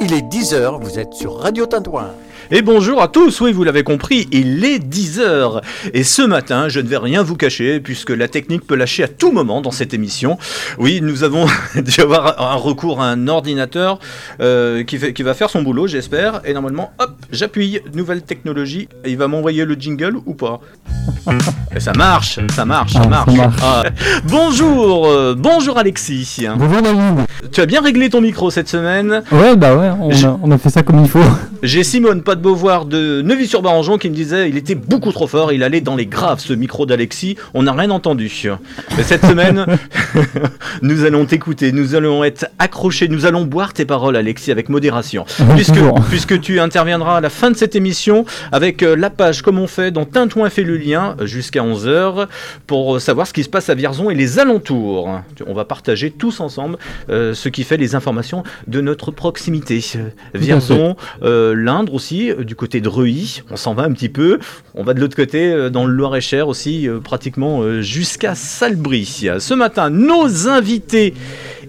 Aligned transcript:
Il 0.00 0.12
est 0.12 0.26
10h, 0.26 0.80
vous 0.80 0.98
êtes 0.98 1.14
sur 1.14 1.38
Radio 1.38 1.66
Tintouin. 1.66 2.10
Et 2.50 2.62
bonjour 2.62 3.00
à 3.02 3.08
tous, 3.08 3.40
oui 3.40 3.52
vous 3.52 3.64
l'avez 3.64 3.82
compris, 3.82 4.28
il 4.32 4.64
est 4.64 4.78
10h. 4.78 5.60
Et 5.92 6.04
ce 6.04 6.22
matin, 6.22 6.68
je 6.68 6.80
ne 6.80 6.86
vais 6.88 6.96
rien 6.98 7.22
vous 7.22 7.36
cacher, 7.36 7.80
puisque 7.80 8.10
la 8.10 8.28
technique 8.28 8.66
peut 8.66 8.74
lâcher 8.76 9.02
à 9.04 9.08
tout 9.08 9.32
moment 9.32 9.60
dans 9.60 9.70
cette 9.70 9.94
émission. 9.94 10.38
Oui, 10.78 11.00
nous 11.02 11.24
avons 11.24 11.46
dû 11.76 12.00
avoir 12.00 12.40
un 12.40 12.54
recours 12.56 13.00
à 13.00 13.06
un 13.06 13.28
ordinateur 13.28 13.98
euh, 14.40 14.84
qui, 14.84 14.98
fait, 14.98 15.12
qui 15.12 15.22
va 15.22 15.34
faire 15.34 15.50
son 15.50 15.62
boulot, 15.62 15.86
j'espère. 15.86 16.40
Et 16.44 16.52
normalement, 16.52 16.92
hop, 16.98 17.12
j'appuie, 17.30 17.80
nouvelle 17.94 18.22
technologie, 18.22 18.88
et 19.04 19.10
il 19.10 19.16
va 19.16 19.28
m'envoyer 19.28 19.64
le 19.64 19.74
jingle 19.74 20.16
ou 20.26 20.34
pas? 20.34 20.60
Et 21.76 21.80
ça 21.80 21.92
marche, 21.92 22.38
ça 22.54 22.64
marche, 22.64 22.92
ça 22.92 23.00
Ah, 23.04 23.08
marche. 23.08 23.30
ça 23.32 23.36
marche. 23.36 23.60
Ah. 23.62 23.82
Bonjour, 24.24 25.06
euh, 25.08 25.34
bonjour 25.36 25.76
Alexis. 25.76 26.46
Bonjour 26.56 26.82
David. 26.82 27.26
Tu 27.50 27.60
as 27.60 27.66
bien 27.66 27.80
réglé 27.80 28.08
ton 28.10 28.20
micro 28.20 28.50
cette 28.50 28.68
semaine? 28.68 29.22
Ouais, 29.32 29.56
bah 29.56 29.74
ouais, 29.76 29.90
on 30.00 30.10
a, 30.10 30.38
on 30.42 30.50
a 30.52 30.58
fait 30.58 30.70
ça 30.70 30.82
comme 30.82 31.00
il 31.02 31.08
faut. 31.08 31.18
J'ai 31.62 31.82
Simone 31.82 32.22
pas 32.24 32.34
de 32.34 32.40
Beauvoir 32.40 32.86
de 32.86 33.22
Neuvy-sur-Barangeon 33.22 33.98
qui 33.98 34.10
me 34.10 34.14
disait 34.14 34.48
il 34.48 34.56
était 34.56 34.74
beaucoup 34.74 35.12
trop 35.12 35.26
fort, 35.26 35.52
il 35.52 35.62
allait 35.62 35.80
dans 35.80 35.96
les 35.96 36.06
graves 36.06 36.40
ce 36.40 36.52
micro 36.52 36.86
d'Alexis, 36.86 37.36
on 37.52 37.64
n'a 37.64 37.72
rien 37.72 37.90
entendu. 37.90 38.30
Mais 38.96 39.02
cette 39.02 39.26
semaine, 39.26 39.66
nous 40.82 41.04
allons 41.04 41.26
t'écouter, 41.26 41.72
nous 41.72 41.94
allons 41.94 42.24
être 42.24 42.46
accrochés, 42.58 43.08
nous 43.08 43.26
allons 43.26 43.44
boire 43.44 43.74
tes 43.74 43.84
paroles 43.84 44.16
Alexis 44.16 44.50
avec 44.50 44.68
modération. 44.68 45.26
Puisque, 45.54 45.78
puisque 46.08 46.40
tu 46.40 46.58
interviendras 46.58 47.18
à 47.18 47.20
la 47.20 47.30
fin 47.30 47.50
de 47.50 47.56
cette 47.56 47.76
émission 47.76 48.24
avec 48.50 48.82
euh, 48.82 48.96
la 48.96 49.10
page 49.10 49.42
comme 49.42 49.58
on 49.58 49.66
fait 49.66 49.90
dans 49.90 50.04
Tintouin 50.04 50.48
fait 50.50 50.62
le 50.62 50.76
lien 50.76 51.16
euh, 51.20 51.26
jusqu'à 51.26 51.60
11h 51.60 52.26
pour 52.66 52.96
euh, 52.96 52.98
savoir 52.98 53.26
ce 53.26 53.32
qui 53.32 53.44
se 53.44 53.48
passe 53.48 53.68
à 53.68 53.74
Vierzon 53.74 54.10
et 54.10 54.14
les 54.14 54.38
alentours. 54.38 55.20
On 55.46 55.54
va 55.54 55.64
partager 55.64 56.10
tous 56.10 56.40
ensemble 56.40 56.78
euh, 57.10 57.34
ce 57.34 57.48
qui 57.48 57.64
fait 57.64 57.76
les 57.76 57.94
informations 57.94 58.42
de 58.66 58.80
notre 58.80 59.10
proximité. 59.10 59.80
Vierzon, 60.34 60.96
euh, 61.22 61.54
l'Indre 61.54 61.94
aussi, 61.94 62.13
euh, 62.22 62.44
du 62.44 62.54
côté 62.54 62.80
de 62.80 62.88
Reuilly, 62.88 63.42
on 63.50 63.56
s'en 63.56 63.74
va 63.74 63.82
un 63.84 63.92
petit 63.92 64.08
peu. 64.08 64.38
On 64.74 64.82
va 64.84 64.94
de 64.94 65.00
l'autre 65.00 65.16
côté, 65.16 65.50
euh, 65.52 65.70
dans 65.70 65.84
le 65.86 65.92
Loir-et-Cher 65.92 66.48
aussi, 66.48 66.88
euh, 66.88 67.00
pratiquement 67.00 67.80
jusqu'à 67.80 68.34
Salbris. 68.34 69.26
Ce 69.38 69.54
matin, 69.54 69.90
nos 69.90 70.48
invités 70.48 71.14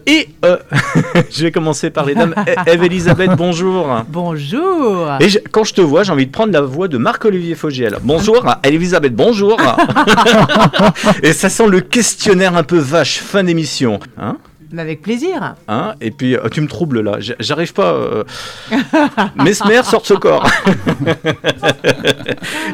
et 0.07 0.27
euh, 0.45 0.57
je 1.31 1.43
vais 1.43 1.51
commencer 1.51 1.89
par 1.89 2.05
les 2.05 2.13
dames. 2.15 2.35
E- 2.47 2.69
Eve-Elisabeth, 2.69 3.31
bonjour. 3.37 3.87
Bonjour 4.09 5.09
Et 5.19 5.29
je- 5.29 5.39
quand 5.51 5.63
je 5.63 5.73
te 5.73 5.81
vois, 5.81 6.03
j'ai 6.03 6.11
envie 6.11 6.27
de 6.27 6.31
prendre 6.31 6.53
la 6.53 6.61
voix 6.61 6.87
de 6.87 6.97
Marc-Olivier 6.99 7.55
Fogiel. 7.55 7.97
Bonjour, 8.03 8.45
Elisabeth, 8.63 9.15
bonjour. 9.15 9.57
Et 11.23 11.33
ça 11.33 11.49
sent 11.49 11.67
le 11.67 11.81
questionnaire 11.81 12.55
un 12.55 12.63
peu 12.63 12.77
vache, 12.77 13.17
fin 13.19 13.43
d'émission. 13.43 13.99
Hein 14.17 14.37
Mais 14.71 14.81
Avec 14.81 15.01
plaisir 15.01 15.55
Hein 15.67 15.93
Et 16.01 16.11
puis, 16.11 16.35
euh, 16.35 16.47
tu 16.51 16.61
me 16.61 16.67
troubles 16.67 17.01
là. 17.01 17.17
J'arrive 17.39 17.73
pas. 17.73 17.93
Euh... 17.93 18.23
Mesmer 19.35 19.81
sort 19.83 20.05
ce 20.05 20.13
corps. 20.13 20.47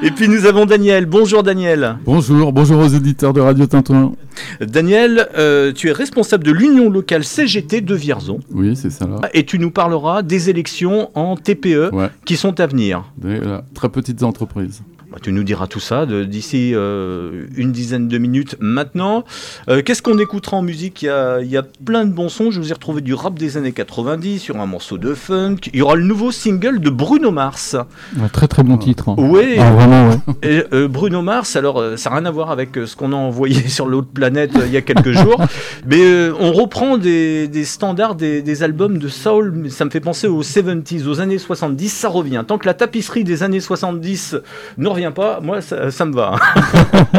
Et 0.04 0.12
puis, 0.12 0.28
nous 0.28 0.46
avons 0.46 0.66
Daniel. 0.66 1.06
Bonjour, 1.06 1.44
Daniel. 1.44 1.98
Bonjour, 2.06 2.54
bonjour 2.54 2.80
aux 2.82 2.88
éditeurs 2.88 3.34
de 3.34 3.42
Radio 3.42 3.66
Tintouin. 3.66 4.14
Daniel, 4.62 5.28
euh, 5.38 5.72
tu 5.74 5.90
es 5.90 5.92
responsable 5.92 6.44
de 6.44 6.52
l'union 6.52 6.90
locale 6.90 7.24
CGT 7.24 7.82
de 7.82 7.96
Vierzon. 7.96 8.40
Oui, 8.52 8.76
c'est 8.76 8.90
ça 8.90 9.06
là. 9.06 9.20
Et 9.34 9.46
tu 9.46 9.60
nous 9.60 9.72
parleras 9.72 10.22
des 10.22 10.50
élections 10.50 11.10
en 11.16 11.36
TPE 11.36 11.90
Ouais, 11.92 12.08
qui 12.26 12.38
sont 12.38 12.60
à 12.60 12.68
venir. 12.68 13.04
des 13.18 13.40
là, 13.40 13.64
très 13.74 13.90
petites 13.90 14.24
entreprises. 14.24 14.82
Bah, 15.12 15.18
tu 15.22 15.34
nous 15.34 15.44
diras 15.44 15.68
tout 15.68 15.82
ça 15.82 16.06
d'ici 16.06 16.72
euh, 16.74 17.46
une 17.58 17.74
dizaine 17.74 18.08
de 18.08 18.18
minutes 18.18 18.56
maintenant. 18.62 19.26
Euh, 19.68 19.82
Qu'est-ce 19.84 20.02
qu'on 20.02 20.18
écoutera 20.18 20.56
en 20.56 20.62
musique? 20.62 21.02
Il 21.02 21.08
y, 21.08 21.10
a, 21.10 21.42
il 21.42 21.50
y 21.50 21.58
a 21.58 21.64
plein 21.64 22.06
de 22.06 22.14
bons 22.14 22.30
sons. 22.30 22.50
Je 22.50 22.62
vous 22.62 22.70
ai 22.70 22.74
retrouvé 22.74 23.02
du 23.02 23.14
rap 23.14 23.38
des 23.38 23.58
années 23.58 23.74
90 23.74 24.40
sur 24.40 24.58
un 24.62 24.66
morceau 24.66 24.98
de 24.98 25.14
funk. 25.14 25.58
Il 25.74 25.80
y 25.80 25.82
aura 25.82 25.96
le 25.96 26.04
nouveau 26.04 26.32
single 26.32 26.80
de 26.80 26.90
Bruno 26.90 27.32
Mars. 27.32 27.76
Un 28.22 28.30
très 28.30 28.48
très 28.48 28.64
bon 28.64 28.78
titre. 28.78 29.10
hein. 29.10 29.16
Oui, 29.18 29.56
Ah, 29.60 29.72
vraiment, 29.72 30.10
ouais. 30.12 30.18
et, 30.44 30.64
euh, 30.74 30.88
Bruno 30.88 31.22
Mars, 31.22 31.58
alors 31.58 31.84
ça 31.98 32.10
n'a 32.10 32.16
rien 32.16 32.26
à 32.26 32.32
voir 32.32 32.50
avec 32.50 32.70
ce 32.86 32.96
qu'on 32.96 33.12
a 33.12 33.16
envoyé 33.18 33.68
sur 33.68 33.88
l'autre 33.88 34.08
planète 34.14 34.52
il 34.66 34.72
y 34.72 34.78
a 34.78 34.82
quelques 34.82 35.12
jours, 35.22 35.44
mais 35.86 36.30
on 36.40 36.54
reprend 36.54 36.98
des, 36.98 37.50
des 37.50 37.66
standards 37.66 38.16
des, 38.16 38.42
des 38.42 38.64
albums 38.64 38.98
de 38.98 39.10
soul, 39.10 39.70
ça 39.70 39.84
me 39.84 39.90
fait 39.90 40.00
penser 40.00 40.28
aux 40.28 40.42
70s, 40.44 41.06
aux 41.06 41.20
années 41.20 41.38
70, 41.38 41.90
ça 41.90 42.08
revient. 42.08 42.44
Tant 42.48 42.58
que 42.58 42.66
la 42.66 42.74
tapisserie 42.74 43.26
des 43.26 43.44
années 43.44 43.60
70 43.60 44.38
ne 44.78 44.88
revient 44.88 45.01
pas, 45.10 45.40
moi 45.42 45.62
ça, 45.62 45.90
ça 45.90 46.06
me 46.06 46.14
va. 46.14 46.36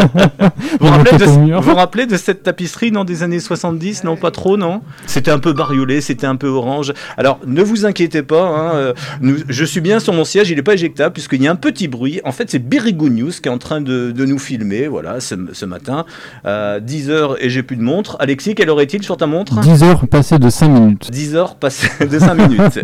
vous, 0.80 0.86
vous 0.86 0.86
rappelez 0.88 1.18
de, 1.18 1.60
vous 1.60 1.74
rappelez 1.74 2.06
de 2.06 2.16
cette 2.16 2.44
tapisserie 2.44 2.92
non, 2.92 3.02
des 3.04 3.24
années 3.24 3.40
70 3.40 4.04
Non, 4.04 4.16
pas 4.16 4.30
trop, 4.30 4.56
non? 4.56 4.82
C'était 5.06 5.32
un 5.32 5.40
peu 5.40 5.52
bariolé, 5.52 6.00
c'était 6.00 6.26
un 6.26 6.36
peu 6.36 6.46
orange. 6.46 6.92
Alors 7.16 7.40
ne 7.46 7.62
vous 7.62 7.84
inquiétez 7.86 8.22
pas, 8.22 8.42
hein, 8.44 8.74
euh, 8.74 8.92
nous- 9.20 9.38
je 9.48 9.64
suis 9.64 9.80
bien 9.80 9.98
sur 9.98 10.12
mon 10.12 10.24
siège, 10.24 10.50
il 10.50 10.56
n'est 10.56 10.62
pas 10.62 10.74
éjectable 10.74 11.12
puisqu'il 11.14 11.42
y 11.42 11.48
a 11.48 11.50
un 11.50 11.56
petit 11.56 11.88
bruit. 11.88 12.20
En 12.24 12.30
fait, 12.32 12.48
c'est 12.50 12.60
Birigo 12.60 13.08
News 13.08 13.30
qui 13.30 13.48
est 13.48 13.52
en 13.52 13.58
train 13.58 13.80
de, 13.80 14.12
de 14.12 14.24
nous 14.24 14.38
filmer, 14.38 14.86
voilà, 14.86 15.18
ce, 15.20 15.34
ce 15.52 15.64
matin, 15.64 16.04
à 16.44 16.78
10h 16.78 17.36
et 17.40 17.50
j'ai 17.50 17.62
plus 17.62 17.76
de 17.76 17.82
montre. 17.82 18.16
Alexis, 18.20 18.54
quelle 18.54 18.68
heure 18.70 18.80
est-il 18.80 19.02
sur 19.02 19.16
ta 19.16 19.26
montre? 19.26 19.60
10 19.60 19.82
heures 19.82 20.06
passées 20.06 20.38
de 20.38 20.50
5 20.50 20.68
minutes. 20.68 21.10
10 21.10 21.34
heures 21.36 21.54
passées 21.56 21.88
de 22.06 22.18
5 22.18 22.34
minutes. 22.34 22.80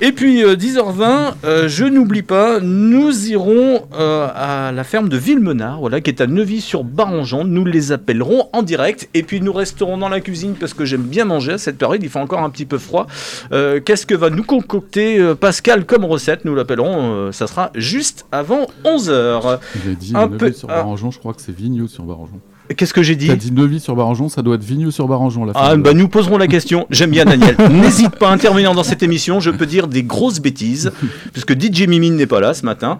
Et 0.00 0.12
puis 0.12 0.42
euh, 0.42 0.56
10h20, 0.56 1.34
euh, 1.44 1.68
je 1.68 1.84
n'oublie 1.84 2.22
pas, 2.22 2.58
nous 2.60 3.28
irons 3.28 3.86
euh, 3.98 4.25
à 4.34 4.72
la 4.72 4.84
ferme 4.84 5.08
de 5.08 5.16
Villemenard, 5.16 5.80
voilà, 5.80 6.00
qui 6.00 6.10
est 6.10 6.20
à 6.20 6.26
Neuvy-sur-Barangeon. 6.26 7.44
Nous 7.44 7.64
les 7.64 7.92
appellerons 7.92 8.48
en 8.52 8.62
direct. 8.62 9.08
Et 9.14 9.22
puis 9.22 9.40
nous 9.40 9.52
resterons 9.52 9.98
dans 9.98 10.08
la 10.08 10.20
cuisine 10.20 10.54
parce 10.58 10.74
que 10.74 10.84
j'aime 10.84 11.02
bien 11.02 11.24
manger 11.24 11.52
à 11.52 11.58
cette 11.58 11.78
période. 11.78 12.02
Il 12.02 12.08
fait 12.08 12.18
encore 12.18 12.40
un 12.40 12.50
petit 12.50 12.66
peu 12.66 12.78
froid. 12.78 13.06
Euh, 13.52 13.80
Qu'est-ce 13.80 14.06
que 14.06 14.14
va 14.14 14.30
nous 14.30 14.44
concocter 14.44 15.18
euh, 15.20 15.34
Pascal 15.34 15.84
comme 15.86 16.04
recette? 16.04 16.44
Nous 16.44 16.54
l'appellerons, 16.54 17.12
euh, 17.14 17.32
ça 17.32 17.46
sera 17.46 17.70
juste 17.74 18.26
avant 18.32 18.66
11h. 18.84 19.58
J'ai 19.84 19.94
dit 19.94 20.12
Un 20.14 20.28
peu- 20.28 20.52
sur 20.52 20.70
ah. 20.70 20.76
Barangeon, 20.76 21.10
je 21.10 21.18
crois 21.18 21.34
que 21.34 21.42
c'est 21.42 21.54
Vigneault 21.54 21.88
sur 21.88 22.04
Barangeon. 22.04 22.40
Qu'est-ce 22.76 22.94
que 22.94 23.02
j'ai 23.02 23.14
dit 23.16 23.28
T'as 23.28 23.36
dit 23.36 23.52
Neuvy 23.52 23.78
sur 23.80 23.94
Barangeon, 23.94 24.28
ça 24.28 24.42
doit 24.42 24.56
être 24.56 24.64
Vigneault 24.64 24.90
sur 24.90 25.06
Barangeon 25.06 25.44
la 25.44 25.52
Ah, 25.54 25.76
de- 25.76 25.82
bah 25.82 25.92
nous 25.94 26.08
poserons 26.08 26.36
la 26.38 26.46
question. 26.48 26.86
J'aime 26.90 27.10
bien 27.10 27.24
Daniel. 27.24 27.56
N'hésite 27.70 28.16
pas 28.16 28.28
à 28.30 28.32
intervenir 28.32 28.74
dans 28.74 28.82
cette 28.82 29.02
émission. 29.02 29.38
Je 29.40 29.50
peux 29.50 29.66
dire 29.66 29.86
des 29.86 30.02
grosses 30.02 30.40
bêtises, 30.40 30.90
puisque 31.32 31.52
DJ 31.60 31.86
Mimine 31.86 32.16
n'est 32.16 32.26
pas 32.26 32.40
là 32.40 32.54
ce 32.54 32.64
matin. 32.64 32.98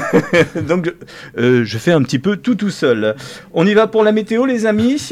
Donc, 0.68 0.92
euh, 1.38 1.62
je 1.64 1.78
fais 1.78 1.92
un 1.92 2.02
petit 2.02 2.18
peu 2.18 2.36
tout 2.36 2.54
tout 2.54 2.70
seul. 2.70 3.14
On 3.54 3.66
y 3.66 3.74
va 3.74 3.86
pour 3.86 4.04
la 4.04 4.12
météo, 4.12 4.44
les 4.46 4.66
amis. 4.66 5.10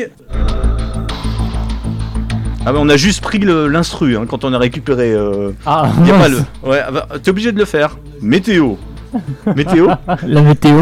Ah 2.68 2.72
bah 2.72 2.78
on 2.80 2.88
a 2.88 2.96
juste 2.96 3.20
pris 3.20 3.38
l'instru 3.38 4.16
hein, 4.16 4.24
quand 4.28 4.44
on 4.44 4.52
a 4.52 4.58
récupéré. 4.58 5.12
euh, 5.12 5.52
Ah, 5.64 5.88
y 6.04 6.10
a 6.10 6.14
pas 6.18 6.28
le. 6.28 6.38
Ouais, 6.64 6.80
ah 6.86 6.90
bah, 6.90 7.08
t'es 7.22 7.30
obligé 7.30 7.52
de 7.52 7.58
le 7.58 7.64
faire. 7.64 7.96
Météo. 8.20 8.74
Météo? 9.54 9.88
La 10.27 10.43
météo. 10.43 10.81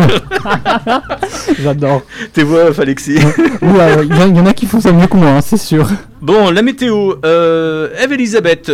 J'adore. 1.62 2.02
Tes 2.32 2.42
voix, 2.42 2.70
Alexis. 2.78 3.18
Oula, 3.62 4.02
Il 4.02 4.08
y, 4.16 4.22
en- 4.22 4.28
il 4.28 4.36
y 4.36 4.40
en 4.40 4.46
a 4.46 4.52
qui 4.54 4.66
font 4.66 4.80
ça 4.80 4.92
mieux 4.92 5.06
que 5.06 5.16
moi, 5.16 5.28
hein, 5.30 5.40
c'est 5.40 5.56
sûr. 5.56 5.88
Bon, 6.20 6.50
la 6.50 6.62
météo. 6.62 7.14
Euh, 7.24 7.88
Eve-Elisabeth, 8.02 8.70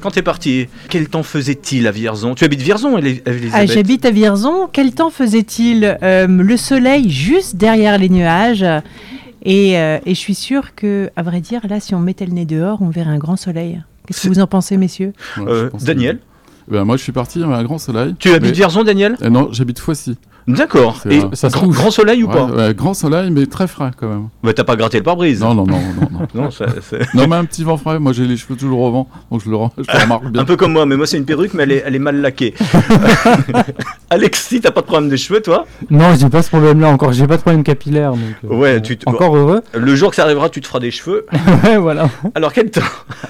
quand 0.00 0.10
t'es 0.10 0.22
partie, 0.22 0.68
quel 0.88 1.08
temps 1.08 1.22
faisait-il 1.22 1.86
à 1.86 1.90
Vierzon? 1.90 2.34
Tu 2.34 2.44
habites 2.44 2.60
Vierzon, 2.62 2.98
Ele- 2.98 3.22
Ah, 3.26 3.30
Eve-Elisabeth 3.30 3.72
J'habite 3.72 4.04
à 4.06 4.10
Vierzon. 4.10 4.68
Quel 4.72 4.92
temps 4.94 5.10
faisait-il? 5.10 5.98
Euh, 6.02 6.26
Le 6.28 6.56
soleil 6.56 7.10
juste 7.10 7.56
derrière 7.56 7.98
les 7.98 8.08
nuages. 8.08 8.64
Et, 9.44 9.76
euh, 9.78 9.98
et 10.06 10.14
je 10.14 10.18
suis 10.20 10.36
sûre 10.36 10.74
que, 10.76 11.10
à 11.16 11.22
vrai 11.22 11.40
dire, 11.40 11.60
là, 11.68 11.80
si 11.80 11.94
on 11.96 11.98
mettait 12.00 12.26
le 12.26 12.32
nez 12.32 12.44
dehors, 12.44 12.78
on 12.80 12.90
verrait 12.90 13.10
un 13.10 13.18
grand 13.18 13.36
soleil. 13.36 13.82
Qu'est-ce 14.06 14.22
que 14.22 14.28
vous 14.28 14.38
en 14.40 14.46
pensez, 14.46 14.76
messieurs? 14.76 15.12
Ouais, 15.36 15.44
Euh, 15.48 15.70
que- 15.70 15.84
Daniel? 15.84 16.18
Ben, 16.68 16.84
Moi 16.84 16.96
je 16.96 17.02
suis 17.02 17.12
parti, 17.12 17.38
il 17.38 17.42
y 17.42 17.44
avait 17.44 17.54
un 17.54 17.64
grand 17.64 17.78
soleil. 17.78 18.14
Tu 18.18 18.28
habites 18.30 18.42
Mais- 18.50 18.52
Vierzon, 18.52 18.84
Daniel 18.84 19.16
Eh 19.22 19.30
non, 19.30 19.48
j'habite 19.52 19.78
Foissy. 19.78 20.16
D'accord. 20.48 20.98
Et 21.08 21.20
vrai. 21.20 21.28
Ça 21.34 21.50
se 21.50 21.54
grand, 21.54 21.62
trouve. 21.62 21.74
grand 21.76 21.90
soleil 21.92 22.24
ou 22.24 22.26
Ouais, 22.26 22.34
pas 22.34 22.44
ouais, 22.46 22.74
Grand 22.74 22.94
soleil, 22.94 23.30
mais 23.30 23.46
très 23.46 23.68
frais 23.68 23.92
quand 23.96 24.08
même. 24.08 24.28
Bah 24.42 24.52
t'as 24.52 24.64
pas 24.64 24.74
gratté 24.74 24.96
le 24.98 25.04
pare-brise 25.04 25.40
Non, 25.40 25.54
non, 25.54 25.64
non, 25.66 25.78
non. 25.78 26.08
non. 26.10 26.26
Non, 26.44 26.50
ça- 26.50 26.66
c'est 26.80 26.98
non, 27.14 27.28
mais 27.28 27.36
un 27.36 27.44
petit 27.44 27.62
vent 27.62 27.76
frais, 27.76 28.00
moi 28.00 28.12
j'ai 28.12 28.26
les 28.26 28.36
cheveux 28.36 28.56
toujours 28.56 28.80
au 28.80 28.90
vent, 28.90 29.08
donc 29.30 29.40
je 29.44 29.48
le, 29.50 29.56
je 29.78 29.82
le 29.96 30.02
remarque 30.02 30.26
bien. 30.26 30.42
un 30.42 30.44
peu 30.44 30.56
comme 30.56 30.72
moi, 30.72 30.84
mais 30.84 30.96
moi 30.96 31.06
c'est 31.06 31.16
une 31.16 31.24
perruque, 31.26 31.54
mais 31.54 31.62
elle 31.62 31.72
est, 31.72 31.82
elle 31.86 31.94
est 31.94 32.00
mal 32.00 32.20
laquée. 32.20 32.54
Alexis, 34.10 34.60
t'as 34.60 34.70
pas 34.70 34.80
de 34.80 34.86
problème 34.86 35.10
de 35.10 35.16
cheveux, 35.16 35.40
toi? 35.40 35.64
Non, 35.90 36.14
j'ai 36.18 36.28
pas 36.28 36.42
ce 36.42 36.48
problème-là 36.48 36.88
encore. 36.88 37.12
J'ai 37.12 37.26
pas 37.26 37.36
de 37.36 37.42
problème 37.42 37.62
capillaire. 37.62 38.10
Donc, 38.12 38.20
euh, 38.44 38.54
Ouais, 38.54 38.82
tu 38.82 38.96
te- 38.98 39.08
Encore 39.08 39.36
heureux. 39.36 39.62
Le 39.74 39.94
jour 39.94 40.10
que 40.10 40.16
ça 40.16 40.22
arrivera, 40.24 40.48
tu 40.48 40.60
te 40.60 40.66
feras 40.66 40.80
des 40.80 40.90
cheveux. 40.90 41.26
ouais, 41.64 41.76
voilà. 41.78 42.08
Alors 42.34 42.52
quel 42.52 42.70
temps? 42.70 42.80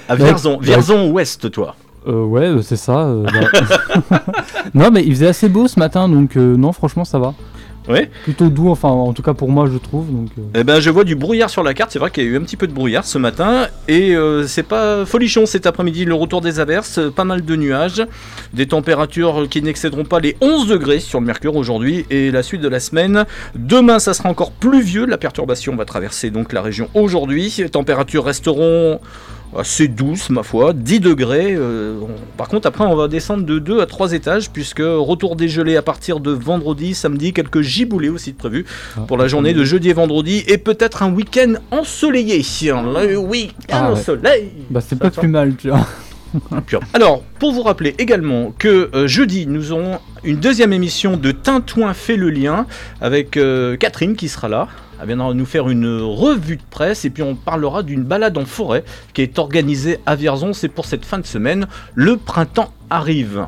À. 0.09 0.17
Vierzon, 0.17 0.59
Vierzon 0.61 1.11
Ouest, 1.11 1.51
toi. 1.51 1.77
Euh, 2.07 2.25
ouais, 2.25 2.47
euh, 2.47 2.63
c'est 2.63 2.77
ça. 2.77 3.07
euh, 3.07 3.25
bah. 4.11 4.21
non, 4.75 4.91
mais 4.91 5.03
il 5.05 5.13
faisait 5.13 5.29
assez 5.29 5.49
beau 5.49 5.69
ce 5.69 5.79
matin, 5.79 6.09
donc 6.09 6.37
euh, 6.37 6.57
non, 6.57 6.73
franchement, 6.73 7.05
ça 7.05 7.19
va. 7.19 7.35
Ouais. 7.89 8.09
Plutôt 8.23 8.49
doux, 8.49 8.69
enfin, 8.71 8.91
en 8.91 9.13
tout 9.13 9.23
cas 9.23 9.35
pour 9.35 9.51
moi, 9.51 9.69
je 9.71 9.77
trouve. 9.77 10.07
Donc, 10.07 10.29
euh, 10.39 10.43
Eh 10.61 10.63
ben, 10.63 10.79
je 10.79 10.89
vois 10.89 11.03
du 11.03 11.17
brouillard 11.17 11.51
sur 11.51 11.65
la 11.65 11.75
carte. 11.75 11.91
C'est 11.91 11.99
vrai 11.99 12.13
qu'il 12.13 12.23
y 12.23 12.27
a 12.29 12.31
eu 12.31 12.37
un 12.37 12.43
petit 12.43 12.57
peu 12.57 12.69
de 12.69 12.73
brouillard 12.73 13.05
ce 13.05 13.19
matin. 13.19 13.67
Et 13.89 14.15
euh, 14.15 14.47
c'est 14.47 14.63
pas 14.63 15.05
folichon 15.05 15.47
cet 15.47 15.67
après-midi. 15.67 16.05
Le 16.05 16.15
retour 16.15 16.41
des 16.43 16.61
averses, 16.61 16.99
euh, 16.99 17.11
pas 17.11 17.25
mal 17.25 17.45
de 17.45 17.57
nuages. 17.57 18.05
Des 18.53 18.67
températures 18.67 19.49
qui 19.51 19.63
n'excéderont 19.63 20.05
pas 20.05 20.21
les 20.21 20.37
11 20.41 20.69
degrés 20.69 21.01
sur 21.01 21.19
le 21.19 21.27
mercure 21.27 21.57
aujourd'hui. 21.57 22.07
Et 22.11 22.31
la 22.31 22.45
suite 22.45 22.61
de 22.61 22.69
la 22.69 22.79
semaine. 22.79 23.25
Demain, 23.57 23.99
ça 23.99 24.15
sera 24.15 24.29
encore 24.29 24.53
pluvieux. 24.53 25.05
La 25.05 25.19
perturbation 25.19 25.75
va 25.75 25.85
traverser 25.85 26.31
donc 26.31 26.53
la 26.53 26.63
région 26.63 26.89
aujourd'hui. 26.95 27.53
Les 27.59 27.69
températures 27.69 28.25
resteront 28.25 29.01
assez 29.57 29.89
douce, 29.89 30.31
ma 30.31 30.43
foi, 30.43 30.73
10 30.73 31.01
degrés. 31.01 31.55
euh, 31.55 31.95
on- 32.03 32.37
par 32.37 32.49
contre, 32.49 32.67
après, 32.67 32.85
on 32.85 32.97
va 32.97 33.09
descendre 33.09 33.45
de 33.45 33.59
2 33.59 33.81
à 33.81 33.87
3 33.87 34.13
étages, 34.13 34.51
puisque 34.51 34.83
retour 34.83 35.37
des 35.37 35.49
gelées 35.49 35.77
à 35.77 35.83
partir 35.83 36.21
de 36.21 36.31
vendredi, 36.31 36.95
samedi, 36.95 37.33
quelques 37.33 37.61
giboulées 37.61 38.09
aussi 38.09 38.33
de 38.33 38.37
prévus 38.39 38.65
Ah. 38.97 39.01
pour 39.07 39.17
la 39.19 39.29
journée 39.29 39.53
de 39.55 39.65
jeudi 39.65 39.91
et 39.91 39.93
vendredi, 39.93 40.43
et 40.47 40.59
peut-être 40.59 41.03
un 41.03 41.13
week-end 41.13 41.55
ensoleillé. 41.71 42.43
Le 42.63 43.17
week-end 43.17 43.53
Ah 43.71 43.93
au 43.93 43.95
ouais. 43.97 44.01
soleil 44.03 44.51
Bah, 44.71 44.81
c'est 44.81 44.99
pas 44.99 45.11
plus 45.11 45.29
mal, 45.29 45.55
tu 45.57 45.69
vois. 45.69 45.87
Alors, 46.95 47.23
pour 47.39 47.53
vous 47.53 47.63
rappeler 47.63 47.95
également 47.99 48.55
que 48.59 48.89
euh, 48.95 49.07
jeudi, 49.07 49.47
nous 49.47 49.73
aurons 49.73 49.99
une 50.25 50.37
deuxième 50.37 50.73
émission 50.73 51.17
de 51.17 51.31
Tintouin 51.31 51.93
fait 51.95 52.17
le 52.17 52.31
lien 52.31 52.67
avec 53.03 53.37
euh, 53.37 53.77
Catherine 53.77 54.17
qui 54.17 54.29
sera 54.29 54.49
là. 54.49 54.69
Elle 55.03 55.09
viendra 55.09 55.35
nous 55.35 55.45
faire 55.47 55.69
une 55.69 56.01
revue 56.01 56.57
de 56.59 56.63
presse 56.71 57.05
et 57.05 57.11
puis 57.11 57.25
on 57.25 57.35
parlera 57.35 57.83
d'une 57.83 58.05
balade 58.05 58.39
en 58.39 58.45
forêt 58.45 58.85
qui 59.15 59.23
est 59.23 59.37
organisée 59.41 59.99
à 60.07 60.15
Vierzon. 60.15 60.53
C'est 60.53 60.69
pour 60.69 60.87
cette 60.87 61.05
fin 61.05 61.19
de 61.19 61.27
semaine. 61.27 61.67
Le 61.97 62.17
printemps 62.17 62.73
arrive. 62.89 63.47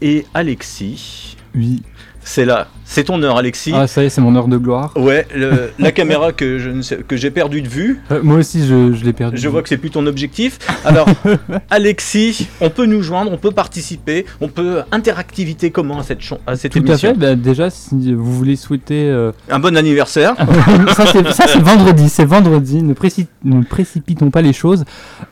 Et 0.00 0.24
Alexis, 0.32 1.36
Oui. 1.54 1.82
c'est 2.22 2.46
là. 2.46 2.68
C'est 2.92 3.04
ton 3.04 3.22
heure, 3.22 3.38
Alexis. 3.38 3.72
Ah, 3.74 3.86
ça 3.86 4.02
y 4.02 4.06
est, 4.06 4.08
c'est 4.10 4.20
mon 4.20 4.36
heure 4.36 4.48
de 4.48 4.58
gloire. 4.58 4.92
Ouais, 4.96 5.26
le- 5.34 5.70
la 5.78 5.92
caméra 5.98 6.32
que 6.32 6.58
je 6.58 6.68
ne 6.68 6.82
sais- 6.82 6.98
que 7.08 7.16
j'ai 7.16 7.30
perdue 7.30 7.62
de 7.62 7.68
vue. 7.68 8.00
Euh, 8.10 8.20
moi 8.22 8.36
aussi, 8.36 8.66
je, 8.66 8.92
je 8.92 9.02
l'ai 9.04 9.14
perdu. 9.14 9.38
Je 9.38 9.48
vois 9.48 9.62
que 9.62 9.70
c'est 9.70 9.78
plus 9.78 9.88
ton 9.90 10.06
objectif. 10.06 10.58
Alors, 10.84 11.08
Alexis, 11.70 12.48
on 12.60 12.70
peut 12.70 12.84
nous 12.86 13.02
joindre, 13.02 13.32
on 13.32 13.38
peut 13.38 13.50
participer, 13.50 14.26
on 14.42 14.48
peut 14.48 14.82
interactivité 14.92 15.70
comment 15.70 15.98
à 16.00 16.02
cette, 16.02 16.20
à 16.46 16.56
cette 16.56 16.72
Tout 16.72 16.80
à 16.80 16.82
émission 16.82 17.14
fait. 17.14 17.18
Bah, 17.18 17.34
déjà, 17.34 17.70
si 17.70 18.12
vous 18.12 18.32
voulez 18.32 18.56
souhaiter. 18.56 19.08
euh, 19.08 19.32
Un 19.48 19.58
bon 19.58 19.74
anniversaire. 19.76 20.34
ça, 20.94 21.06
c'est 21.06 21.58
vendredi. 21.60 22.08
C'est 22.10 22.24
vendredi. 22.26 22.82
Ne, 22.82 22.92
préci- 22.94 23.26
ne 23.44 23.62
précipitons 23.62 24.30
pas 24.30 24.42
les 24.42 24.52
choses. 24.52 24.84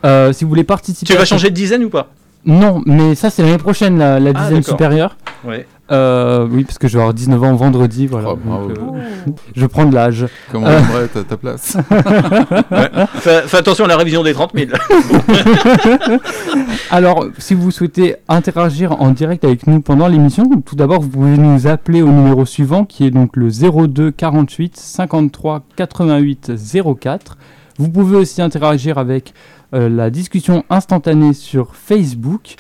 Euh, 0.04 0.32
si 0.32 0.44
vous 0.44 0.48
voulez 0.50 0.64
participer. 0.64 1.06
tu 1.12 1.16
à 1.16 1.18
vas 1.20 1.24
changer 1.26 1.50
de 1.50 1.54
dizaine 1.54 1.84
ou 1.84 1.90
pas? 1.90 2.08
Non, 2.46 2.80
mais 2.86 3.14
ça, 3.14 3.28
c'est 3.28 3.42
l'année 3.42 3.58
prochaine, 3.58 3.98
la, 3.98 4.18
la 4.18 4.30
Ah, 4.34 4.44
dizaine 4.44 4.62
supérieure. 4.62 5.16
Ouais. 5.44 5.66
Euh, 5.90 6.46
oui, 6.50 6.64
parce 6.64 6.78
que 6.78 6.87
je 6.88 6.94
vais 6.96 7.00
avoir 7.00 7.14
19 7.14 7.42
ans 7.42 7.54
vendredi. 7.56 8.06
Voilà. 8.06 8.31
Oh, 8.32 8.38
bravo. 8.42 8.69
Donc, 8.69 8.96
euh, 8.96 9.31
je 9.56 9.66
prends 9.66 9.84
de 9.87 9.94
l'âge. 9.94 10.26
Comment 10.52 10.66
Euh. 10.69 10.78
on 10.81 10.84
aimerait 10.88 11.04
être 11.04 11.16
à 11.19 11.25
ta 11.25 11.37
place 11.37 11.76
Fais, 13.20 13.42
fais 13.42 13.56
attention 13.56 13.84
à 13.87 13.88
la 13.88 13.96
révision 13.96 14.22
des 14.22 14.32
30 14.32 14.52
000. 14.54 14.70
Alors, 16.90 17.26
si 17.38 17.54
vous 17.54 17.70
souhaitez 17.70 18.16
interagir 18.28 19.00
en 19.00 19.10
direct 19.10 19.44
avec 19.44 19.66
nous 19.66 19.81
pendant 19.81 20.08
l'émission, 20.08 20.44
tout 20.64 20.76
d'abord, 20.76 21.00
vous 21.00 21.08
pouvez 21.08 21.37
nous 21.37 21.66
appeler 21.66 22.02
au 22.02 22.08
numéro 22.08 22.44
suivant 22.44 22.84
qui 22.84 23.04
est 23.06 23.10
donc 23.10 23.37
le 23.37 23.48
02 23.50 24.10
48 24.10 24.76
53 24.76 25.62
88 25.76 26.52
04. 27.00 27.37
Vous 27.78 27.88
pouvez 27.88 28.16
aussi 28.16 28.42
interagir 28.42 28.98
avec 28.98 29.32
euh, 29.75 29.88
la 29.88 30.10
discussion 30.10 30.64
instantanée 30.70 31.32
sur 31.32 31.75
Facebook. 31.75 32.56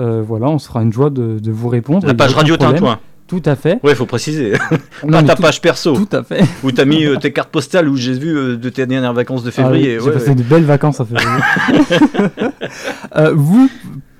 Euh, 0.00 0.22
voilà, 0.26 0.46
on 0.48 0.58
sera 0.58 0.82
une 0.82 0.92
joie 0.92 1.10
de, 1.10 1.38
de 1.38 1.50
vous 1.50 1.68
répondre. 1.68 2.06
La 2.06 2.12
Il 2.12 2.16
page 2.16 2.34
Radio. 2.34 2.56
Tintouin. 2.56 2.98
Tout 3.28 3.42
à 3.46 3.56
fait. 3.56 3.78
Ouais, 3.82 3.94
faut 3.94 4.04
préciser. 4.06 4.52
Non, 5.04 5.18
Pas 5.20 5.22
ta 5.22 5.34
tout, 5.36 5.42
page 5.42 5.60
perso, 5.62 5.94
tout 5.96 6.16
à 6.16 6.22
fait. 6.22 6.42
où 6.62 6.70
t'as 6.70 6.84
mis 6.84 7.04
euh, 7.06 7.16
tes 7.16 7.32
cartes 7.32 7.50
postales, 7.50 7.88
où 7.88 7.96
j'ai 7.96 8.12
vu 8.12 8.36
euh, 8.36 8.56
de 8.56 8.68
tes 8.68 8.84
dernières 8.86 9.14
vacances 9.14 9.42
de 9.42 9.50
février. 9.50 9.96
Ah 9.96 9.98
oui, 10.02 10.06
Ouais, 10.06 10.12
J'ai 10.12 10.18
passé 10.18 10.28
ouais. 10.30 10.34
de 10.34 10.42
belles 10.42 10.64
vacances 10.64 11.00
en 11.00 11.04
février. 11.06 11.28
Euh, 13.16 13.32
vous 13.34 13.68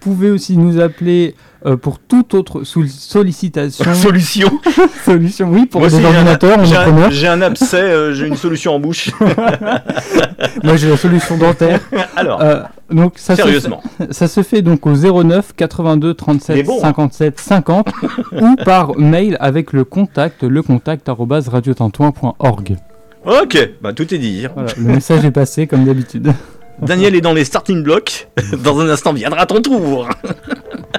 pouvez 0.00 0.30
aussi 0.30 0.56
nous 0.56 0.78
appeler 0.80 1.34
euh, 1.66 1.76
pour 1.76 1.98
toute 1.98 2.34
autre 2.34 2.62
sollicitation. 2.64 3.84
Solution. 3.94 4.50
solution, 5.04 5.48
oui, 5.50 5.66
pour 5.66 5.80
Moi 5.80 5.88
aussi, 5.88 5.96
un- 6.00 6.04
ordinateurs, 6.04 6.58
on 6.58 6.64
J'ai 6.64 6.76
un, 6.76 6.82
preneur. 6.82 7.10
j'ai 7.10 7.28
un 7.28 7.42
abcès, 7.42 7.76
euh, 7.80 8.12
j'ai 8.14 8.26
une 8.26 8.36
solution 8.36 8.74
en 8.74 8.80
bouche. 8.80 9.10
Moi, 10.64 10.76
j'ai 10.76 10.90
la 10.90 10.96
solution 10.96 11.36
dentaire. 11.36 11.80
Alors, 12.16 12.40
Euh, 12.42 12.62
donc, 12.90 13.14
ça 13.16 13.36
se, 13.36 13.42
sérieusement. 13.42 13.82
fait, 13.98 14.12
ça 14.12 14.28
se 14.28 14.42
fait 14.42 14.62
donc 14.62 14.86
au 14.86 14.92
09 14.94 15.52
82 15.56 16.08
Il 16.08 16.10
est 16.10 16.14
37 16.14 16.66
bon, 16.66 16.78
hein. 16.78 16.80
57 16.82 17.38
50 17.40 17.88
ou 18.40 18.56
par 18.64 18.96
mail 18.98 19.36
avec 19.40 19.72
le 19.72 19.84
contact, 19.84 20.42
le 20.44 20.62
contact 20.62 21.08
arobase 21.08 21.48
radiotintouin.org. 21.48 22.76
Ok, 23.24 23.70
bah 23.80 23.92
tout 23.92 24.12
est 24.12 24.18
dit. 24.18 24.46
Voilà, 24.52 24.70
le 24.76 24.82
message 24.94 25.24
est 25.24 25.30
passé 25.30 25.66
comme 25.66 25.84
d'habitude. 25.84 26.32
Daniel 26.80 27.14
est 27.14 27.20
dans 27.20 27.32
les 27.34 27.44
starting 27.44 27.82
blocks. 27.84 28.28
Dans 28.64 28.80
un 28.80 28.88
instant 28.88 29.12
viendra 29.12 29.46
ton 29.46 29.60
tour. 29.62 30.08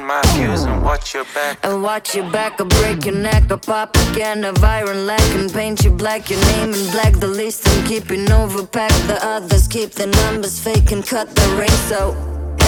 my 0.00 0.22
and 0.34 0.82
watch 0.82 1.14
your 1.14 1.24
back. 1.34 1.58
And 1.62 1.82
watch 1.82 2.14
your 2.14 2.30
back, 2.30 2.60
I'll 2.60 2.66
break 2.66 3.04
your 3.04 3.14
neck, 3.14 3.50
I'll 3.50 3.58
pop 3.58 3.96
again 4.10 4.44
of 4.44 4.62
iron 4.64 5.06
lack 5.06 5.20
and 5.34 5.52
paint 5.52 5.84
you 5.84 5.90
black, 5.90 6.30
your 6.30 6.40
name 6.40 6.72
in 6.72 6.90
black, 6.92 7.14
the 7.14 7.28
least 7.28 7.68
I'm 7.68 7.86
keeping 7.86 8.24
overpack, 8.26 8.94
the 9.06 9.18
others 9.22 9.68
keep 9.68 9.90
the 9.90 10.06
numbers 10.06 10.58
fake 10.58 10.92
and 10.92 11.04
cut 11.04 11.34
the 11.34 11.46
ring, 11.58 11.76
so 11.90 12.16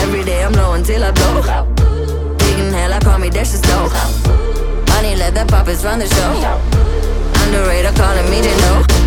every 0.02 0.24
day 0.24 0.44
I'm 0.44 0.52
low 0.52 0.74
until 0.74 1.04
I 1.04 1.10
blow. 1.12 2.36
Digging 2.36 2.72
hell, 2.72 2.92
I 2.92 3.00
call 3.00 3.18
me 3.18 3.30
Dash 3.30 3.50
the 3.52 3.58
stove. 3.58 3.92
Money, 4.88 5.16
let 5.16 5.34
the 5.34 5.44
puppets 5.46 5.84
run 5.84 5.98
the 5.98 6.06
show. 6.06 6.32
Underrated, 7.44 7.94
calling 7.96 8.30
me 8.30 8.42
to 8.42 8.56
know. 8.58 9.03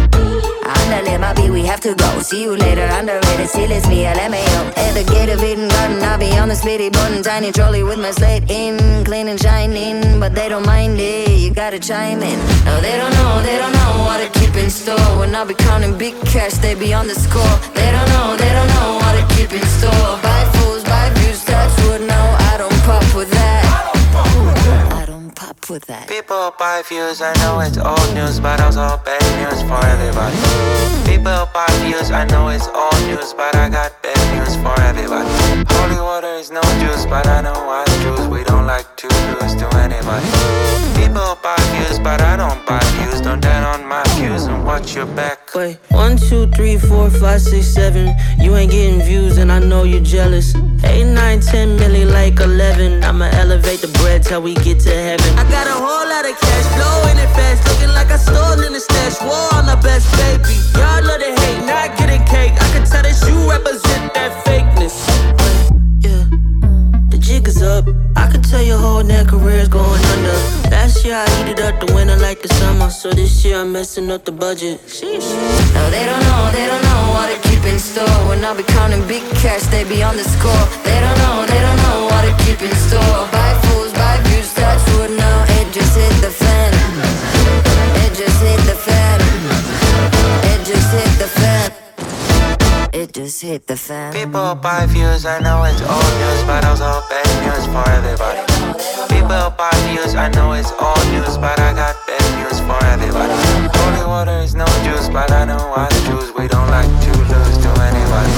My 1.28 1.34
B, 1.34 1.50
we 1.50 1.66
have 1.66 1.82
to 1.82 1.94
go. 1.94 2.20
See 2.22 2.42
you 2.42 2.56
later, 2.56 2.88
underrated. 2.90 3.50
Still, 3.50 3.70
it's 3.70 3.86
me, 3.90 4.06
LMAO. 4.06 4.78
At 4.78 4.94
the 4.94 5.04
gate 5.12 5.28
of 5.28 5.44
Eden 5.44 5.68
Garden, 5.68 6.02
I'll 6.02 6.18
be 6.18 6.38
on 6.38 6.48
the 6.48 6.56
speedy 6.56 6.90
button. 6.90 7.22
Tiny 7.22 7.52
trolley 7.52 7.84
with 7.84 8.00
my 8.00 8.12
slate 8.12 8.50
in, 8.50 9.04
clean 9.04 9.28
and 9.28 9.38
shining. 9.38 10.22
But 10.22 10.36
they 10.36 10.48
don't 10.48 10.66
mind 10.66 11.00
it, 11.00 11.30
you 11.32 11.52
gotta 11.52 11.80
chime 11.80 12.22
in. 12.24 12.40
No, 12.64 12.80
they 12.80 12.96
don't 12.96 13.12
know, 13.12 13.42
they 13.42 13.58
don't 13.58 13.74
know 13.74 14.06
what 14.08 14.20
to 14.24 14.40
keep 14.40 14.56
in 14.56 14.70
store. 14.70 15.20
When 15.20 15.36
I'll 15.36 15.46
be 15.46 15.54
counting 15.54 15.98
big 15.98 16.16
cash, 16.28 16.54
they 16.54 16.76
be 16.76 16.94
on 16.94 17.08
the 17.08 17.16
score. 17.16 17.56
They 17.74 17.92
don't 17.92 18.10
know, 18.16 18.38
they 18.38 18.54
don't 18.54 18.72
know 18.76 19.00
what 19.02 19.14
to 19.20 19.36
keep 19.36 19.52
in 19.52 19.68
store. 19.68 20.20
Buy 20.24 20.42
fools, 20.54 20.84
buy 20.86 21.10
views, 21.16 21.44
that's 21.44 21.76
what 21.88 22.00
no, 22.00 22.22
I 22.52 22.58
don't 22.58 22.80
pop 22.84 23.04
with 23.14 23.30
that. 23.32 23.97
I 25.40 25.46
don't 25.46 25.70
with 25.70 25.86
that. 25.86 26.10
People 26.10 26.52
buy 26.58 26.82
views, 26.90 27.22
I 27.22 27.34
know 27.46 27.60
it's 27.60 27.78
old 27.78 28.14
news, 28.16 28.40
but 28.40 28.60
I 28.60 28.66
also 28.66 28.98
bad 29.06 29.22
news 29.38 29.62
for 29.70 29.78
everybody. 29.86 30.38
People 31.06 31.46
buy 31.54 31.70
views, 31.86 32.10
I 32.10 32.26
know 32.26 32.50
it's 32.50 32.68
old 32.68 32.98
news, 33.06 33.34
but 33.34 33.56
I 33.56 33.70
got 33.70 34.02
bad 34.02 34.18
news 34.34 34.56
for 34.66 34.74
everybody. 34.82 35.30
Holy 35.78 36.02
water 36.02 36.34
is 36.42 36.50
no 36.50 36.62
juice, 36.82 37.06
but 37.06 37.28
I 37.28 37.42
know 37.42 37.54
wise 37.70 37.86
Jews, 38.02 38.28
we 38.30 38.44
don't 38.46 38.66
like 38.66 38.90
to 38.98 39.08
lose 39.38 39.54
to 39.62 39.68
anybody. 39.78 40.26
People 40.98 41.38
buy 41.44 41.58
views, 41.74 42.00
but 42.00 42.20
I 42.22 42.36
don't 42.36 42.66
buy 42.66 42.82
views, 42.98 43.22
don't 43.22 43.40
down 43.40 43.64
on 43.64 43.88
my 43.88 44.04
views 44.18 44.46
and 44.46 44.66
watch 44.66 44.96
your 44.96 45.06
back. 45.06 45.37
Wait, 45.58 45.80
one, 45.90 46.18
two, 46.18 46.46
three, 46.52 46.78
four, 46.78 47.10
five, 47.10 47.42
six, 47.42 47.66
seven. 47.66 48.16
You 48.38 48.56
ain't 48.56 48.70
getting 48.70 49.02
views, 49.02 49.38
and 49.38 49.52
I 49.52 49.58
know 49.58 49.86
you're 49.86 50.04
jealous. 50.04 50.54
Eight, 50.84 51.06
nine, 51.06 51.40
ten, 51.40 51.76
milli, 51.80 52.06
like 52.06 52.40
eleven. 52.40 53.04
I'ma 53.04 53.26
elevate 53.34 53.82
the 53.82 53.88
bread 53.98 54.22
till 54.22 54.44
we 54.44 54.54
get 54.54 54.80
to 54.82 54.94
heaven. 54.94 55.26
I 55.34 55.50
got 55.50 55.66
a 55.66 55.72
whole 55.72 56.08
lot 56.14 56.30
of 56.30 56.40
cash 56.40 56.66
flowing 56.78 57.18
it 57.18 57.32
fast, 57.34 57.68
looking 57.70 57.92
like 57.96 58.12
I 58.12 58.18
stole 58.18 58.62
in 58.68 58.72
the 58.72 58.80
stash. 58.80 59.20
War 59.22 59.50
on 59.58 59.66
the 59.66 59.80
best 59.82 60.06
baby. 60.14 60.54
Y'all 60.78 61.04
love 61.04 61.22
to 61.22 61.42
hate, 61.42 61.66
not 61.66 61.98
getting 61.98 62.24
cake. 62.26 62.54
I 62.54 62.70
can 62.70 62.86
tell 62.86 63.02
that 63.02 63.18
you 63.26 63.50
represent 63.50 64.14
that 64.14 64.46
fakeness. 64.46 64.94
Yeah. 66.06 66.22
The 67.10 67.18
jig 67.18 67.48
is 67.48 67.64
up. 67.64 67.88
I 68.16 68.30
can 68.30 68.44
tell 68.44 68.62
your 68.62 68.78
whole 68.78 69.02
net 69.02 69.28
career's 69.28 69.70
going 69.70 70.06
under. 70.06 70.47
Last 70.72 71.06
year 71.06 71.16
I 71.16 71.28
heated 71.38 71.60
up 71.62 71.80
the 71.80 71.94
winter 71.94 72.18
like 72.18 72.42
the 72.42 72.50
summer, 72.60 72.90
so 72.90 73.10
this 73.12 73.44
year 73.46 73.58
I'm 73.58 73.72
messing 73.72 74.12
up 74.12 74.26
the 74.26 74.32
budget. 74.32 74.80
Sheesh. 74.88 75.30
No, 75.74 75.90
they 75.90 76.06
don't 76.06 76.24
know, 76.30 76.52
they 76.52 76.66
don't 76.66 76.84
know 76.84 77.04
what 77.16 77.28
to 77.32 77.50
keep 77.50 77.64
in 77.66 77.80
store. 77.80 78.20
When 78.28 78.44
I'll 78.44 78.56
be 78.56 78.64
counting 78.64 79.06
big 79.08 79.24
cash, 79.42 79.64
they 79.68 79.84
be 79.84 80.04
on 80.04 80.16
the 80.18 80.24
score. 80.24 80.66
They 80.84 81.00
don't 81.00 81.18
know, 81.24 81.46
they 81.46 81.62
don't 81.62 81.80
know 81.86 82.08
what 82.12 82.24
to 82.28 82.34
keep 82.44 82.62
in 82.62 82.76
store. 82.88 83.28
Buy 83.32 83.52
fools, 83.64 83.94
buy 83.94 84.20
views, 84.26 84.54
touch 84.54 84.84
wood 84.96 85.12
now. 85.18 85.46
It 85.60 85.72
just 85.74 85.96
hit 85.96 86.16
the 86.22 86.32
fan. 86.32 86.72
It 88.04 88.14
just 88.16 88.40
hit 88.42 88.62
the 88.68 88.76
fan. 88.76 89.20
It 90.52 90.60
just 90.66 90.90
hit 90.92 91.12
the 91.20 91.28
fan. 91.28 91.67
It 92.98 93.14
just 93.14 93.44
hit 93.44 93.68
the 93.68 93.78
fan. 93.78 94.12
People 94.12 94.56
buy 94.56 94.88
views, 94.88 95.24
I 95.24 95.38
know 95.38 95.62
it's 95.70 95.86
old 95.86 96.14
news, 96.18 96.42
but 96.50 96.66
also 96.66 96.90
bad 97.06 97.30
news 97.46 97.70
for 97.70 97.86
everybody. 97.94 98.42
People 99.06 99.54
buy 99.54 99.70
views, 99.86 100.16
I 100.16 100.30
know 100.34 100.54
it's 100.54 100.74
old 100.82 101.06
news, 101.14 101.38
but 101.38 101.60
I 101.60 101.78
got 101.78 101.94
bad 102.10 102.26
news 102.42 102.58
for 102.66 102.82
everybody. 102.90 103.38
Holy 103.78 104.02
water 104.02 104.40
is 104.42 104.56
no 104.56 104.66
juice, 104.82 105.10
but 105.10 105.30
I 105.30 105.46
know 105.46 105.62
wise 105.78 105.94
Jews, 106.10 106.34
we 106.34 106.48
don't 106.48 106.72
like 106.74 106.90
to 106.90 107.12
lose 107.22 107.58
to 107.62 107.70
anybody. 107.86 108.34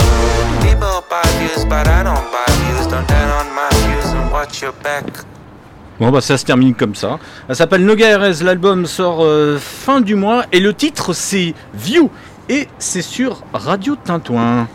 People 0.67 1.07
buy 1.09 1.23
views, 1.39 1.63
but 1.63 1.87
I 1.87 2.03
don't 2.03 2.27
buy 2.27 2.51
views, 2.67 2.85
don't 2.91 3.07
down 3.07 3.31
on 3.39 3.47
my 3.55 3.69
views 3.87 4.11
and 4.11 4.29
watch 4.29 4.61
your 4.61 4.73
back. 4.83 5.23
Bon 5.99 6.11
bah 6.11 6.21
ça 6.21 6.37
se 6.37 6.45
termine 6.45 6.75
comme 6.75 6.95
ça. 6.95 7.19
Ça 7.49 7.55
s'appelle 7.55 7.85
Noga 7.85 8.17
RS, 8.17 8.41
l'album 8.41 8.85
sort 8.85 9.21
euh, 9.21 9.57
fin 9.57 9.99
du 9.99 10.15
mois 10.15 10.45
et 10.53 10.61
le 10.61 10.73
titre 10.73 11.11
c'est 11.11 11.53
View 11.73 12.09
et 12.49 12.67
c'est 12.79 13.03
sur 13.03 13.43
Radio 13.53 13.95
Tintouin. 13.95 14.67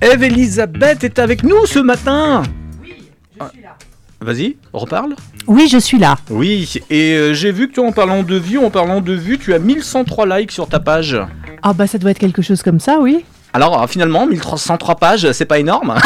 Eve 0.00 0.24
Elisabeth 0.24 1.04
est 1.04 1.20
avec 1.20 1.44
nous 1.44 1.64
ce 1.64 1.78
matin. 1.78 2.42
Oui, 2.82 2.94
je 3.40 3.48
suis 3.48 3.62
là. 3.62 3.76
Vas-y, 4.20 4.56
reparle. 4.72 5.14
Oui, 5.46 5.68
je 5.70 5.78
suis 5.78 5.98
là. 5.98 6.16
Oui, 6.28 6.68
et 6.90 7.14
euh, 7.14 7.34
j'ai 7.34 7.52
vu 7.52 7.68
que 7.68 7.74
toi 7.74 7.86
en 7.86 7.92
parlant 7.92 8.24
de 8.24 8.36
view, 8.36 8.64
en 8.64 8.70
parlant 8.70 9.00
de 9.00 9.12
vue, 9.12 9.38
tu 9.38 9.54
as 9.54 9.60
1103 9.60 10.38
likes 10.38 10.52
sur 10.52 10.68
ta 10.68 10.80
page. 10.80 11.16
Ah 11.62 11.72
bah 11.72 11.86
ça 11.86 11.98
doit 11.98 12.10
être 12.10 12.18
quelque 12.18 12.42
chose 12.42 12.62
comme 12.62 12.80
ça, 12.80 12.98
oui. 13.00 13.24
Alors 13.54 13.82
euh, 13.82 13.86
finalement, 13.86 14.26
1303 14.26 14.94
pages, 14.96 15.32
c'est 15.32 15.44
pas 15.44 15.58
énorme 15.58 15.94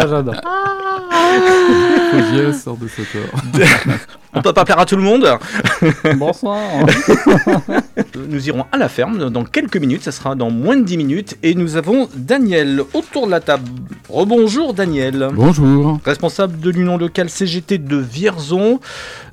Ah, 0.00 0.06
j'adore. 0.08 0.34
Aille, 1.10 2.54
sort 2.54 2.76
de 2.76 2.86
cette 2.88 3.14
heure. 3.16 3.28
On 4.34 4.42
peut 4.42 4.52
pas 4.52 4.64
plaire 4.64 4.78
à 4.78 4.84
tout 4.84 4.94
le 4.96 5.02
monde. 5.02 5.26
Bonsoir. 6.16 6.58
Nous 8.28 8.46
irons 8.46 8.66
à 8.70 8.76
la 8.76 8.88
ferme 8.88 9.30
dans 9.30 9.42
quelques 9.44 9.78
minutes, 9.78 10.02
ça 10.04 10.12
sera 10.12 10.34
dans 10.34 10.50
moins 10.50 10.76
de 10.76 10.82
10 10.82 10.96
minutes. 10.98 11.36
Et 11.42 11.54
nous 11.54 11.76
avons 11.76 12.08
Daniel 12.14 12.82
autour 12.92 13.26
de 13.26 13.30
la 13.32 13.40
table. 13.40 13.64
Rebonjour 14.08 14.74
Daniel. 14.74 15.28
Bonjour. 15.32 15.98
Responsable 16.04 16.60
de 16.60 16.70
l'union 16.70 16.98
locale 16.98 17.30
CGT 17.30 17.78
de 17.78 17.96
Vierzon. 17.96 18.80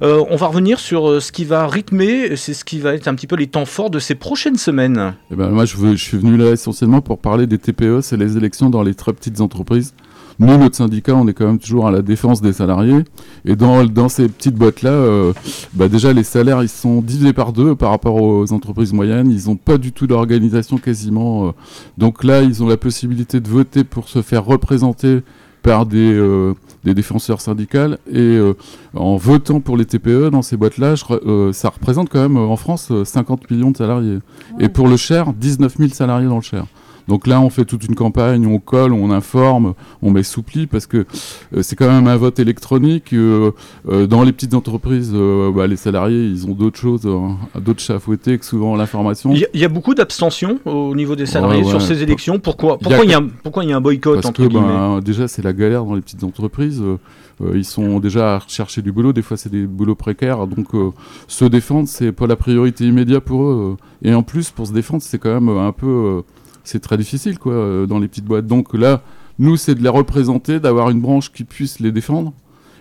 Euh, 0.02 0.24
on 0.30 0.38
va 0.38 0.48
revenir 0.48 0.80
sur 0.80 1.10
euh, 1.10 1.20
ce 1.20 1.32
qui 1.34 1.44
va 1.46 1.68
rythmer, 1.68 2.36
c'est 2.38 2.54
ce 2.54 2.64
qui 2.66 2.80
va 2.80 2.94
être 2.94 3.08
un 3.10 3.16
petit 3.16 3.28
peu 3.28 3.36
les 3.36 3.48
temps 3.48 3.66
forts 3.66 3.90
de 3.90 4.00
ces 4.00 4.16
prochaines 4.16 4.58
semaines. 4.58 5.14
Eh 5.32 5.36
ben, 5.36 5.50
moi, 5.50 5.66
je, 5.66 5.76
veux- 5.78 5.95
je 5.96 6.04
suis 6.04 6.18
venu 6.18 6.38
là 6.38 6.52
essentiellement 6.52 7.02
pour 7.02 7.20
parler 7.20 7.48
des 7.48 7.58
TPE, 7.58 8.02
c'est 8.02 8.18
les 8.18 8.38
élections 8.38 8.70
dans 8.70 8.84
les 8.84 8.94
très 8.94 9.14
petites 9.14 9.42
entreprises. 9.42 9.94
Nous, 10.38 10.58
notre 10.58 10.76
syndicat, 10.76 11.16
on 11.16 11.28
est 11.30 11.34
quand 11.34 11.46
même 11.46 11.60
toujours 11.60 11.88
à 11.88 11.92
la 11.92 12.02
défense 12.02 12.42
des 12.42 12.52
salariés. 12.52 13.06
Et 13.46 13.56
dans, 13.56 13.86
dans 13.86 14.10
ces 14.10 14.28
petites 14.28 14.56
boîtes-là, 14.56 14.90
euh, 14.90 15.34
bah 15.74 15.88
déjà, 15.88 16.12
les 16.12 16.26
salaires, 16.26 16.62
ils 16.62 16.68
sont 16.68 17.02
divisés 17.02 17.32
par 17.32 17.54
deux 17.54 17.74
par 17.74 17.90
rapport 17.92 18.16
aux 18.22 18.52
entreprises 18.52 18.92
moyennes. 18.92 19.32
Ils 19.32 19.48
n'ont 19.48 19.56
pas 19.56 19.78
du 19.78 19.94
tout 19.94 20.08
d'organisation 20.08 20.78
quasiment. 20.78 21.48
euh. 21.48 21.52
Donc 21.98 22.26
là, 22.26 22.42
ils 22.42 22.62
ont 22.62 22.68
la 22.68 22.76
possibilité 22.76 23.40
de 23.40 23.48
voter 23.48 23.86
pour 23.86 24.10
se 24.10 24.22
faire 24.22 24.44
représenter 24.44 25.22
par 25.66 25.88
des, 25.88 26.14
euh, 26.14 26.54
des 26.84 26.94
défenseurs 26.94 27.42
syndicales. 27.42 27.98
Et 28.10 28.20
euh, 28.20 28.54
en 28.94 29.18
votant 29.18 29.60
pour 29.60 29.76
les 29.76 29.86
TPE 29.86 30.30
dans 30.30 30.44
ces 30.44 30.56
boîtes-là, 30.56 30.94
euh, 31.10 31.52
ça 31.52 31.70
représente 31.70 32.10
quand 32.10 32.22
même 32.22 32.38
en 32.38 32.56
France 32.56 32.90
euh, 32.92 33.04
50 33.04 33.50
millions 33.50 33.72
de 33.72 33.78
salariés. 33.78 34.20
Et 34.60 34.70
pour 34.70 34.88
le 34.88 34.96
Cher, 34.96 35.34
19 35.34 35.78
000 35.78 35.90
salariés 35.90 36.28
dans 36.28 36.36
le 36.36 36.42
Cher. 36.42 36.66
Donc 37.08 37.28
là, 37.28 37.40
on 37.40 37.50
fait 37.50 37.66
toute 37.66 37.84
une 37.86 37.94
campagne, 37.96 38.48
on 38.48 38.60
colle, 38.60 38.92
on 38.94 39.12
informe, 39.12 39.74
on 40.02 40.10
met 40.12 40.24
soupli 40.24 40.66
parce 40.66 40.88
que 40.88 40.98
euh, 41.56 41.62
c'est 41.62 41.76
quand 41.76 41.88
même 41.88 42.08
un 42.08 42.16
vote 42.18 42.40
électronique. 42.40 43.14
euh, 43.14 43.52
euh, 43.90 44.08
dans 44.08 44.24
les 44.24 44.32
petites 44.32 44.54
entreprises, 44.56 45.14
bah, 45.14 45.68
les 45.68 45.76
salariés, 45.76 46.26
ils 46.26 46.48
ont 46.48 46.54
d'autres 46.54 46.80
choses, 46.80 47.02
euh, 47.06 47.20
d'autres 47.60 47.82
chats 47.82 47.96
à 47.96 48.00
fouetter 48.00 48.38
que 48.40 48.46
souvent 48.46 48.76
l'information. 48.76 49.32
Il 49.34 49.40
y, 49.40 49.46
a- 49.46 49.50
il 49.54 49.60
y 49.60 49.66
a 49.66 49.70
beaucoup 49.70 49.94
d'abstention 49.94 50.60
au 50.66 50.96
niveau 50.96 51.16
des 51.16 51.26
salariés 51.26 51.64
Ouais, 51.64 51.70
sur 51.70 51.82
ces 51.82 52.02
élections. 52.02 52.40
Pourquoi 52.40 52.78
Il 52.82 52.88
y 52.90 52.94
a 52.94 52.98
pourquoi 52.98 53.06
il 53.06 53.12
y, 53.12 53.14
a 53.14 53.18
un- 53.20 53.28
pourquoi 53.44 53.64
il 53.64 53.70
y 53.70 53.74
a 53.74 53.78
un 53.78 53.82
boycott 53.82 54.16
Parce 54.16 54.26
entre 54.28 54.44
que 54.44 54.48
guillemets 54.48 54.68
ben, 54.68 55.00
déjà, 55.00 55.28
c'est 55.28 55.44
la 55.44 55.54
galère 55.54 55.86
dans 55.86 55.94
les 55.96 56.02
petites 56.02 56.24
entreprises. 56.24 56.82
ils 57.54 57.66
sont 57.66 58.00
déjà 58.00 58.36
à 58.38 58.40
chercher 58.48 58.82
du 58.82 58.92
boulot. 58.92 59.12
Des 59.14 59.22
fois, 59.22 59.36
c'est 59.38 59.52
des 59.52 59.66
boulots 59.68 59.94
précaires. 59.96 60.48
Donc, 60.48 60.68
se 61.28 61.46
défendre, 61.46 61.88
c'est 61.88 62.12
pas 62.14 62.28
la 62.28 62.36
priorité 62.38 62.86
immédiate 62.86 63.24
pour 63.24 63.44
eux. 63.44 63.78
Et 64.02 64.14
en 64.14 64.24
plus, 64.24 64.50
pour 64.52 64.66
se 64.68 64.74
défendre, 64.74 65.04
c'est 65.04 65.20
quand 65.20 65.34
même 65.40 65.50
un 65.50 65.72
peu. 65.72 66.24
C'est 66.66 66.80
très 66.80 66.98
difficile, 66.98 67.40
quoi, 67.40 67.54
euh, 67.54 67.86
dans 67.86 68.00
les 68.00 68.08
petites 68.08 68.26
boîtes. 68.26 68.48
Donc 68.48 68.74
là, 68.74 69.02
nous, 69.40 69.58
c'est 69.58 69.76
de 69.76 69.84
les 69.84 69.90
représenter, 69.90 70.60
d'avoir 70.60 70.90
une 70.90 71.00
branche 71.00 71.32
qui 71.32 71.44
puisse 71.44 71.80
les 71.80 71.92
défendre. 71.92 72.34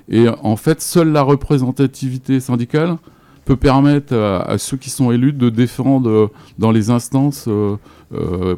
Et 0.08 0.26
en 0.42 0.56
fait, 0.56 0.80
seule 0.82 1.12
la 1.12 1.22
représentativité 1.22 2.40
syndicale 2.40 2.96
peut 3.44 3.56
permettre 3.56 4.14
à, 4.14 4.42
à 4.42 4.58
ceux 4.58 4.76
qui 4.76 4.90
sont 4.90 5.10
élus 5.10 5.32
de 5.32 5.50
défendre 5.50 6.08
euh, 6.08 6.30
dans 6.58 6.70
les 6.70 6.90
instances 6.90 7.46
euh, 7.48 7.76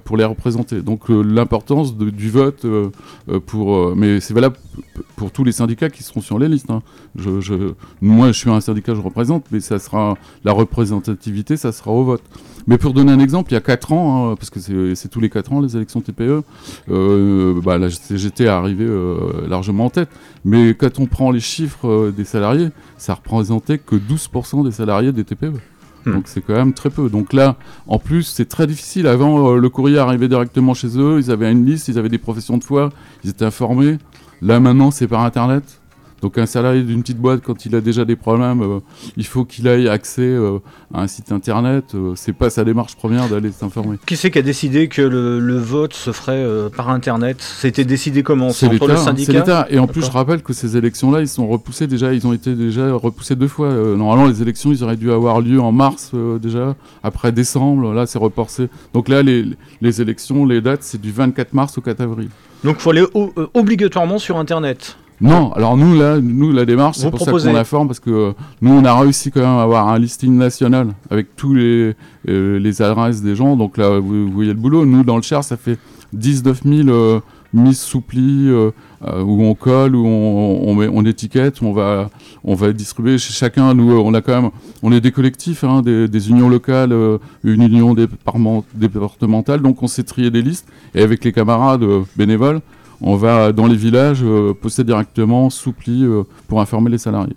pour 0.04 0.16
les 0.16 0.24
représenter. 0.24 0.82
Donc 0.82 1.10
euh, 1.10 1.22
l'importance 1.22 1.96
du 1.96 2.30
vote 2.30 2.64
euh, 2.64 2.90
euh, 3.28 3.40
pour, 3.40 3.74
euh, 3.74 3.94
mais 3.96 4.20
c'est 4.20 4.34
valable 4.34 4.56
pour 5.16 5.30
tous 5.30 5.44
les 5.44 5.52
syndicats 5.52 5.90
qui 5.90 6.02
seront 6.02 6.20
sur 6.20 6.38
les 6.38 6.48
listes. 6.48 6.70
hein. 6.70 6.82
Moi, 8.00 8.28
je 8.28 8.38
suis 8.38 8.50
un 8.50 8.60
syndicat, 8.60 8.94
je 8.94 9.00
représente, 9.00 9.46
mais 9.50 9.60
ça 9.60 9.78
sera 9.78 10.16
la 10.44 10.52
représentativité, 10.52 11.56
ça 11.56 11.72
sera 11.72 11.90
au 11.90 12.04
vote. 12.04 12.22
Mais 12.66 12.78
pour 12.78 12.92
donner 12.92 13.12
un 13.12 13.20
exemple, 13.20 13.52
il 13.52 13.54
y 13.54 13.58
a 13.58 13.60
4 13.60 13.92
ans, 13.92 14.32
hein, 14.32 14.36
parce 14.36 14.50
que 14.50 14.94
c'est 14.94 15.08
tous 15.08 15.20
les 15.20 15.30
4 15.30 15.52
ans 15.52 15.60
les 15.60 15.76
élections 15.76 16.00
TPE, 16.00 16.42
euh, 16.90 17.60
bah, 17.62 17.78
la 17.78 17.90
CGT 17.90 18.44
est 18.44 18.48
arrivée 18.48 18.84
euh, 18.86 19.46
largement 19.48 19.86
en 19.86 19.90
tête. 19.90 20.08
Mais 20.44 20.74
quand 20.74 20.98
on 20.98 21.06
prend 21.06 21.30
les 21.30 21.40
chiffres 21.40 21.88
euh, 21.88 22.10
des 22.10 22.24
salariés, 22.24 22.68
ça 22.98 23.14
représentait 23.14 23.78
que 23.78 23.94
12% 23.96 24.64
des 24.64 24.72
salariés 24.72 25.12
des 25.12 25.24
TPE. 25.24 25.52
Hmm. 26.06 26.12
Donc 26.12 26.28
c'est 26.28 26.40
quand 26.40 26.54
même 26.54 26.72
très 26.72 26.90
peu. 26.90 27.10
Donc 27.10 27.32
là, 27.32 27.56
en 27.86 27.98
plus, 27.98 28.22
c'est 28.22 28.48
très 28.48 28.66
difficile. 28.66 29.06
Avant, 29.06 29.50
euh, 29.50 29.58
le 29.58 29.68
courrier 29.68 29.98
arrivait 29.98 30.28
directement 30.28 30.72
chez 30.72 30.98
eux, 30.98 31.18
ils 31.18 31.30
avaient 31.30 31.50
une 31.50 31.66
liste, 31.66 31.88
ils 31.88 31.98
avaient 31.98 32.08
des 32.08 32.18
professions 32.18 32.56
de 32.56 32.64
foi, 32.64 32.90
ils 33.24 33.30
étaient 33.30 33.44
informés. 33.44 33.98
Là 34.40 34.60
maintenant, 34.60 34.90
c'est 34.90 35.08
par 35.08 35.22
Internet. 35.22 35.80
Donc 36.22 36.38
un 36.38 36.46
salarié 36.46 36.82
d'une 36.82 37.02
petite 37.02 37.18
boîte, 37.18 37.42
quand 37.44 37.66
il 37.66 37.74
a 37.76 37.80
déjà 37.80 38.04
des 38.06 38.16
problèmes, 38.16 38.62
euh, 38.62 38.80
il 39.18 39.26
faut 39.26 39.44
qu'il 39.44 39.66
ait 39.66 39.88
accès 39.88 40.22
euh, 40.22 40.58
à 40.94 41.02
un 41.02 41.06
site 41.06 41.30
Internet. 41.30 41.94
Euh, 41.94 42.12
c'est 42.16 42.32
pas 42.32 42.48
sa 42.48 42.64
démarche 42.64 42.96
première 42.96 43.28
d'aller 43.28 43.52
s'informer. 43.52 43.98
Qui 44.06 44.16
c'est 44.16 44.30
qui 44.30 44.38
a 44.38 44.42
décidé 44.42 44.88
que 44.88 45.02
le, 45.02 45.38
le 45.40 45.58
vote 45.58 45.92
se 45.92 46.12
ferait 46.12 46.32
euh, 46.42 46.68
par 46.70 46.88
Internet? 46.88 47.36
C'était 47.40 47.84
décidé 47.84 48.22
comment? 48.22 48.48
C'est 48.50 48.68
l'État. 48.68 48.84
hein, 48.94 49.14
C'est 49.18 49.32
l'État. 49.32 49.66
Et 49.70 49.78
en 49.78 49.86
plus, 49.86 50.04
je 50.06 50.10
rappelle 50.10 50.42
que 50.42 50.52
ces 50.54 50.76
élections-là, 50.76 51.20
ils 51.20 51.28
sont 51.28 51.46
repoussés 51.46 51.86
déjà. 51.86 52.14
Ils 52.14 52.26
ont 52.26 52.32
été 52.32 52.54
déjà 52.54 52.92
repoussés 52.94 53.36
deux 53.36 53.48
fois. 53.48 53.68
Normalement, 53.72 54.26
les 54.26 54.40
élections, 54.40 54.72
ils 54.72 54.82
auraient 54.82 54.96
dû 54.96 55.12
avoir 55.12 55.40
lieu 55.40 55.60
en 55.60 55.72
mars 55.72 56.12
déjà. 56.40 56.76
Après 57.02 57.30
décembre, 57.32 57.92
là, 57.92 58.06
c'est 58.06 58.18
reporté. 58.18 58.68
Donc 58.94 59.08
là, 59.08 59.22
les, 59.22 59.44
les 59.82 60.00
élections, 60.00 60.46
les 60.46 60.60
dates, 60.62 60.82
c'est 60.82 61.00
du 61.00 61.12
24 61.12 61.52
mars 61.52 61.76
au 61.76 61.82
4 61.82 62.00
avril. 62.00 62.28
Donc 62.64 62.76
il 62.78 62.80
faut 62.82 62.90
aller 62.90 63.04
obligatoirement 63.54 64.18
sur 64.18 64.38
Internet. 64.38 64.96
Non, 65.20 65.50
alors 65.52 65.76
nous, 65.78 65.98
là, 65.98 66.20
nous, 66.20 66.52
la 66.52 66.66
démarche, 66.66 66.98
c'est 66.98 67.10
pour 67.10 67.20
proposez- 67.20 67.44
ça 67.46 67.50
qu'on 67.52 67.56
informe, 67.56 67.86
parce 67.88 68.00
que 68.00 68.10
euh, 68.10 68.32
nous, 68.60 68.72
on 68.72 68.84
a 68.84 68.94
réussi 69.00 69.30
quand 69.30 69.40
même 69.40 69.48
à 69.58 69.62
avoir 69.62 69.88
un 69.88 69.98
listing 69.98 70.36
national 70.36 70.88
avec 71.10 71.34
tous 71.36 71.54
les, 71.54 71.94
euh, 72.28 72.58
les 72.58 72.82
adresses 72.82 73.22
des 73.22 73.34
gens. 73.34 73.56
Donc 73.56 73.78
là, 73.78 73.98
vous, 73.98 74.26
vous 74.26 74.32
voyez 74.32 74.52
le 74.52 74.58
boulot. 74.58 74.84
Nous, 74.84 75.04
dans 75.04 75.16
le 75.16 75.22
Cher, 75.22 75.42
ça 75.42 75.56
fait 75.56 75.78
19 76.12 76.62
000 76.64 76.88
euh, 76.90 77.20
mises 77.54 77.80
souplis, 77.80 78.48
euh, 78.48 78.72
euh, 79.06 79.22
où 79.22 79.42
on 79.42 79.54
colle, 79.54 79.96
où 79.96 80.06
on, 80.06 80.60
on, 80.68 80.74
met, 80.74 80.88
on 80.92 81.02
étiquette, 81.06 81.62
on 81.62 81.72
va, 81.72 82.10
on 82.44 82.54
va 82.54 82.74
distribuer 82.74 83.16
chez 83.16 83.32
chacun. 83.32 83.72
Nous, 83.72 83.90
on 83.98 84.12
a 84.12 84.20
quand 84.20 84.42
même, 84.42 84.50
on 84.82 84.92
est 84.92 85.00
des 85.00 85.12
collectifs, 85.12 85.64
hein, 85.64 85.80
des, 85.80 86.08
des 86.08 86.28
unions 86.28 86.50
locales, 86.50 86.92
une 87.42 87.62
union 87.62 87.94
département- 87.94 88.64
départementale, 88.74 89.60
donc 89.62 89.82
on 89.82 89.86
s'est 89.86 90.04
trié 90.04 90.30
des 90.30 90.42
listes. 90.42 90.68
Et 90.94 91.02
avec 91.02 91.24
les 91.24 91.32
camarades 91.32 91.84
bénévoles, 92.16 92.60
on 93.00 93.16
va 93.16 93.52
dans 93.52 93.66
les 93.66 93.76
villages 93.76 94.22
euh, 94.22 94.54
poster 94.54 94.84
directement 94.84 95.50
soupli 95.50 96.04
euh, 96.04 96.22
pour 96.48 96.60
informer 96.60 96.90
les 96.90 96.98
salariés. 96.98 97.36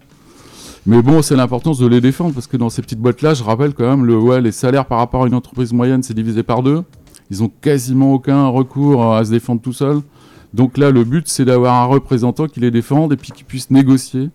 Mais 0.85 1.01
bon, 1.01 1.21
c'est 1.21 1.35
l'importance 1.35 1.77
de 1.77 1.87
les 1.87 2.01
défendre 2.01 2.33
parce 2.33 2.47
que 2.47 2.57
dans 2.57 2.69
ces 2.69 2.81
petites 2.81 2.99
boîtes-là, 2.99 3.33
je 3.33 3.43
rappelle 3.43 3.73
quand 3.73 3.89
même, 3.89 4.05
le, 4.05 4.39
les 4.39 4.51
salaires 4.51 4.85
par 4.85 4.97
rapport 4.99 5.23
à 5.23 5.27
une 5.27 5.35
entreprise 5.35 5.73
moyenne, 5.73 6.01
c'est 6.03 6.13
divisé 6.13 6.41
par 6.43 6.63
deux. 6.63 6.83
Ils 7.29 7.43
ont 7.43 7.51
quasiment 7.61 8.13
aucun 8.13 8.47
recours 8.47 9.13
à 9.13 9.23
se 9.23 9.31
défendre 9.31 9.61
tout 9.61 9.73
seuls. 9.73 10.01
Donc 10.53 10.77
là, 10.77 10.89
le 10.89 11.03
but, 11.03 11.27
c'est 11.27 11.45
d'avoir 11.45 11.75
un 11.75 11.85
représentant 11.85 12.47
qui 12.47 12.59
les 12.59 12.71
défende 12.71 13.13
et 13.13 13.17
puis 13.17 13.31
qui 13.31 13.43
puisse 13.43 13.69
négocier 13.69 14.29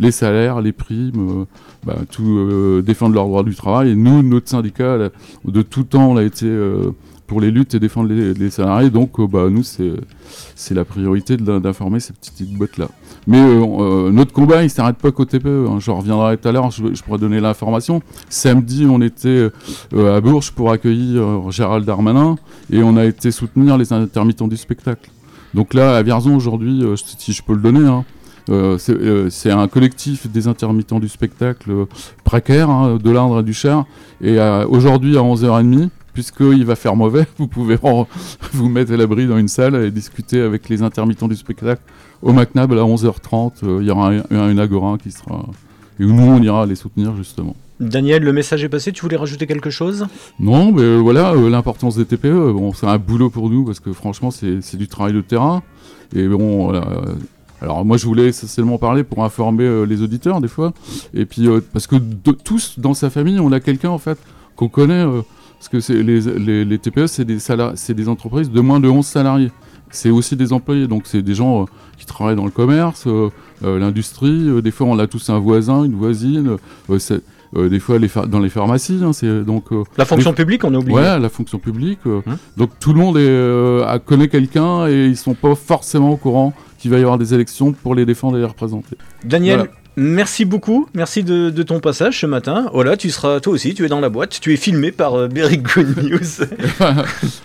les 0.00 0.10
salaires, 0.10 0.60
les 0.60 0.72
primes, 0.72 1.42
euh, 1.42 1.44
bah, 1.84 1.96
euh, 2.20 2.82
défendre 2.82 3.14
leurs 3.14 3.26
droits 3.26 3.42
du 3.42 3.54
travail. 3.54 3.90
Et 3.90 3.94
nous, 3.94 4.22
notre 4.22 4.48
syndicat, 4.48 5.10
de 5.44 5.62
tout 5.62 5.84
temps, 5.84 6.10
on 6.12 6.16
a 6.16 6.24
été 6.24 6.46
euh, 6.46 6.90
pour 7.30 7.40
les 7.40 7.52
luttes 7.52 7.74
et 7.74 7.78
défendre 7.78 8.08
les, 8.12 8.50
salariés. 8.50 8.90
Donc, 8.90 9.20
euh, 9.20 9.26
bah, 9.28 9.46
nous, 9.48 9.62
c'est 9.62 10.74
la 10.74 10.84
priorité 10.84 11.36
d'informer 11.36 12.00
ces 12.00 12.12
petites 12.12 12.52
boîtes-là. 12.58 12.88
Mais 13.28 13.38
euh, 13.38 13.62
euh, 13.62 14.10
notre 14.10 14.32
combat, 14.32 14.64
il 14.64 14.68
s'arrête 14.68 14.96
pas 14.96 15.12
qu'au 15.12 15.24
TPE. 15.24 15.78
Je 15.78 15.92
reviendrai 15.92 16.38
tout 16.38 16.48
à 16.48 16.50
l'heure, 16.50 16.72
je, 16.72 16.92
je 16.92 17.02
pourrais 17.04 17.20
donner 17.20 17.38
l'information. 17.38 18.02
Samedi, 18.28 18.84
on 18.90 19.00
était 19.00 19.48
à 19.96 20.20
Bourges 20.20 20.50
pour 20.50 20.72
accueillir 20.72 21.52
Gérald 21.52 21.86
Darmanin 21.86 22.34
et 22.72 22.82
on 22.82 22.96
a 22.96 23.04
été 23.04 23.30
soutenir 23.30 23.78
les 23.78 23.92
intermittents 23.92 24.48
du 24.48 24.56
spectacle. 24.56 25.08
Donc 25.54 25.72
là, 25.72 25.98
à 25.98 26.02
Vierzon, 26.02 26.34
aujourd'hui, 26.34 26.82
si 26.96 27.32
je 27.32 27.44
peux 27.44 27.54
le 27.54 27.60
donner, 27.60 27.86
hein, 27.86 28.04
c'est 29.30 29.52
un 29.52 29.68
collectif 29.68 30.28
des 30.28 30.48
intermittents 30.48 30.98
du 30.98 31.08
spectacle 31.08 31.86
précaire 32.24 32.70
hein, 32.70 32.98
de 33.00 33.10
l'Indre 33.12 33.38
et 33.38 33.44
du 33.44 33.54
Cher. 33.54 33.84
Et 34.20 34.36
aujourd'hui, 34.68 35.16
à 35.16 35.20
11h30, 35.20 35.90
puisqu'il 36.12 36.64
va 36.64 36.76
faire 36.76 36.96
mauvais, 36.96 37.26
vous 37.38 37.46
pouvez 37.48 37.78
vous 38.52 38.68
mettre 38.68 38.92
à 38.92 38.96
l'abri 38.96 39.26
dans 39.26 39.38
une 39.38 39.48
salle 39.48 39.74
et 39.76 39.90
discuter 39.90 40.40
avec 40.40 40.68
les 40.68 40.82
intermittents 40.82 41.28
du 41.28 41.36
spectacle 41.36 41.82
au 42.22 42.32
McNab 42.32 42.72
à 42.72 42.76
11h30. 42.76 43.52
euh, 43.64 43.78
Il 43.80 43.86
y 43.88 43.90
aura 43.90 44.10
un, 44.10 44.22
un- 44.30 44.50
une 44.50 44.60
agora 44.60 44.98
qui 44.98 45.10
sera. 45.10 45.46
Et 45.98 46.04
où 46.04 46.12
nous, 46.12 46.22
on 46.22 46.42
ira 46.42 46.64
les 46.66 46.74
soutenir 46.76 47.14
justement. 47.16 47.54
Daniel, 47.78 48.22
le 48.22 48.32
message 48.32 48.62
est 48.64 48.68
passé. 48.68 48.92
Tu 48.92 49.00
voulais 49.02 49.16
rajouter 49.16 49.46
quelque 49.46 49.70
chose? 49.70 50.06
Non, 50.38 50.70
mais 50.72 50.82
euh, 50.82 50.96
voilà, 50.98 51.32
euh, 51.32 51.48
l'importance 51.48 51.96
des 51.96 52.04
TPE, 52.04 52.52
bon, 52.52 52.72
c'est 52.74 52.86
un 52.86 52.98
boulot 52.98 53.30
pour 53.30 53.48
nous 53.50 53.64
parce 53.64 53.80
que 53.80 53.92
franchement, 53.92 54.30
c'est 54.30 54.60
c'est 54.60 54.76
du 54.76 54.86
travail 54.88 55.12
de 55.14 55.20
terrain. 55.22 55.62
Et 56.14 56.26
bon, 56.28 56.64
voilà, 56.64 56.84
alors 57.62 57.84
moi, 57.84 57.96
je 57.96 58.04
voulais 58.06 58.26
essentiellement 58.28 58.76
parler 58.78 59.02
pour 59.04 59.24
informer 59.24 59.64
euh, 59.64 59.84
les 59.84 60.02
auditeurs 60.02 60.40
des 60.42 60.48
fois. 60.48 60.72
Et 61.14 61.24
puis, 61.24 61.46
euh, 61.48 61.60
parce 61.72 61.86
que 61.86 61.96
de- 61.96 62.32
tous 62.32 62.78
dans 62.78 62.92
sa 62.94 63.08
famille, 63.10 63.38
on 63.40 63.52
a 63.52 63.60
quelqu'un 63.60 63.90
en 63.90 63.98
fait 63.98 64.18
qu'on 64.56 64.68
connaît. 64.68 65.04
euh, 65.04 65.22
parce 65.60 65.68
que 65.68 65.92
les, 65.92 66.20
les, 66.20 66.64
les 66.64 66.78
TPE, 66.78 67.06
c'est 67.06 67.24
des, 67.26 67.36
des 67.94 68.08
entreprises 68.08 68.50
de 68.50 68.60
moins 68.60 68.80
de 68.80 68.88
11 68.88 69.04
salariés. 69.06 69.50
C'est 69.90 70.10
aussi 70.10 70.34
des 70.36 70.52
employés, 70.52 70.86
donc 70.86 71.02
c'est 71.04 71.20
des 71.20 71.34
gens 71.34 71.62
euh, 71.62 71.64
qui 71.98 72.06
travaillent 72.06 72.36
dans 72.36 72.44
le 72.46 72.50
commerce, 72.50 73.04
euh, 73.06 73.28
euh, 73.64 73.78
l'industrie. 73.78 74.48
euh, 74.48 74.62
des 74.62 74.70
fois, 74.70 74.86
on 74.86 74.98
a 74.98 75.06
tous 75.06 75.28
un 75.30 75.38
voisin, 75.38 75.84
une 75.84 75.94
voisine. 75.96 76.56
euh, 76.88 76.98
euh, 77.56 77.68
des 77.68 77.80
fois, 77.80 77.98
les 77.98 78.08
dans 78.28 78.38
les 78.38 78.48
pharmacies. 78.48 79.00
hein, 79.02 79.12
c'est 79.12 79.42
donc 79.44 79.64
euh, 79.72 79.82
La 79.98 80.04
fonction 80.04 80.32
publique, 80.32 80.62
on 80.64 80.72
a 80.72 80.78
oublié. 80.78 80.96
Ouais, 80.96 81.18
la 81.18 81.28
fonction 81.28 81.58
publique. 81.58 81.98
euh, 82.06 82.20
Hum. 82.26 82.36
Donc 82.56 82.70
tout 82.78 82.92
le 82.92 83.00
monde 83.00 83.16
est, 83.16 83.20
euh, 83.28 83.98
connaît 83.98 84.28
quelqu'un 84.28 84.86
et 84.86 85.06
ils 85.06 85.16
sont 85.16 85.34
pas 85.34 85.56
forcément 85.56 86.10
au 86.12 86.16
courant 86.16 86.54
qu'il 86.78 86.92
va 86.92 86.98
y 86.98 87.02
avoir 87.02 87.18
des 87.18 87.34
élections 87.34 87.72
pour 87.72 87.94
les 87.96 88.06
défendre 88.06 88.36
et 88.36 88.40
les 88.40 88.46
représenter. 88.46 88.96
Daniel, 89.24 89.56
Voilà. 89.58 89.72
Merci 89.96 90.44
beaucoup. 90.44 90.88
Merci 90.94 91.22
de, 91.24 91.62
ton 91.62 91.80
passage 91.80 92.20
ce 92.20 92.26
matin. 92.26 92.70
Voilà, 92.72 92.96
tu 92.96 93.10
seras 93.10 93.40
toi 93.40 93.52
aussi, 93.52 93.74
tu 93.74 93.84
es 93.84 93.88
dans 93.88 94.00
la 94.00 94.08
boîte. 94.08 94.38
Tu 94.40 94.52
es 94.52 94.56
filmé 94.56 94.92
par 94.92 95.14
euh, 95.14 95.28
Berry 95.28 95.58
Good 95.58 96.02
News. 96.02 96.46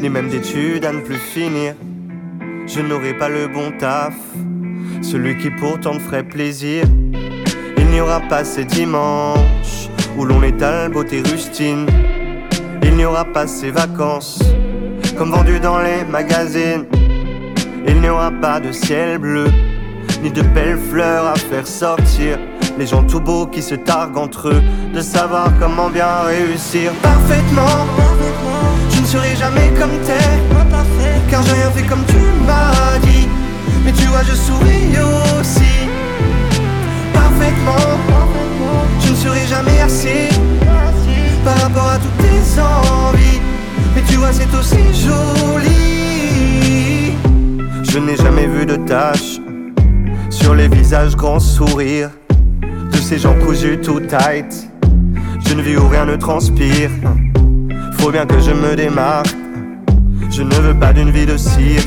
ni 0.02 0.10
même 0.10 0.28
d'études 0.28 0.84
à 0.84 0.92
ne 0.92 1.00
plus 1.00 1.16
finir. 1.16 1.76
Je 2.74 2.80
n'aurai 2.80 3.14
pas 3.14 3.28
le 3.28 3.48
bon 3.48 3.74
taf, 3.78 4.14
celui 5.02 5.38
qui 5.38 5.50
pourtant 5.50 5.96
me 5.96 6.00
ferait 6.00 6.24
plaisir. 6.24 6.86
Il 7.78 7.86
n'y 7.88 8.00
aura 8.00 8.22
pas 8.22 8.46
ces 8.46 8.64
dimanches 8.64 9.90
où 10.18 10.24
l'on 10.24 10.42
étale 10.42 10.90
beauté 10.90 11.22
rustine. 11.22 11.86
Il 12.82 12.96
n'y 12.96 13.04
aura 13.04 13.26
pas 13.26 13.46
ces 13.46 13.72
vacances 13.72 14.42
comme 15.18 15.32
vendues 15.32 15.60
dans 15.60 15.80
les 15.80 16.06
magazines. 16.10 16.86
Il 17.86 18.00
n'y 18.00 18.08
aura 18.08 18.32
pas 18.32 18.62
de 18.62 18.72
ciel 18.72 19.18
bleu, 19.18 19.48
ni 20.24 20.32
de 20.32 20.42
belles 20.42 20.80
fleurs 20.80 21.26
à 21.26 21.36
faire 21.36 21.68
sortir. 21.68 22.40
Les 22.80 22.88
gens 22.88 23.04
tout 23.04 23.20
beaux 23.20 23.48
qui 23.48 23.62
se 23.62 23.76
targuent 23.76 24.18
entre 24.18 24.48
eux 24.48 24.64
de 24.94 25.02
savoir 25.02 25.52
comment 25.60 25.90
bien 25.90 26.22
réussir 26.26 26.94
parfaitement. 27.02 27.86
Je 28.92 29.02
ne 29.02 29.06
serai 29.06 29.36
jamais 29.36 29.74
comme 29.78 29.92
t'es, 30.06 30.61
car 31.32 31.42
j'ai 31.44 31.54
rien 31.54 31.72
fait 31.72 31.84
comme 31.84 32.04
tu 32.08 32.18
m'as 32.46 33.00
dit. 33.08 33.28
Mais 33.86 33.94
tu 33.94 34.06
vois, 34.08 34.24
je 34.24 34.36
souris 34.36 34.92
aussi. 35.40 35.88
Parfaitement, 37.14 37.98
je 39.00 39.10
ne 39.12 39.16
serai 39.16 39.48
jamais 39.48 39.80
assez 39.80 40.28
par 41.46 41.58
rapport 41.62 41.88
à 41.88 41.98
toutes 41.98 42.18
tes 42.18 42.60
envies. 42.60 43.40
Mais 43.96 44.04
tu 44.08 44.16
vois, 44.18 44.34
c'est 44.34 44.54
aussi 44.54 44.84
joli. 45.06 45.72
Je 47.84 47.98
n'ai 47.98 48.18
jamais 48.18 48.48
vu 48.48 48.66
de 48.66 48.76
taches 48.76 49.40
sur 50.30 50.54
les 50.54 50.68
visages 50.68 51.16
grands 51.16 51.40
sourires 51.40 52.12
de 52.92 52.98
ces 52.98 53.18
gens 53.18 53.36
cousus 53.46 53.80
tout 53.82 54.02
tight. 54.02 54.70
Je 55.48 55.54
ne 55.54 55.62
vis 55.62 55.78
où 55.78 55.88
rien 55.88 56.06
ne 56.06 56.18
transpire. 56.18 56.92
Faut 58.00 58.12
bien 58.12 58.26
que 58.26 58.40
je 58.40 58.52
me 58.52 58.76
démarque. 58.76 59.36
Je 60.32 60.44
ne 60.44 60.56
veux 60.56 60.74
pas 60.74 60.94
d'une 60.94 61.12
vie 61.12 61.26
de 61.26 61.38
cire. 61.38 61.84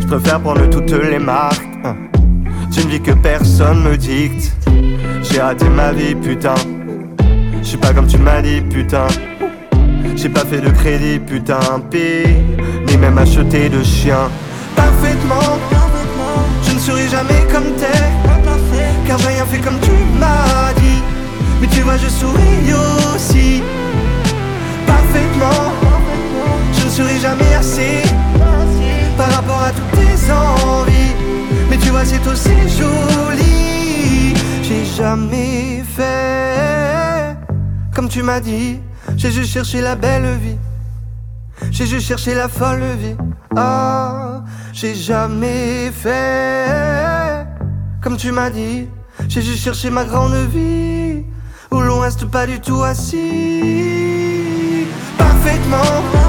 Je 0.00 0.06
préfère 0.06 0.40
prendre 0.40 0.68
toutes 0.70 0.90
les 0.90 1.18
marques. 1.18 1.68
D'une 2.70 2.88
vie 2.88 3.00
que 3.00 3.12
personne 3.12 3.82
me 3.82 3.96
dicte. 3.96 4.52
J'ai 5.22 5.40
raté 5.40 5.68
ma 5.68 5.92
vie, 5.92 6.14
putain. 6.14 6.54
Je 7.62 7.68
suis 7.68 7.76
pas 7.76 7.92
comme 7.92 8.06
tu 8.06 8.18
m'as 8.18 8.40
dit, 8.40 8.62
putain. 8.62 9.06
J'ai 10.16 10.28
pas 10.28 10.44
fait 10.44 10.60
de 10.60 10.70
crédit, 10.70 11.18
putain, 11.18 11.60
pire, 11.90 12.28
ni 12.86 12.96
même 12.96 13.18
acheté 13.18 13.68
de 13.68 13.82
chien. 13.82 14.30
Parfaitement, 14.76 15.58
je 16.62 16.74
ne 16.74 16.78
serai 16.78 17.08
jamais 17.08 17.46
comme 17.52 17.74
t'es, 17.76 17.86
car 19.06 19.18
j'ai 19.18 19.28
rien 19.28 19.44
fait 19.46 19.58
comme 19.58 19.78
tu 19.80 19.90
m'as 20.18 20.72
dit. 20.76 21.02
Mais 21.60 21.66
tu 21.68 21.80
vois, 21.80 21.96
je 21.96 22.08
souris 22.08 22.72
aussi. 23.14 23.62
Parfaitement, 24.86 25.71
serai 26.92 27.18
jamais 27.18 27.54
assez 27.54 28.02
par 29.16 29.30
rapport 29.32 29.62
à 29.62 29.70
toutes 29.70 29.92
tes 29.92 30.30
envies. 30.30 31.14
Mais 31.70 31.78
tu 31.78 31.88
vois, 31.88 32.04
c'est 32.04 32.26
aussi 32.26 32.50
joli. 32.78 34.34
J'ai 34.62 34.84
jamais 34.84 35.82
fait 35.96 37.36
comme 37.94 38.08
tu 38.08 38.22
m'as 38.22 38.40
dit. 38.40 38.80
J'ai 39.16 39.30
juste 39.30 39.52
cherché 39.52 39.80
la 39.80 39.96
belle 39.96 40.36
vie. 40.42 40.58
J'ai 41.70 41.86
juste 41.86 42.06
cherché 42.06 42.34
la 42.34 42.48
folle 42.48 42.84
vie. 42.98 43.16
Ah, 43.56 44.42
j'ai 44.74 44.94
jamais 44.94 45.90
fait 45.92 47.46
comme 48.02 48.18
tu 48.18 48.32
m'as 48.32 48.50
dit. 48.50 48.86
J'ai 49.28 49.40
juste 49.40 49.64
cherché 49.64 49.88
ma 49.88 50.04
grande 50.04 50.34
vie 50.54 51.24
où 51.70 51.80
l'on 51.80 52.00
reste 52.00 52.26
pas 52.26 52.46
du 52.46 52.60
tout 52.60 52.82
assis. 52.82 53.16
Parfaitement, 55.16 56.02
je 56.14 56.21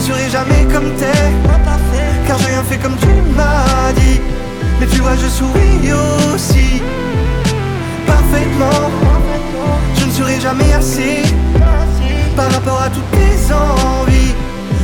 ne 0.00 0.04
serai 0.06 0.30
jamais 0.30 0.64
comme 0.72 0.94
t'es, 0.96 1.12
car 2.26 2.38
j'ai 2.38 2.46
rien 2.46 2.62
fait 2.62 2.78
comme 2.78 2.96
tu 2.96 3.06
m'as 3.36 3.92
dit. 3.96 4.18
Mais 4.80 4.86
tu 4.86 5.00
vois, 5.00 5.14
je 5.14 5.28
souris 5.28 5.92
aussi. 6.32 6.80
Parfaitement, 8.06 8.90
je 9.98 10.06
ne 10.06 10.10
serai 10.10 10.40
jamais 10.40 10.72
assez 10.72 11.22
par 12.34 12.50
rapport 12.50 12.80
à 12.80 12.88
toutes 12.88 13.10
tes 13.10 13.52
envies. 13.52 14.34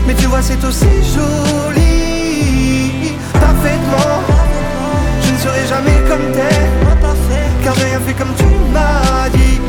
Mais 0.07 0.13
tu 0.15 0.27
vois, 0.27 0.43
c'est 0.43 0.63
aussi 0.63 0.85
joli. 1.15 3.15
Parfaitement, 3.33 4.21
je 5.23 5.33
ne 5.33 5.39
serai 5.39 5.67
jamais 5.67 5.99
comme 6.09 6.31
t'es, 6.33 6.69
car 7.65 7.75
j'ai 7.75 7.85
rien 7.85 8.01
fait 8.07 8.15
comme 8.15 8.35
tu 8.37 8.45
m'as 8.75 9.31
dit. 9.31 9.61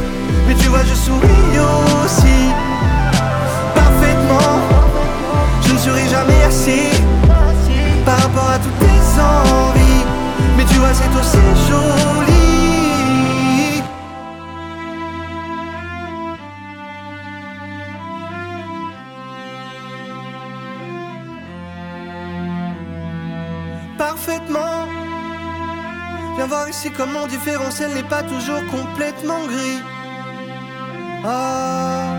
Mais 0.45 0.55
tu 0.55 0.67
vois, 0.67 0.83
je 0.83 0.93
souris 0.93 1.57
aussi. 2.03 2.66
Ne 5.77 5.81
serai 5.81 6.07
jamais 6.09 6.43
assez 6.43 6.89
par 8.03 8.17
rapport 8.17 8.49
à 8.49 8.57
toutes 8.57 8.79
tes 8.79 9.21
envies. 9.21 10.05
Mais 10.57 10.65
tu 10.65 10.75
vois, 10.75 10.93
c'est 10.93 11.13
aussi 11.19 11.37
joli. 11.69 12.33
Parfaitement, 23.97 24.87
ici 26.69 26.89
comme 26.91 27.11
mon 27.11 27.27
différentiel 27.27 27.93
n'est 27.93 28.03
pas 28.03 28.23
toujours 28.23 28.63
complètement 28.71 29.45
gris. 29.45 29.81
Ah, 31.23 32.15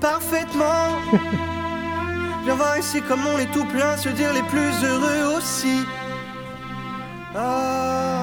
parfaitement. 0.00 0.88
Viens 2.48 2.56
voir 2.56 2.78
ici 2.78 3.02
comme 3.02 3.20
on 3.26 3.36
est 3.38 3.52
tout 3.52 3.66
plein, 3.66 3.94
se 3.98 4.08
dire 4.08 4.32
les 4.32 4.40
plus 4.44 4.72
heureux 4.82 5.36
aussi. 5.36 5.80
Ah. 7.36 8.22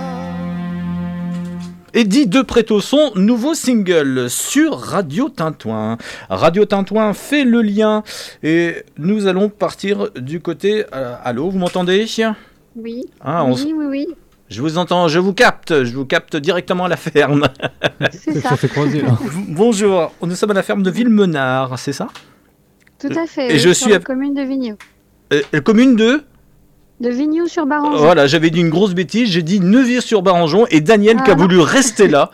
Eddie 1.93 2.25
De 2.25 2.41
Préto, 2.41 2.81
son 2.81 3.11
nouveau 3.13 3.53
single 3.53 4.27
sur 4.31 4.79
Radio 4.79 5.29
Tintouin. 5.29 5.99
Radio 6.27 6.65
Tintouin 6.65 7.13
fait 7.13 7.43
le 7.43 7.61
lien 7.61 8.01
et 8.41 8.77
nous 8.97 9.27
allons 9.27 9.47
partir 9.47 10.09
du 10.15 10.39
côté. 10.39 10.85
euh, 10.95 11.13
allô, 11.23 11.51
vous 11.51 11.59
m'entendez? 11.59 12.07
Oui. 12.75 13.05
Ah, 13.21 13.45
on 13.45 13.53
oui, 13.53 13.75
oui, 13.77 13.85
oui. 13.87 14.07
Je 14.49 14.59
vous 14.63 14.79
entends, 14.79 15.07
je 15.07 15.19
vous 15.19 15.33
capte, 15.33 15.83
je 15.83 15.95
vous 15.95 16.05
capte 16.05 16.35
directement 16.35 16.85
à 16.85 16.87
la 16.87 16.97
ferme. 16.97 17.47
C'est 18.11 18.33
ça. 18.41 18.49
Ça 18.49 18.57
s'est 18.57 18.69
croisé 18.69 19.03
là. 19.03 19.19
Bonjour, 19.49 20.11
nous 20.23 20.33
sommes 20.33 20.49
à 20.49 20.55
la 20.55 20.63
ferme 20.63 20.81
de 20.81 20.89
Villemenard, 20.89 21.77
c'est 21.77 21.93
ça? 21.93 22.07
Tout 22.99 23.09
à 23.17 23.25
fait. 23.27 23.53
Et 23.55 23.59
je 23.59 23.69
sur 23.73 23.83
suis 23.87 23.89
la 23.91 23.97
à- 23.97 23.99
commune 23.99 24.33
de 24.33 24.41
Vignoux. 24.41 24.77
Euh, 25.33 25.41
la 25.51 25.59
Commune 25.61 25.95
de 25.95 26.23
De 27.01 27.09
Vignoux 27.09 27.47
sur 27.47 27.65
Barange. 27.65 27.99
Voilà, 27.99 28.25
j'avais 28.27 28.49
dit 28.49 28.61
une 28.61 28.69
grosse 28.69 28.93
bêtise, 28.93 29.29
j'ai 29.29 29.41
dit 29.41 29.59
Neuville-sur-Barangeon 29.59 30.65
et 30.69 30.81
Daniel 30.81 31.17
qui 31.23 31.29
a 31.31 31.33
Ah. 31.33 31.37
voulu 31.37 31.59
rester 31.59 32.07
là 32.07 32.31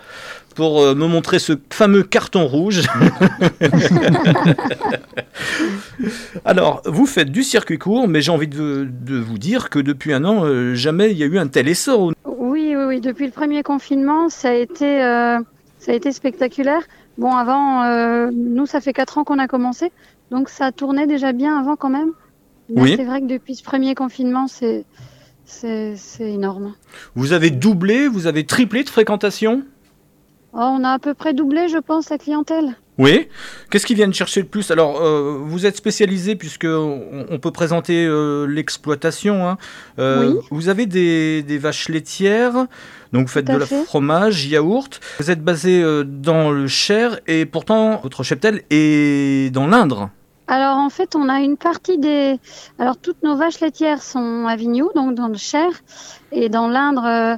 pour 0.55 0.81
euh, 0.81 0.93
me 0.95 1.07
montrer 1.07 1.39
ce 1.39 1.53
fameux 1.71 2.03
carton 2.03 2.45
rouge. 2.45 2.81
Alors, 6.45 6.81
vous 6.85 7.05
faites 7.05 7.31
du 7.31 7.43
circuit 7.43 7.77
court, 7.77 8.07
mais 8.07 8.21
j'ai 8.21 8.31
envie 8.31 8.47
de, 8.47 8.87
de 8.89 9.17
vous 9.17 9.37
dire 9.37 9.69
que 9.69 9.79
depuis 9.79 10.13
un 10.13 10.25
an, 10.25 10.43
euh, 10.45 10.73
jamais 10.75 11.11
il 11.11 11.17
y 11.17 11.23
a 11.23 11.27
eu 11.27 11.37
un 11.37 11.47
tel 11.47 11.67
essor. 11.67 12.11
Oui, 12.25 12.75
oui, 12.75 12.83
oui. 12.87 13.01
Depuis 13.01 13.25
le 13.25 13.31
premier 13.31 13.63
confinement, 13.63 14.29
ça 14.29 14.49
a 14.49 14.53
été, 14.53 15.01
euh, 15.03 15.39
ça 15.79 15.91
a 15.91 15.95
été 15.95 16.11
spectaculaire. 16.11 16.81
Bon, 17.17 17.31
avant, 17.35 17.83
euh, 17.83 18.29
nous, 18.33 18.65
ça 18.65 18.81
fait 18.81 18.93
quatre 18.93 19.17
ans 19.17 19.23
qu'on 19.23 19.37
a 19.39 19.47
commencé, 19.47 19.91
donc 20.31 20.49
ça 20.49 20.71
tournait 20.71 21.07
déjà 21.07 21.31
bien 21.33 21.59
avant 21.59 21.75
quand 21.75 21.89
même. 21.89 22.11
Oui. 22.69 22.93
c'est 22.95 23.03
vrai 23.05 23.19
que 23.21 23.27
depuis 23.27 23.55
ce 23.55 23.63
premier 23.63 23.93
confinement, 23.95 24.47
c'est, 24.47 24.85
c'est, 25.45 25.95
c'est 25.97 26.31
énorme. 26.31 26.73
Vous 27.15 27.33
avez 27.33 27.49
doublé, 27.49 28.07
vous 28.07 28.27
avez 28.27 28.45
triplé 28.45 28.83
de 28.85 28.89
fréquentation? 28.89 29.63
Oh, 30.53 30.59
on 30.59 30.83
a 30.83 30.91
à 30.91 30.99
peu 30.99 31.13
près 31.13 31.33
doublé, 31.33 31.67
je 31.69 31.77
pense, 31.77 32.09
la 32.09 32.17
clientèle. 32.17 32.75
Oui. 32.97 33.27
Qu'est-ce 33.69 33.85
qu'ils 33.85 33.95
viennent 33.95 34.13
chercher 34.13 34.41
le 34.41 34.47
plus? 34.47 34.69
Alors, 34.71 35.01
euh, 35.01 35.37
vous 35.41 35.65
êtes 35.65 35.75
spécialisé 35.77 36.35
puisque 36.35 36.65
on, 36.65 37.25
on 37.29 37.39
peut 37.39 37.51
présenter 37.51 38.05
euh, 38.05 38.45
l'exploitation. 38.45 39.47
hein. 39.47 39.57
Euh, 39.99 40.33
Oui. 40.33 40.39
Vous 40.51 40.69
avez 40.69 40.85
des, 40.85 41.41
des 41.43 41.57
vaches 41.57 41.89
laitières, 41.89 42.67
donc 43.11 43.27
vous 43.27 43.33
faites 43.33 43.47
de 43.47 43.55
la 43.57 43.65
fait. 43.65 43.83
fromage, 43.83 44.45
yaourt. 44.45 44.99
Vous 45.19 45.31
êtes 45.31 45.43
basé 45.43 45.83
dans 46.05 46.51
le 46.51 46.67
Cher 46.67 47.19
et 47.27 47.45
pourtant 47.45 47.99
votre 48.03 48.23
cheptel 48.23 48.61
est 48.69 49.53
dans 49.53 49.67
l'Indre. 49.67 50.09
Alors 50.51 50.75
en 50.79 50.89
fait, 50.89 51.15
on 51.15 51.29
a 51.29 51.39
une 51.39 51.55
partie 51.55 51.97
des. 51.97 52.37
Alors 52.77 52.97
toutes 52.97 53.23
nos 53.23 53.37
vaches 53.37 53.61
laitières 53.61 54.03
sont 54.03 54.47
à 54.47 54.57
Vignoux, 54.57 54.91
donc 54.93 55.15
dans 55.15 55.29
le 55.29 55.37
Cher, 55.37 55.69
et 56.33 56.49
dans 56.49 56.67
l'Indre, 56.67 57.05
euh, 57.05 57.37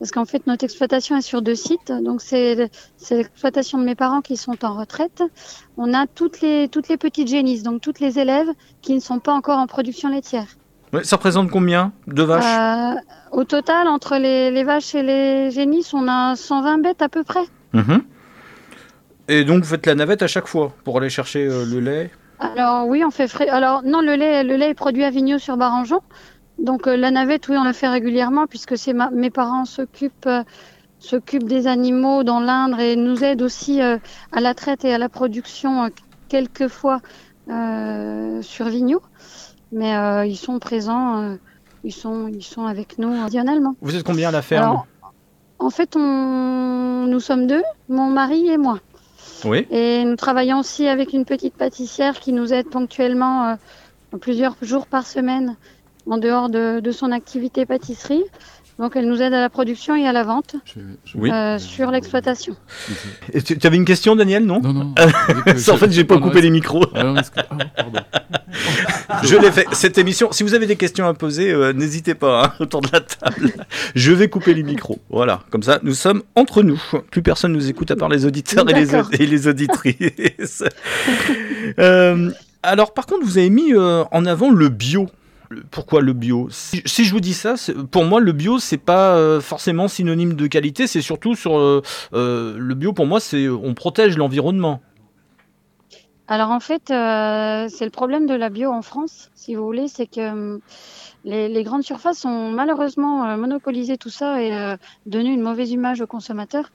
parce 0.00 0.10
qu'en 0.10 0.24
fait 0.24 0.44
notre 0.48 0.64
exploitation 0.64 1.16
est 1.16 1.22
sur 1.22 1.40
deux 1.40 1.54
sites. 1.54 1.92
Donc 1.92 2.20
c'est 2.20 2.68
l'exploitation 3.12 3.78
de 3.78 3.84
mes 3.84 3.94
parents 3.94 4.22
qui 4.22 4.36
sont 4.36 4.64
en 4.64 4.76
retraite. 4.76 5.22
On 5.76 5.94
a 5.94 6.08
toutes 6.08 6.40
les 6.40 6.68
toutes 6.68 6.88
les 6.88 6.96
petites 6.96 7.28
génisses, 7.28 7.62
donc 7.62 7.80
toutes 7.80 8.00
les 8.00 8.18
élèves 8.18 8.48
qui 8.82 8.92
ne 8.92 9.00
sont 9.00 9.20
pas 9.20 9.34
encore 9.34 9.58
en 9.60 9.68
production 9.68 10.08
laitière. 10.08 10.48
Ouais, 10.92 11.04
ça 11.04 11.14
représente 11.14 11.52
combien 11.52 11.92
de 12.08 12.24
vaches? 12.24 12.44
Euh, 12.44 13.38
au 13.38 13.44
total, 13.44 13.86
entre 13.86 14.16
les, 14.16 14.50
les 14.50 14.64
vaches 14.64 14.96
et 14.96 15.04
les 15.04 15.52
génisses, 15.52 15.94
on 15.94 16.08
a 16.08 16.34
120 16.34 16.78
bêtes 16.78 17.02
à 17.02 17.08
peu 17.08 17.22
près. 17.22 17.44
Mhm. 17.72 18.02
Et 19.28 19.44
donc 19.44 19.62
vous 19.62 19.70
faites 19.70 19.86
la 19.86 19.94
navette 19.94 20.22
à 20.22 20.26
chaque 20.26 20.48
fois 20.48 20.72
pour 20.82 20.98
aller 20.98 21.08
chercher 21.08 21.46
euh, 21.46 21.64
le 21.64 21.78
lait? 21.78 22.10
Alors 22.38 22.86
oui, 22.86 23.04
on 23.04 23.10
fait 23.10 23.28
frais. 23.28 23.48
Alors 23.48 23.82
non, 23.82 24.00
le 24.00 24.14
lait, 24.14 24.44
le 24.44 24.56
lait 24.56 24.70
est 24.70 24.74
produit 24.74 25.04
à 25.04 25.10
Vignoux 25.10 25.38
sur 25.38 25.56
Barangeon. 25.56 26.00
Donc 26.58 26.86
euh, 26.86 26.96
la 26.96 27.10
navette, 27.10 27.48
oui, 27.48 27.56
on 27.56 27.64
la 27.64 27.72
fait 27.72 27.88
régulièrement 27.88 28.46
puisque 28.46 28.76
c'est 28.76 28.92
ma- 28.92 29.10
mes 29.10 29.30
parents 29.30 29.64
s'occupent 29.64 30.26
euh, 30.26 30.42
s'occupent 30.98 31.48
des 31.48 31.66
animaux 31.66 32.24
dans 32.24 32.40
l'Indre 32.40 32.80
et 32.80 32.96
nous 32.96 33.22
aident 33.24 33.42
aussi 33.42 33.80
euh, 33.82 33.98
à 34.32 34.40
la 34.40 34.54
traite 34.54 34.84
et 34.84 34.92
à 34.92 34.98
la 34.98 35.08
production 35.08 35.84
euh, 35.84 35.88
quelquefois 36.28 37.00
euh, 37.48 38.42
sur 38.42 38.66
Vignoux. 38.68 39.00
Mais 39.70 39.96
euh, 39.96 40.24
ils 40.26 40.36
sont 40.36 40.58
présents, 40.58 41.22
euh, 41.22 41.36
ils 41.84 41.92
sont 41.92 42.28
ils 42.28 42.42
sont 42.42 42.66
avec 42.66 42.98
nous 42.98 43.12
occasionnellement. 43.20 43.74
Vous 43.80 43.94
êtes 43.94 44.04
combien 44.04 44.28
à 44.28 44.32
la 44.32 44.42
ferme? 44.42 44.64
Alors, 44.64 44.86
en 45.58 45.70
fait, 45.70 45.96
on... 45.96 47.06
nous 47.08 47.20
sommes 47.20 47.46
deux, 47.46 47.62
mon 47.88 48.10
mari 48.10 48.48
et 48.48 48.58
moi. 48.58 48.78
Et 49.70 50.04
nous 50.04 50.16
travaillons 50.16 50.60
aussi 50.60 50.88
avec 50.88 51.12
une 51.12 51.24
petite 51.24 51.54
pâtissière 51.54 52.18
qui 52.20 52.32
nous 52.32 52.52
aide 52.52 52.68
ponctuellement 52.68 53.50
euh, 53.50 53.54
plusieurs 54.20 54.56
jours 54.62 54.86
par 54.86 55.06
semaine 55.06 55.56
en 56.08 56.18
dehors 56.18 56.48
de, 56.48 56.80
de 56.80 56.92
son 56.92 57.12
activité 57.12 57.66
pâtisserie. 57.66 58.24
Donc 58.78 58.94
elle 58.94 59.08
nous 59.08 59.20
aide 59.20 59.34
à 59.34 59.40
la 59.40 59.48
production 59.50 59.96
et 59.96 60.06
à 60.06 60.12
la 60.12 60.22
vente 60.22 60.54
Oui. 61.16 61.30
euh, 61.32 61.58
sur 61.58 61.90
l'exploitation. 61.90 62.54
Et 63.32 63.42
tu 63.42 63.58
tu 63.58 63.66
avais 63.66 63.76
une 63.76 63.84
question, 63.84 64.14
Daniel, 64.14 64.44
non 64.44 64.60
Non, 64.60 64.72
non. 64.72 64.94
en 65.46 65.76
fait, 65.76 65.90
j'ai 65.90 66.04
pas 66.04 66.18
coupé 66.18 66.40
les 66.40 66.50
micros. 66.50 66.84
Ah 66.94 67.14
ah. 67.36 67.56
Je 69.24 69.36
l'ai 69.36 69.50
fait. 69.50 69.66
Cette 69.72 69.98
émission, 69.98 70.30
si 70.32 70.42
vous 70.42 70.54
avez 70.54 70.66
des 70.66 70.76
questions 70.76 71.08
à 71.08 71.14
poser, 71.14 71.50
euh, 71.52 71.72
n'hésitez 71.72 72.14
pas 72.14 72.44
hein, 72.44 72.52
autour 72.60 72.80
de 72.82 72.88
la 72.92 73.00
table. 73.00 73.52
Je 73.96 74.12
vais 74.12 74.28
couper 74.28 74.54
les 74.54 74.62
micros. 74.62 75.00
Voilà, 75.10 75.40
comme 75.50 75.62
ça, 75.62 75.80
nous 75.82 75.94
sommes 75.94 76.22
entre 76.36 76.62
nous. 76.62 76.80
Plus 77.10 77.22
personne 77.22 77.52
nous 77.52 77.68
écoute 77.68 77.90
à 77.90 77.96
part 77.96 78.08
les 78.08 78.26
auditeurs 78.26 78.68
et 78.70 78.74
les, 78.74 78.86
D'accord. 78.86 79.10
et 79.18 79.26
les 79.26 79.48
auditrices. 79.48 80.62
Euh, 81.78 82.30
alors, 82.62 82.92
par 82.94 83.06
contre, 83.06 83.24
vous 83.24 83.38
avez 83.38 83.50
mis 83.50 83.72
euh, 83.74 84.04
en 84.12 84.24
avant 84.26 84.50
le 84.50 84.68
bio. 84.68 85.08
Pourquoi 85.70 86.02
le 86.02 86.12
bio? 86.12 86.48
Si, 86.50 86.82
je 86.86 87.12
vous 87.12 87.20
dis 87.20 87.32
ça, 87.32 87.54
pour 87.90 88.04
moi, 88.04 88.20
le 88.20 88.32
bio, 88.32 88.58
c'est 88.58 88.76
pas 88.76 89.16
euh, 89.16 89.40
forcément 89.40 89.88
synonyme 89.88 90.34
de 90.34 90.46
qualité. 90.46 90.86
C'est 90.86 91.00
surtout 91.00 91.34
sur 91.34 91.58
euh, 91.58 91.82
euh, 92.12 92.56
le 92.58 92.74
bio. 92.74 92.92
Pour 92.92 93.06
moi, 93.06 93.18
c'est 93.20 93.48
on 93.48 93.74
protège 93.74 94.16
l'environnement. 94.16 94.80
Alors 96.30 96.50
en 96.50 96.60
fait, 96.60 96.88
c'est 96.88 97.84
le 97.84 97.90
problème 97.90 98.26
de 98.26 98.34
la 98.34 98.50
bio 98.50 98.70
en 98.70 98.82
France, 98.82 99.30
si 99.34 99.54
vous 99.54 99.64
voulez, 99.64 99.88
c'est 99.88 100.06
que 100.06 100.30
hum, 100.30 100.60
les, 101.24 101.62
grandes 101.62 101.84
surfaces 101.84 102.26
ont 102.26 102.50
malheureusement 102.50 103.34
monopolisé 103.38 103.96
tout 103.96 104.10
ça 104.10 104.42
et 104.42 104.76
donné 105.06 105.30
une 105.30 105.40
mauvaise 105.40 105.70
image 105.70 106.02
aux 106.02 106.06
consommateurs. 106.06 106.70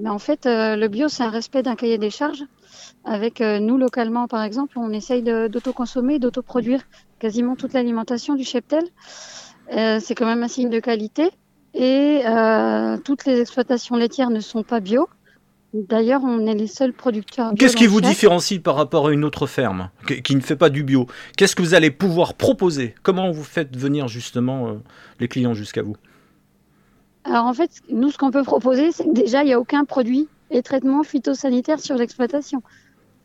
Mais 0.00 0.08
en 0.08 0.18
fait, 0.18 0.40
le 0.44 0.88
bio, 0.88 1.06
c'est 1.06 1.22
un 1.22 1.30
respect 1.30 1.62
d'un 1.62 1.76
cahier 1.76 1.98
des 1.98 2.10
charges. 2.10 2.42
Avec 3.04 3.40
euh, 3.40 3.60
nous, 3.60 3.78
localement, 3.78 4.28
par 4.28 4.42
exemple, 4.42 4.78
on 4.78 4.92
essaye 4.92 5.22
d'autoconsommer, 5.22 6.18
d'autoproduire 6.18 6.82
quasiment 7.18 7.56
toute 7.56 7.72
l'alimentation 7.72 8.34
du 8.34 8.44
cheptel. 8.44 8.84
Euh, 9.72 9.98
c'est 10.00 10.14
quand 10.14 10.26
même 10.26 10.42
un 10.42 10.48
signe 10.48 10.70
de 10.70 10.80
qualité. 10.80 11.30
Et 11.72 12.22
euh, 12.26 12.98
toutes 12.98 13.24
les 13.24 13.40
exploitations 13.40 13.96
laitières 13.96 14.30
ne 14.30 14.40
sont 14.40 14.62
pas 14.62 14.80
bio. 14.80 15.08
D'ailleurs, 15.72 16.22
on 16.24 16.46
est 16.46 16.54
les 16.54 16.66
seuls 16.66 16.92
producteurs. 16.92 17.52
Qu'est-ce 17.56 17.76
qui 17.76 17.86
vous 17.86 18.00
différencie 18.00 18.60
par 18.60 18.74
rapport 18.74 19.06
à 19.06 19.12
une 19.12 19.24
autre 19.24 19.46
ferme 19.46 19.90
qui, 20.06 20.20
qui 20.20 20.34
ne 20.34 20.40
fait 20.40 20.56
pas 20.56 20.68
du 20.68 20.82
bio? 20.82 21.06
Qu'est-ce 21.36 21.54
que 21.54 21.62
vous 21.62 21.74
allez 21.74 21.92
pouvoir 21.92 22.34
proposer? 22.34 22.96
Comment 23.04 23.30
vous 23.30 23.44
faites 23.44 23.76
venir 23.76 24.08
justement 24.08 24.78
les 25.20 25.28
clients 25.28 25.54
jusqu'à 25.54 25.82
vous? 25.82 25.96
Alors 27.24 27.46
en 27.46 27.54
fait, 27.54 27.70
nous, 27.88 28.10
ce 28.10 28.18
qu'on 28.18 28.32
peut 28.32 28.42
proposer, 28.42 28.90
c'est 28.90 29.04
que 29.04 29.12
déjà, 29.12 29.42
il 29.42 29.46
n'y 29.46 29.52
a 29.52 29.60
aucun 29.60 29.84
produit 29.84 30.28
et 30.50 30.62
traitement 30.62 31.04
phytosanitaire 31.04 31.78
sur 31.78 31.94
l'exploitation. 31.94 32.62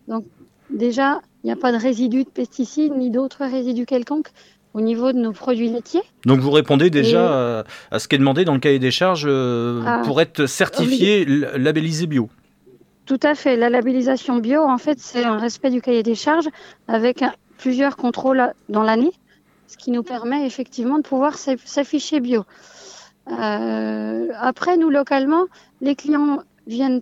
Donc 0.08 0.26
déjà, 0.70 1.22
il 1.44 1.48
n'y 1.48 1.52
a 1.52 1.56
pas 1.56 1.72
de 1.72 1.78
résidus 1.78 2.24
de 2.24 2.30
pesticides 2.30 2.94
ni 2.96 3.10
d'autres 3.12 3.46
résidus 3.46 3.86
quelconques 3.86 4.30
au 4.74 4.82
niveau 4.82 5.14
de 5.14 5.18
nos 5.18 5.32
produits 5.32 5.70
laitiers. 5.70 6.02
Donc 6.26 6.40
vous 6.40 6.52
répondez 6.52 6.90
déjà 6.90 7.64
Et- 7.92 7.94
à, 7.96 8.00
ce 8.00 8.08
qui 8.08 8.16
est 8.16 8.20
demandé 8.20 8.44
dans 8.46 8.54
le 8.54 8.60
cahier 8.60 8.80
des 8.80 8.92
charges 8.92 9.26
euh, 9.28 9.82
Ah, 9.86 10.02
pour 10.04 10.20
être 10.22 10.46
certifié, 10.48 11.24
labellisé 11.26 12.08
bio. 12.08 12.30
Tout 13.06 13.20
à 13.24 13.36
fait. 13.36 13.56
La 13.56 13.70
labellisation 13.70 14.38
bio, 14.40 14.62
en 14.64 14.78
fait, 14.78 15.00
c'est 15.00 15.24
un 15.24 15.38
respect 15.38 15.70
du 15.70 15.82
cahier 15.82 16.04
des 16.04 16.16
charges 16.16 16.50
avec 16.88 17.24
plusieurs 17.58 17.96
contrôles 17.96 18.52
dans 18.68 18.84
l'année, 18.84 19.12
ce 19.68 19.78
qui 19.78 19.92
nous 19.92 20.04
permet 20.04 20.46
effectivement 20.46 20.98
de 20.98 21.04
pouvoir 21.04 21.36
s'aff- 21.36 21.66
s'afficher 21.66 22.20
bio. 22.20 22.44
Euh, 23.32 24.28
après, 24.40 24.78
nous, 24.78 24.90
localement, 24.90 25.46
les 25.82 25.96
clients 25.96 26.42
viennent 26.68 27.02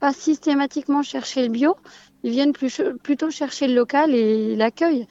pas 0.00 0.12
systématiquement 0.12 1.02
chercher 1.02 1.42
le 1.42 1.48
bio, 1.48 1.76
ils 2.22 2.30
viennent 2.30 2.52
plus- 2.52 2.82
plutôt 3.02 3.30
chercher 3.30 3.66
le 3.68 3.74
local 3.74 4.14
et 4.14 4.56
l'accueil. 4.56 5.06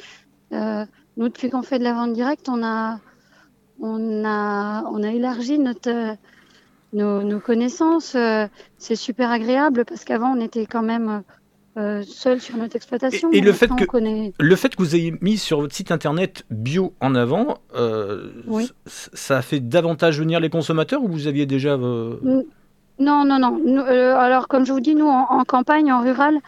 Euh, 0.53 0.85
nous, 1.17 1.27
depuis 1.29 1.49
qu'on 1.49 1.61
fait 1.61 1.79
de 1.79 1.83
la 1.83 1.93
vente 1.93 2.13
directe, 2.13 2.47
on 2.49 2.63
a, 2.63 2.99
on 3.79 4.23
a, 4.25 4.83
on 4.91 5.03
a 5.03 5.11
élargi 5.11 5.59
notre, 5.59 6.15
nos, 6.93 7.23
nos 7.23 7.39
connaissances. 7.39 8.15
euh, 8.15 8.47
c'est 8.77 8.95
super 8.95 9.29
agréable 9.31 9.85
parce 9.85 10.03
qu'avant, 10.03 10.35
on 10.35 10.41
était 10.41 10.65
quand 10.65 10.81
même 10.83 11.23
euh, 11.77 12.03
seul 12.03 12.41
sur 12.41 12.57
notre 12.57 12.75
exploitation. 12.75 13.31
Et- 13.31 13.37
et 13.37 13.41
le 13.41 13.53
fait 13.53 13.69
que- 13.73 13.85
connaît- 13.85 14.33
Le 14.39 14.55
fait 14.57 14.75
que 14.75 14.81
vous 14.83 14.93
ayez 14.95 15.13
mis 15.21 15.37
sur 15.37 15.61
votre 15.61 15.73
site 15.73 15.91
internet 15.91 16.43
bio 16.49 16.93
en 16.99 17.15
avant, 17.15 17.59
euh, 17.75 18.29
Oui. 18.47 18.69
ça 18.85 19.37
a 19.37 19.41
fait 19.41 19.61
davantage 19.61 20.19
venir 20.19 20.39
les 20.41 20.49
consommateurs 20.49 21.01
ou 21.03 21.07
vous 21.07 21.27
aviez 21.27 21.45
déjà... 21.45 21.75
euh, 21.75 22.43
Non, 22.99 23.23
non, 23.25 23.39
non. 23.39 23.57
Nous, 23.65 23.79
euh, 23.81 24.15
alors, 24.17 24.47
comme 24.49 24.65
je 24.65 24.73
vous 24.73 24.81
dis, 24.81 24.95
nous, 24.95 25.07
en, 25.07 25.27
en 25.29 25.43
campagne, 25.45 25.91
en 25.93 26.01
rural, 26.01 26.39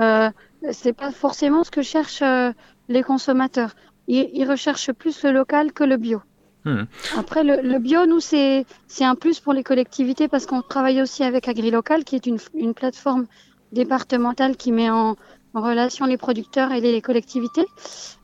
euh, 0.00 0.30
c'est 0.72 0.92
pas 0.92 1.10
forcément 1.10 1.64
ce 1.64 1.70
que 1.70 1.82
cherchent 1.82 2.22
euh, 2.22 2.52
les 2.88 3.02
consommateurs. 3.02 3.74
Ils, 4.08 4.30
ils 4.32 4.48
recherchent 4.48 4.92
plus 4.92 5.22
le 5.24 5.32
local 5.32 5.72
que 5.72 5.84
le 5.84 5.96
bio. 5.96 6.22
Hmm. 6.64 6.84
Après, 7.16 7.44
le, 7.44 7.62
le 7.62 7.78
bio, 7.78 8.06
nous, 8.06 8.20
c'est 8.20 8.66
c'est 8.88 9.04
un 9.04 9.14
plus 9.14 9.38
pour 9.40 9.52
les 9.52 9.62
collectivités 9.62 10.28
parce 10.28 10.46
qu'on 10.46 10.62
travaille 10.62 11.00
aussi 11.00 11.22
avec 11.22 11.48
AgriLocal, 11.48 12.04
qui 12.04 12.16
est 12.16 12.26
une, 12.26 12.38
une 12.54 12.74
plateforme 12.74 13.26
départementale 13.72 14.56
qui 14.56 14.72
met 14.72 14.90
en, 14.90 15.16
en 15.54 15.60
relation 15.60 16.06
les 16.06 16.16
producteurs 16.16 16.72
et 16.72 16.80
les, 16.80 16.92
les 16.92 17.02
collectivités. 17.02 17.66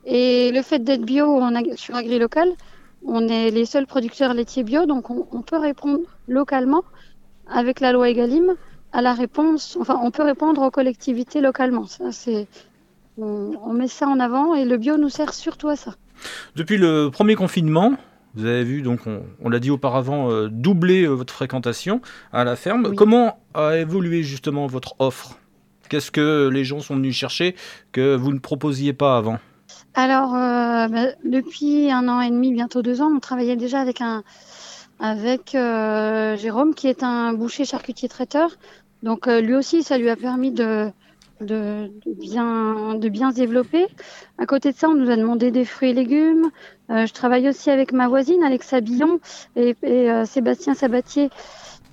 Et 0.05 0.51
le 0.51 0.61
fait 0.61 0.79
d'être 0.79 1.03
bio 1.03 1.25
en 1.41 1.55
ag- 1.55 1.75
sur 1.75 1.95
AgriLocal, 1.95 2.49
on 3.05 3.27
est 3.27 3.49
les 3.51 3.65
seuls 3.65 3.87
producteurs 3.87 4.33
laitiers 4.33 4.63
bio, 4.63 4.85
donc 4.85 5.09
on, 5.09 5.27
on 5.31 5.41
peut 5.41 5.57
répondre 5.57 6.01
localement 6.27 6.83
avec 7.47 7.79
la 7.81 7.91
loi 7.91 8.09
Egalim 8.09 8.55
à 8.93 9.01
la 9.01 9.13
réponse. 9.13 9.77
Enfin, 9.81 9.99
on 10.01 10.11
peut 10.11 10.23
répondre 10.23 10.61
aux 10.61 10.71
collectivités 10.71 11.41
localement. 11.41 11.85
Ça, 11.87 12.11
c'est 12.11 12.47
on, 13.17 13.51
on 13.65 13.73
met 13.73 13.89
ça 13.89 14.07
en 14.07 14.19
avant 14.19 14.55
et 14.55 14.63
le 14.63 14.77
bio 14.77 14.97
nous 14.97 15.09
sert 15.09 15.33
surtout 15.33 15.67
à 15.67 15.75
ça. 15.75 15.95
Depuis 16.55 16.77
le 16.77 17.09
premier 17.09 17.35
confinement, 17.35 17.93
vous 18.35 18.45
avez 18.45 18.63
vu, 18.63 18.81
donc 18.81 19.01
on, 19.05 19.23
on 19.43 19.49
l'a 19.49 19.59
dit 19.59 19.71
auparavant, 19.71 20.31
euh, 20.31 20.47
doubler 20.49 21.03
euh, 21.03 21.09
votre 21.09 21.33
fréquentation 21.33 22.01
à 22.31 22.43
la 22.43 22.55
ferme. 22.55 22.87
Oui. 22.89 22.95
Comment 22.95 23.39
a 23.53 23.77
évolué 23.77 24.23
justement 24.23 24.67
votre 24.67 24.95
offre? 24.99 25.37
Qu'est-ce 25.89 26.11
que 26.11 26.49
les 26.51 26.63
gens 26.63 26.79
sont 26.79 26.95
venus 26.95 27.15
chercher 27.15 27.55
que 27.91 28.15
vous 28.15 28.31
ne 28.31 28.39
proposiez 28.39 28.93
pas 28.93 29.17
avant? 29.17 29.37
Alors, 29.93 30.33
euh, 30.33 30.87
bah, 30.87 31.13
depuis 31.23 31.91
un 31.91 32.07
an 32.07 32.21
et 32.21 32.31
demi, 32.31 32.51
bientôt 32.51 32.81
deux 32.81 33.01
ans, 33.01 33.11
on 33.15 33.19
travaillait 33.19 33.57
déjà 33.57 33.81
avec 33.81 34.01
un 34.01 34.23
avec 34.99 35.53
euh, 35.53 36.37
Jérôme, 36.37 36.73
qui 36.73 36.87
est 36.87 37.03
un 37.03 37.33
boucher 37.33 37.65
charcutier 37.65 38.07
traiteur. 38.07 38.51
Donc 39.03 39.27
euh, 39.27 39.41
lui 39.41 39.53
aussi, 39.53 39.83
ça 39.83 39.97
lui 39.97 40.09
a 40.09 40.15
permis 40.15 40.51
de, 40.51 40.89
de, 41.41 41.91
de 42.05 42.13
bien 42.19 42.95
de 42.95 43.09
bien 43.09 43.31
se 43.31 43.35
développer. 43.35 43.85
À 44.37 44.45
côté 44.45 44.71
de 44.71 44.77
ça, 44.77 44.89
on 44.89 44.95
nous 44.95 45.11
a 45.11 45.15
demandé 45.15 45.51
des 45.51 45.65
fruits 45.65 45.89
et 45.91 45.93
légumes. 45.93 46.49
Euh, 46.89 47.05
je 47.05 47.13
travaille 47.13 47.47
aussi 47.49 47.69
avec 47.69 47.91
ma 47.91 48.07
voisine, 48.07 48.43
Alexa 48.43 48.81
Billon, 48.81 49.19
et, 49.55 49.75
et, 49.83 50.09
euh, 50.09 50.25
Sébastien 50.25 50.73
Sabatier, 50.73 51.29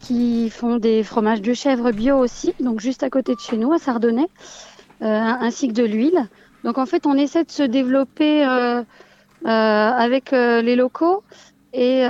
qui 0.01 0.51
font 0.51 0.77
des 0.77 1.03
fromages 1.03 1.43
de 1.43 1.53
chèvre 1.53 1.91
bio 1.91 2.17
aussi, 2.17 2.55
donc 2.61 2.81
juste 2.81 3.03
à 3.03 3.11
côté 3.11 3.35
de 3.35 3.41
chez 3.41 3.57
nous, 3.57 3.73
à 3.73 3.79
Sardonnay, 3.79 4.27
euh, 5.03 5.07
ainsi 5.07 5.69
que 5.69 5.75
de 5.75 5.85
l'huile. 5.85 6.29
Donc 6.65 6.79
en 6.79 6.87
fait, 6.87 7.07
on 7.07 7.15
essaie 7.15 7.45
de 7.45 7.51
se 7.51 7.63
développer 7.63 8.47
euh, 8.47 8.81
euh, 8.81 8.85
avec 9.47 10.31
les 10.31 10.77
locaux 10.77 11.23
et, 11.73 12.07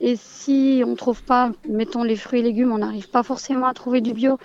et 0.00 0.16
si 0.16 0.82
on 0.86 0.94
trouve 0.94 1.22
pas, 1.22 1.52
mettons 1.68 2.02
les 2.02 2.16
fruits 2.16 2.40
et 2.40 2.42
légumes, 2.42 2.72
on 2.72 2.78
n'arrive 2.78 3.08
pas 3.10 3.22
forcément 3.22 3.66
à 3.66 3.74
trouver 3.74 4.00
du 4.00 4.12
bio 4.12 4.38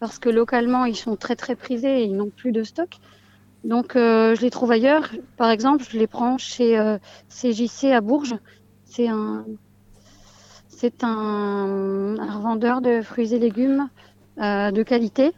parce 0.00 0.18
que 0.18 0.28
localement 0.28 0.84
ils 0.84 0.96
sont 0.96 1.16
très 1.16 1.34
très 1.34 1.56
prisés 1.56 2.02
et 2.02 2.04
ils 2.04 2.16
n'ont 2.16 2.30
plus 2.30 2.52
de 2.52 2.62
stock. 2.62 2.98
Donc 3.64 3.96
euh, 3.96 4.34
je 4.36 4.42
les 4.42 4.50
trouve 4.50 4.70
ailleurs. 4.70 5.10
Par 5.36 5.50
exemple, 5.50 5.84
je 5.88 5.98
les 5.98 6.06
prends 6.06 6.38
chez 6.38 6.78
euh, 6.78 6.98
CJC 7.28 7.92
à 7.92 8.00
Bourges. 8.00 8.36
C'est 8.84 9.08
un 9.08 9.44
c'est 10.68 11.02
un, 11.02 12.16
un 12.18 12.36
revendeur 12.36 12.80
de 12.80 13.02
fruits 13.02 13.34
et 13.34 13.38
légumes 13.38 13.88
euh, 14.40 14.70
de 14.70 14.82
qualité. 14.82 15.32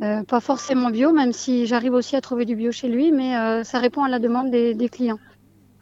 Euh, 0.00 0.22
pas 0.22 0.38
forcément 0.40 0.90
bio, 0.90 1.12
même 1.12 1.32
si 1.32 1.66
j'arrive 1.66 1.94
aussi 1.94 2.14
à 2.14 2.20
trouver 2.20 2.44
du 2.44 2.54
bio 2.54 2.70
chez 2.70 2.88
lui, 2.88 3.10
mais 3.10 3.64
ça 3.64 3.80
répond 3.80 4.04
à 4.04 4.08
la 4.08 4.20
demande 4.20 4.50
des, 4.50 4.74
des 4.74 4.88
clients. 4.88 5.18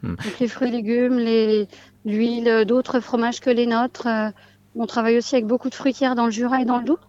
Hmm. 0.01 0.15
Donc 0.15 0.39
les 0.39 0.47
fruits 0.47 0.69
et 0.69 0.71
légumes, 0.71 1.17
les- 1.17 1.67
l'huile, 2.07 2.65
d'autres 2.65 2.99
fromages 2.99 3.39
que 3.39 3.49
les 3.51 3.67
nôtres. 3.67 4.07
euh, 4.07 4.29
on 4.75 4.85
travaille 4.85 5.17
aussi 5.17 5.35
avec 5.35 5.47
beaucoup 5.47 5.69
de 5.69 5.75
fruitières 5.75 6.15
dans 6.15 6.25
le 6.25 6.31
Jura 6.31 6.61
et 6.61 6.65
dans 6.65 6.77
le 6.79 6.85
Doubs. 6.85 6.99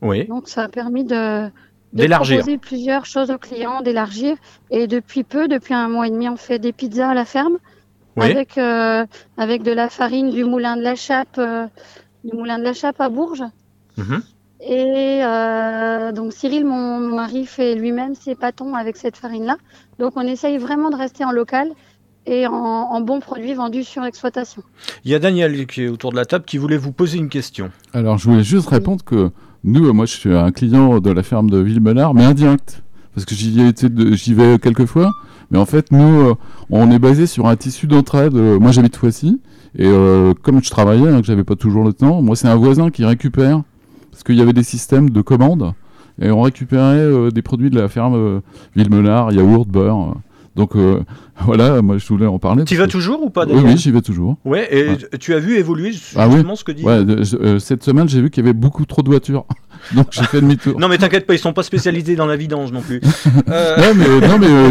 Oui. 0.00 0.26
Donc 0.26 0.48
ça 0.48 0.62
a 0.64 0.68
permis 0.68 1.04
de, 1.04 1.48
de 1.92 2.06
proposer 2.06 2.58
plusieurs 2.58 3.04
choses 3.06 3.30
aux 3.30 3.38
clients, 3.38 3.82
d'élargir. 3.82 4.36
Et 4.70 4.86
depuis 4.86 5.22
peu, 5.22 5.46
depuis 5.46 5.74
un 5.74 5.88
mois 5.88 6.06
et 6.06 6.10
demi, 6.10 6.28
on 6.28 6.36
fait 6.36 6.58
des 6.58 6.72
pizzas 6.72 7.10
à 7.10 7.14
la 7.14 7.24
ferme 7.24 7.58
Oui. 8.16 8.30
avec, 8.30 8.56
euh, 8.58 9.04
avec 9.36 9.62
de 9.62 9.72
la 9.72 9.88
farine 9.90 10.30
du 10.30 10.44
moulin 10.44 10.76
de 10.76 10.82
la 10.82 10.94
Chape, 10.96 11.36
euh, 11.38 11.66
du 12.24 12.34
moulin 12.36 12.58
de 12.58 12.64
la 12.64 12.72
Chape 12.72 13.00
à 13.00 13.08
Bourges. 13.10 13.44
Mhm. 13.98 14.22
Et 14.64 15.20
euh, 15.24 16.12
donc 16.12 16.32
Cyril, 16.32 16.64
mon 16.64 16.98
mon 17.00 17.16
mari, 17.16 17.46
fait 17.46 17.74
lui-même 17.74 18.14
ses 18.14 18.34
pâtons 18.36 18.74
avec 18.74 18.96
cette 18.96 19.16
farine-là. 19.16 19.56
Donc 19.98 20.12
on 20.16 20.22
essaye 20.22 20.56
vraiment 20.56 20.88
de 20.90 20.96
rester 20.96 21.24
en 21.24 21.32
local 21.32 21.68
et 22.26 22.46
en, 22.46 22.52
en 22.52 23.00
bons 23.00 23.20
produits 23.20 23.54
vendus 23.54 23.84
sur 23.84 24.04
exploitation. 24.04 24.62
Il 25.04 25.10
y 25.10 25.14
a 25.14 25.18
Daniel 25.18 25.66
qui 25.66 25.82
est 25.82 25.88
autour 25.88 26.10
de 26.12 26.16
la 26.16 26.24
table 26.24 26.44
qui 26.44 26.58
voulait 26.58 26.76
vous 26.76 26.92
poser 26.92 27.18
une 27.18 27.28
question. 27.28 27.70
Alors, 27.92 28.18
je 28.18 28.28
voulais 28.28 28.44
juste 28.44 28.68
répondre 28.68 29.04
que 29.04 29.30
nous, 29.64 29.92
moi, 29.92 30.06
je 30.06 30.12
suis 30.16 30.34
un 30.34 30.50
client 30.52 31.00
de 31.00 31.10
la 31.10 31.22
ferme 31.22 31.50
de 31.50 31.58
Villemenard, 31.58 32.14
mais 32.14 32.24
indirect. 32.24 32.82
Parce 33.14 33.24
que 33.26 33.34
j'y 33.34 33.60
été, 33.60 33.88
de- 33.88 34.12
j'y 34.14 34.34
vais 34.34 34.58
quelques 34.58 34.86
fois. 34.86 35.12
Mais 35.50 35.58
en 35.58 35.66
fait, 35.66 35.92
nous, 35.92 36.20
euh, 36.20 36.34
on 36.70 36.90
est 36.90 36.98
basé 36.98 37.26
sur 37.26 37.46
un 37.46 37.56
tissu 37.56 37.86
d'entraide. 37.86 38.32
Moi, 38.34 38.70
j'habite 38.72 38.96
Foissy. 38.96 39.40
Et 39.76 39.86
euh, 39.86 40.32
comme 40.42 40.62
je 40.62 40.70
travaillais, 40.70 41.08
hein, 41.08 41.20
que 41.20 41.26
j'avais 41.26 41.44
pas 41.44 41.56
toujours 41.56 41.84
le 41.84 41.92
temps, 41.92 42.22
moi, 42.22 42.36
c'est 42.36 42.48
un 42.48 42.56
voisin 42.56 42.90
qui 42.90 43.04
récupère. 43.04 43.62
Parce 44.10 44.22
qu'il 44.24 44.36
y 44.36 44.40
avait 44.42 44.52
des 44.54 44.62
systèmes 44.62 45.10
de 45.10 45.20
commandes. 45.20 45.72
Et 46.20 46.30
on 46.30 46.42
récupérait 46.42 46.98
euh, 47.00 47.30
des 47.30 47.42
produits 47.42 47.70
de 47.70 47.78
la 47.80 47.88
ferme 47.88 48.14
euh, 48.14 48.40
Villemenard, 48.76 49.32
yaourt, 49.32 49.66
beurre. 49.68 50.14
Donc, 50.54 50.76
euh, 50.76 51.00
voilà, 51.44 51.80
moi, 51.82 51.98
je 51.98 52.06
voulais 52.08 52.26
en 52.26 52.38
parler. 52.38 52.64
Tu 52.64 52.74
y 52.74 52.76
vas 52.76 52.86
que- 52.86 52.92
toujours 52.92 53.22
ou 53.22 53.30
pas, 53.30 53.46
Oui, 53.46 53.60
oui, 53.64 53.76
j'y 53.78 53.90
vais 53.90 54.02
toujours. 54.02 54.36
Ouais, 54.44 54.68
et 54.70 54.88
Ouais. 54.90 54.98
tu 55.18 55.32
as 55.34 55.38
vu 55.38 55.56
évoluer 55.56 55.92
justement 55.92 56.24
Ah 56.24 56.28
oui. 56.28 56.42
ce 56.56 56.64
que 56.64 56.72
dit. 56.72 56.84
Ouais, 56.84 57.00
je- 57.22 57.36
euh, 57.36 57.58
cette 57.58 57.82
semaine, 57.82 58.08
j'ai 58.08 58.20
vu 58.20 58.30
qu'il 58.30 58.44
y 58.44 58.46
avait 58.46 58.52
beaucoup 58.58 58.84
trop 58.84 59.02
de 59.02 59.08
voitures. 59.08 59.44
Donc 59.94 60.06
j'ai 60.10 60.24
fait 60.24 60.40
demi-tour. 60.40 60.78
Non 60.78 60.88
mais 60.88 60.98
t'inquiète 60.98 61.26
pas, 61.26 61.34
ils 61.34 61.38
sont 61.38 61.52
pas 61.52 61.62
spécialisés 61.62 62.16
dans 62.16 62.26
la 62.26 62.36
vidange 62.36 62.72
non 62.72 62.80
plus. 62.80 63.00
Euh, 63.48 63.76
Non, 63.82 63.94
mais, 63.94 64.28
non, 64.28 64.38
mais 64.38 64.46
euh, 64.46 64.70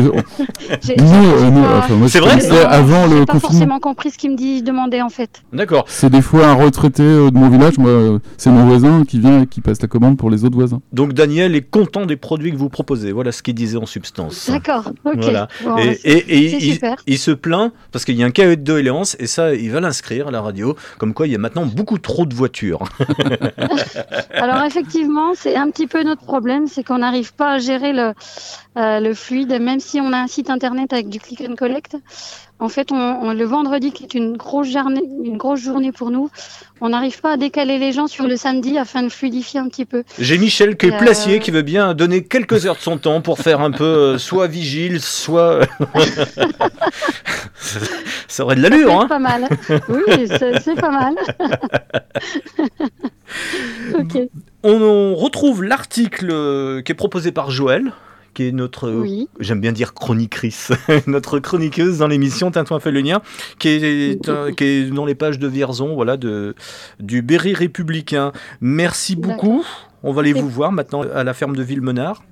nous, 0.98 1.64
euh, 1.64 2.08
C'est 2.08 2.20
vrai 2.20 2.40
avant 2.66 3.08
le 3.08 3.26
pas 3.26 3.34
confinement. 3.34 3.40
forcément 3.40 3.80
compris 3.80 4.12
ce 4.12 4.18
qu'il 4.18 4.32
me 4.32 4.36
dit, 4.38 4.62
demandait 4.64 5.02
en 5.02 5.10
fait. 5.10 5.42
D'accord. 5.54 5.86
C'est 5.88 6.10
des 6.10 6.22
fois 6.22 6.48
un 6.48 6.54
retraité 6.54 7.04
euh, 7.04 7.30
de 7.32 7.38
mon 7.38 7.50
village. 7.50 7.78
Moi, 7.78 7.90
euh, 7.90 8.20
c'est 8.38 8.50
mon 8.50 8.66
voisin 8.66 9.04
qui 9.06 9.20
vient 9.20 9.42
et 9.44 9.48
qui 9.48 9.62
passe 9.62 9.82
la 9.82 9.88
commande 9.88 10.18
pour 10.18 10.30
les 10.30 10.44
autres 10.46 10.56
voisins. 10.56 10.82
Donc 10.94 11.14
Daniel 11.14 11.56
est 11.56 11.62
content 11.70 12.06
des 12.06 12.16
produits 12.18 12.52
que 12.52 12.58
vous 12.58 12.70
proposez. 12.70 13.12
Voilà 13.12 13.32
ce 13.32 13.44
qu'il 13.44 13.54
disait 13.56 13.78
en 13.78 13.86
substance. 13.86 14.50
D'accord, 14.50 14.92
ok. 15.06 15.16
Voilà. 15.18 15.48
Bon, 15.64 15.78
et, 15.78 16.00
et- 16.04 16.46
et 16.46 16.50
c'est 16.50 16.58
il, 16.66 16.74
super. 16.74 16.96
il 17.08 17.18
se 17.18 17.32
plaint 17.32 17.72
parce 17.92 18.06
qu'il 18.06 18.16
y 18.16 18.24
a 18.24 18.26
un 18.26 18.32
cahier 18.32 18.56
de 18.56 18.64
doléances 18.64 19.16
et 19.20 19.28
ça, 19.28 19.54
il 19.54 19.72
va 19.72 19.80
l'inscrire 19.80 20.28
à 20.28 20.32
la 20.32 20.42
radio. 20.42 20.76
Comme 20.98 21.14
quoi, 21.14 21.28
il 21.28 21.32
y 21.34 21.36
a 21.36 21.40
maintenant 21.40 21.66
beaucoup 21.66 21.98
trop 21.98 22.26
de 22.26 22.34
voitures. 22.34 22.84
Alors 24.34 24.64
effectivement, 24.66 25.01
c'est 25.36 25.56
un 25.56 25.70
petit 25.70 25.88
peu 25.88 26.04
notre 26.04 26.24
problème, 26.24 26.68
c'est 26.68 26.84
qu'on 26.84 27.00
n'arrive 27.00 27.34
pas 27.34 27.54
à 27.54 27.58
gérer 27.60 27.94
le, 27.94 28.14
euh, 28.78 29.00
le 29.00 29.14
fluide, 29.14 29.58
même 29.62 29.80
si 29.80 30.00
on 30.02 30.12
a 30.14 30.18
un 30.18 30.28
site 30.28 30.50
internet 30.50 30.94
avec 30.94 31.10
du 31.10 31.20
click 31.20 31.42
and 31.48 31.56
collect. 31.56 31.98
En 32.60 32.70
fait, 32.70 32.92
on, 32.92 32.96
on- 32.96 33.34
le 33.34 33.44
vendredi, 33.44 33.92
qui 33.92 34.04
est 34.04 34.14
une 34.14 34.38
grosse, 34.38 34.68
journée, 34.68 35.02
une 35.24 35.38
grosse 35.38 35.62
journée 35.62 35.92
pour 35.92 36.12
nous, 36.12 36.30
on 36.80 36.90
n'arrive 36.90 37.20
pas 37.20 37.32
à 37.32 37.38
décaler 37.38 37.80
les 37.80 37.92
gens 37.92 38.06
sur 38.06 38.28
le 38.28 38.36
samedi 38.36 38.78
afin 38.78 39.02
de 39.02 39.10
fluidifier 39.10 39.60
un 39.60 39.68
petit 39.68 39.86
peu. 39.86 40.04
J'ai 40.20 40.38
Michel 40.38 40.78
qui 40.78 40.86
est 40.88 40.94
Euh, 40.94 40.98
placier 41.00 41.40
qui 41.40 41.50
veut 41.50 41.64
bien 41.64 41.96
donner 41.96 42.24
quelques 42.24 42.68
heures 42.68 42.76
de 42.76 42.82
son 42.82 43.00
temps 43.00 43.22
pour 43.22 43.40
faire 43.40 43.62
un 43.62 43.72
peu 43.72 43.84
euh, 43.84 44.18
soit 44.20 44.46
vigile, 44.48 45.02
soit. 45.02 45.62
ça 48.28 48.44
aurait 48.44 48.56
de 48.56 48.62
l'allure, 48.62 49.02
hein 49.02 49.08
pas 49.08 49.18
mal. 49.20 49.48
Oui, 49.90 50.28
c'est 50.38 50.60
c'est 50.62 50.80
pas 50.80 50.92
mal. 50.92 51.16
ok. 53.96 54.30
On, 54.64 55.16
retrouve 55.16 55.64
l'article 55.64 56.30
euh, 56.32 56.82
qui 56.82 56.92
est 56.92 56.96
proposé 56.96 57.32
par 57.32 57.52
Joël, 57.52 57.94
qui 58.34 58.48
est 58.48 58.52
notre, 58.52 58.88
euh, 58.88 59.02
Oui. 59.02 59.28
j'aime 59.40 59.62
bien 59.62 59.72
dire 59.72 59.94
chroniqueuse, 59.94 60.70
notre 61.08 61.40
chroniqueuse 61.40 61.98
dans 62.00 62.08
l'émission 62.08 62.52
Tintouin 62.52 62.80
fait 62.80 62.92
le 62.92 63.02
lien, 63.02 63.22
qui 63.60 63.70
est, 63.70 64.22
qui 64.56 64.64
est 64.64 64.92
dans 64.92 65.06
les 65.06 65.16
pages 65.16 65.40
de 65.40 65.48
Vierzon, 65.48 65.96
voilà, 65.96 66.18
de, 66.18 66.56
du 67.00 67.22
Berry 67.22 67.54
républicain. 67.54 68.32
Merci 68.62 69.16
beaucoup. 69.16 69.66
On 70.04 70.14
va 70.14 70.22
aller 70.22 70.34
vous 70.34 70.50
voir 70.50 70.72
maintenant 70.72 71.02
à 71.02 71.24
la 71.24 71.34
ferme 71.34 71.56
de 71.56 71.64
Villemenard. 71.64 72.24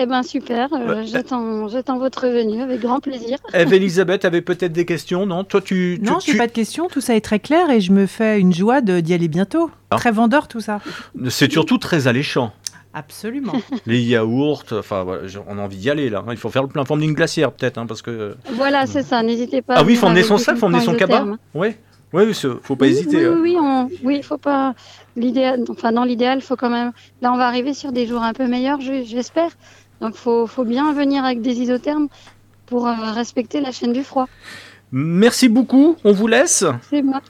Eh 0.00 0.06
ben 0.06 0.22
super, 0.22 0.68
euh, 0.72 1.02
j'attends 1.04 1.98
votre 1.98 2.28
venue 2.28 2.62
avec 2.62 2.80
grand 2.80 3.00
plaisir. 3.00 3.38
Eve 3.52 3.72
Elisabeth 3.74 4.24
avait 4.24 4.42
peut-être 4.42 4.72
des 4.72 4.84
questions, 4.84 5.26
non? 5.26 5.42
Toi, 5.42 5.60
tu. 5.60 5.98
tu- 6.00 6.08
Non, 6.08 6.20
je 6.20 6.26
tu- 6.26 6.32
n'ai 6.32 6.38
pas 6.38 6.46
de 6.46 6.52
questions, 6.52 6.86
tout 6.88 7.00
ça 7.00 7.16
est 7.16 7.20
très 7.20 7.40
clair 7.40 7.68
et 7.70 7.80
je 7.80 7.90
me 7.92 8.06
fais 8.06 8.38
une 8.38 8.52
joie 8.54 8.80
de- 8.80 9.00
d'y 9.00 9.12
aller 9.12 9.26
bientôt. 9.28 9.70
Ah. 9.90 9.96
Très 9.96 10.12
vendeur 10.12 10.46
tout 10.46 10.60
ça. 10.60 10.80
C'est 11.28 11.50
surtout 11.50 11.78
très 11.78 12.06
alléchant. 12.06 12.52
Absolument. 12.94 13.52
Les 13.86 14.00
yaourts, 14.00 14.64
enfin, 14.72 15.02
voilà, 15.02 15.26
j'ai- 15.26 15.40
on 15.48 15.58
a 15.58 15.62
envie 15.62 15.76
d'y 15.78 15.90
aller 15.90 16.08
là. 16.10 16.20
hein. 16.26 16.30
Il 16.30 16.36
faut 16.36 16.48
faire 16.50 16.62
le 16.62 16.68
plein 16.68 16.84
forme 16.84 17.00
d'une 17.00 17.12
glacière 17.14 17.50
peut-être, 17.52 17.78
hein, 17.78 17.86
parce 17.86 18.02
que. 18.02 18.36
Voilà, 18.52 18.86
c'est 18.86 19.02
ça, 19.02 19.22
n'hésitez 19.22 19.62
pas. 19.62 19.74
Ah 19.76 19.82
oui, 19.84 19.94
il 19.94 19.96
faut 19.96 20.06
avec 20.06 20.24
son 20.24 20.38
sac, 20.38 20.54
il 20.56 20.58
faut 20.60 20.66
emmener 20.66 20.80
son 20.80 20.94
cabas. 20.94 21.24
Ouais, 21.54 22.24
mais 22.24 22.32
ce- 22.32 22.56
faut 22.62 22.74
pas 22.76 22.86
oui, 22.86 22.92
hésiter. 22.92 23.16
Oui, 23.18 23.24
hein. 23.26 23.38
oui, 23.42 23.50
oui, 23.50 23.56
on- 23.60 24.06
oui, 24.06 24.22
faut 24.22 24.38
pas. 24.38 24.74
L'idéal, 25.16 25.62
enfin 25.68 25.92
dans 25.92 26.04
l'idéal, 26.04 26.40
faut 26.40 26.56
quand 26.56 26.70
même. 26.70 26.92
Là, 27.20 27.32
on 27.32 27.36
va 27.36 27.46
arriver 27.48 27.74
sur 27.74 27.92
des 27.92 28.06
jours 28.06 28.22
un 28.22 28.32
peu 28.32 28.46
meilleurs, 28.46 28.80
je- 28.80 29.02
j'espère. 29.04 29.50
Donc, 30.00 30.14
faut, 30.14 30.46
faut 30.46 30.64
bien 30.64 30.92
venir 30.92 31.24
avec 31.24 31.40
des 31.40 31.60
isothermes 31.60 32.08
pour 32.66 32.86
euh, 32.86 32.92
respecter 33.12 33.60
la 33.60 33.72
chaîne 33.72 33.92
du 33.92 34.02
froid. 34.04 34.28
Merci 34.92 35.48
beaucoup, 35.48 35.96
on 36.04 36.12
vous 36.12 36.26
laisse 36.28 36.64
C'est 36.88 37.02
moi. 37.02 37.20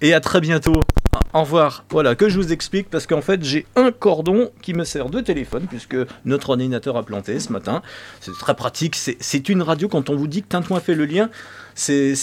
et 0.00 0.12
à 0.12 0.20
très 0.20 0.40
bientôt. 0.40 0.74
Au 1.32 1.40
revoir. 1.40 1.84
Voilà, 1.90 2.14
que 2.14 2.28
je 2.28 2.38
vous 2.38 2.52
explique 2.52 2.88
parce 2.90 3.06
qu'en 3.06 3.20
fait 3.20 3.42
j'ai 3.44 3.66
un 3.76 3.92
cordon 3.92 4.50
qui 4.62 4.72
me 4.74 4.84
sert 4.84 5.08
de 5.10 5.20
téléphone 5.20 5.66
puisque 5.68 5.96
notre 6.24 6.50
ordinateur 6.50 6.96
a 6.96 7.02
planté 7.02 7.38
ce 7.40 7.52
matin. 7.52 7.82
C'est 8.20 8.32
très 8.32 8.54
pratique. 8.54 8.96
C'est- 8.96 9.16
C'est 9.20 9.48
une 9.48 9.62
radio 9.62 9.88
quand 9.88 10.08
on 10.10 10.16
vous 10.16 10.26
dit 10.26 10.42
que 10.42 10.48
Tintouin 10.48 10.80
fait 10.80 10.94
le 10.94 11.04
lien. 11.06 11.28
C'est 11.76 12.16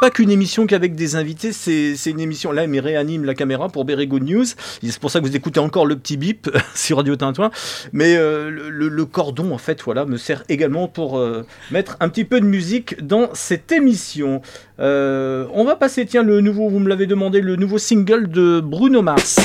pas 0.00 0.10
qu'une 0.10 0.30
émission 0.30 0.66
qu'avec 0.66 0.94
des 0.94 1.16
invités, 1.16 1.52
c'est 1.52 2.10
une 2.10 2.20
émission. 2.20 2.52
Là, 2.52 2.64
il 2.64 2.80
réanime 2.80 3.24
la 3.24 3.34
caméra 3.34 3.68
pour 3.68 3.84
Good 3.86 4.24
News. 4.24 4.44
C'est 4.82 4.98
pour 4.98 5.10
ça 5.10 5.20
que 5.20 5.26
vous 5.26 5.36
écoutez 5.36 5.60
encore 5.60 5.86
le 5.86 5.96
petit 5.96 6.16
bip 6.16 6.50
sur 6.74 6.98
Radio 6.98 7.16
Tintouin. 7.16 7.50
Mais 7.92 8.16
euh, 8.16 8.50
le 8.50 9.04
cordon, 9.04 9.52
en 9.52 9.58
fait, 9.58 9.82
voilà, 9.82 10.04
me 10.04 10.16
sert 10.16 10.42
également 10.48 10.88
pour 10.88 11.18
euh, 11.18 11.46
mettre 11.70 11.96
un 12.00 12.08
petit 12.08 12.24
peu 12.24 12.40
de 12.40 12.46
musique 12.46 13.06
dans 13.06 13.30
cette 13.32 13.72
émission. 13.72 14.42
Euh, 14.80 15.46
on 15.52 15.64
va 15.64 15.76
passer, 15.76 16.04
tiens, 16.04 16.22
le 16.22 16.40
nouveau, 16.40 16.68
vous 16.68 16.80
me 16.80 16.88
l'avez 16.88 17.06
demandé, 17.06 17.40
le 17.40 17.56
nouveau 17.56 17.78
single 17.78 18.28
de 18.28 18.60
Bruno 18.60 19.02
Mars. 19.02 19.38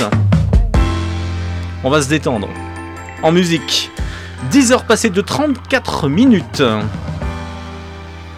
On 1.83 1.89
va 1.89 2.01
se 2.01 2.09
détendre. 2.09 2.49
En 3.23 3.31
musique. 3.31 3.91
10 4.49 4.71
heures 4.71 4.85
passées 4.85 5.11
de 5.11 5.21
34 5.21 6.09
minutes. 6.09 6.63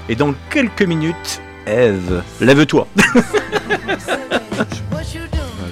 Et 0.09 0.15
dans 0.15 0.33
quelques 0.49 0.81
minutes, 0.83 1.41
Eve, 1.65 2.23
lève-toi. 2.41 2.87
What 4.91 5.13
you 5.13 5.21
doing? 5.31 5.71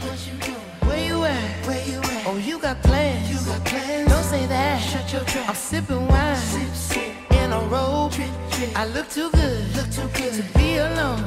Where 0.87 1.05
you 1.05 1.23
at? 1.25 1.67
Where 1.67 1.83
you 1.85 1.99
at? 1.99 2.25
Oh, 2.25 2.37
you 2.37 2.57
got 2.59 2.81
plans. 2.81 3.29
You 3.29 3.37
got 3.45 3.63
plans. 3.65 4.09
Don't 4.09 4.23
say 4.23 4.45
that. 4.47 4.79
Shut 4.79 5.11
your 5.11 5.23
trap. 5.25 5.49
I'm 5.49 5.55
sipping 5.55 6.07
wine. 6.07 6.37
Sip, 6.37 6.73
sip. 6.73 7.31
In 7.31 7.51
a 7.51 7.59
robe. 7.69 8.11
Drip, 8.13 8.29
drip. 8.51 8.77
I 8.77 8.85
look 8.85 9.09
too 9.09 9.29
good. 9.31 9.75
Look 9.75 9.91
too 9.91 10.07
good 10.15 10.33
to 10.33 10.43
be 10.57 10.77
alone. 10.77 11.21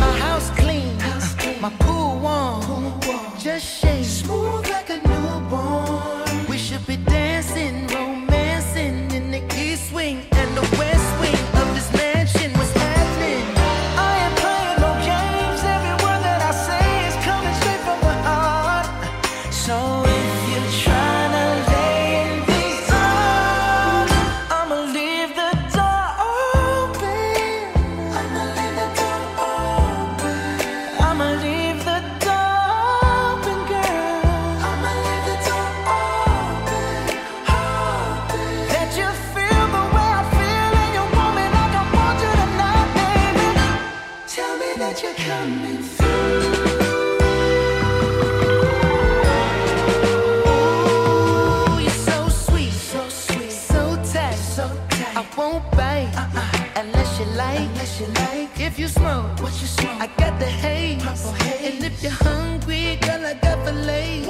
My 0.00 0.18
house 0.18 0.50
clean. 0.56 0.98
House 1.00 1.34
clean. 1.34 1.60
My 1.60 1.70
pool 1.80 2.18
warm. 2.18 2.62
Pool 2.62 2.98
warm. 3.06 3.38
Just 3.38 3.66
shake. 3.66 4.04
Smooth 4.04 4.68
like 4.70 4.88
a 4.88 5.11
Unless 57.82 58.00
you 58.00 58.06
like. 58.06 58.60
If 58.60 58.78
you 58.78 58.86
smoke, 58.86 59.40
what 59.40 59.52
you 59.60 59.66
smoke? 59.66 60.00
I 60.00 60.06
got 60.16 60.38
the 60.38 60.46
haze. 60.46 61.02
haze. 61.02 61.74
And 61.74 61.84
if 61.84 62.00
you're 62.00 62.12
hungry, 62.12 62.96
girl, 63.00 63.26
I 63.26 63.34
got 63.34 63.58
fillets. 63.64 64.28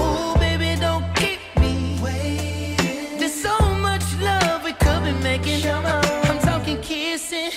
Ooh, 0.00 0.38
baby, 0.40 0.80
don't 0.80 1.04
keep 1.14 1.40
me 1.60 2.00
waiting. 2.02 3.18
There's 3.18 3.34
so 3.34 3.58
much 3.74 4.02
love 4.22 4.64
we 4.64 4.72
could 4.72 5.04
be 5.04 5.12
making. 5.22 5.68
I'm 5.68 6.38
talking 6.38 6.80
kissing, 6.80 7.50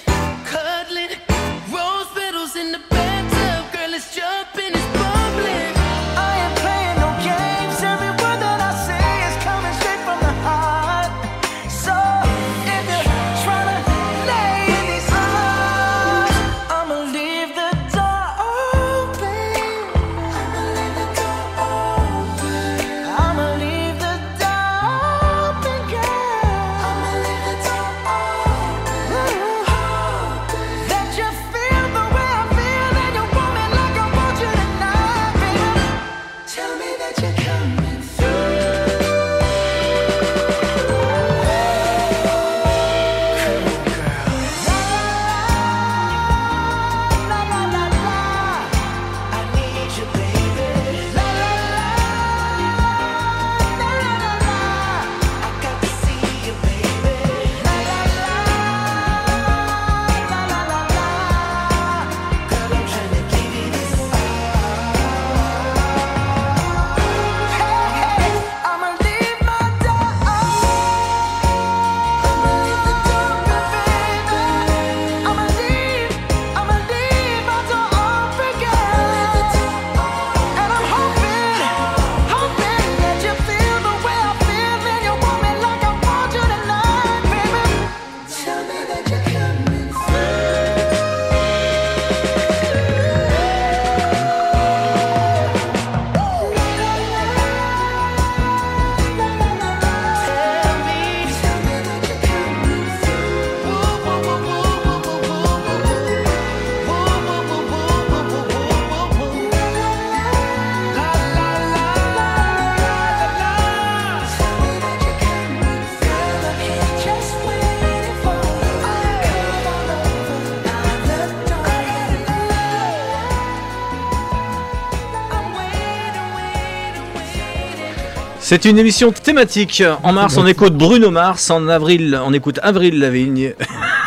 C'est 128.47 128.65
une 128.65 128.77
émission 128.77 129.11
thématique. 129.11 129.81
En 130.03 130.13
mars, 130.13 130.37
on 130.37 130.45
écoute 130.45 130.75
Bruno 130.75 131.09
Mars. 131.09 131.49
En 131.49 131.67
avril, 131.67 132.19
on 132.23 132.31
écoute 132.31 132.59
Avril 132.61 132.99
Lavigne. 132.99 133.55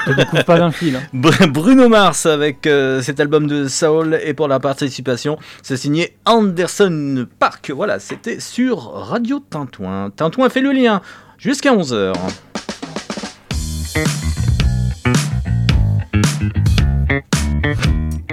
Je 0.06 0.42
pas 0.44 0.58
d'un 0.58 0.70
fil. 0.70 0.94
hein. 0.94 1.02
Br- 1.14 1.48
Bruno 1.50 1.88
Mars 1.88 2.24
avec 2.24 2.64
euh, 2.68 3.02
cet 3.02 3.18
album 3.18 3.48
de 3.48 3.66
Saul 3.66 4.16
et 4.24 4.34
pour 4.34 4.46
la 4.46 4.60
participation, 4.60 5.38
c'est 5.64 5.76
signé 5.76 6.16
Anderson 6.24 7.26
Park. 7.40 7.72
Voilà, 7.74 7.98
c'était 7.98 8.38
sur 8.38 8.92
Radio 8.92 9.40
Tintouin. 9.40 10.10
Tintouin 10.14 10.48
fait 10.50 10.60
le 10.62 10.70
lien 10.70 11.02
jusqu'à 11.36 11.74
11h. 11.74 12.12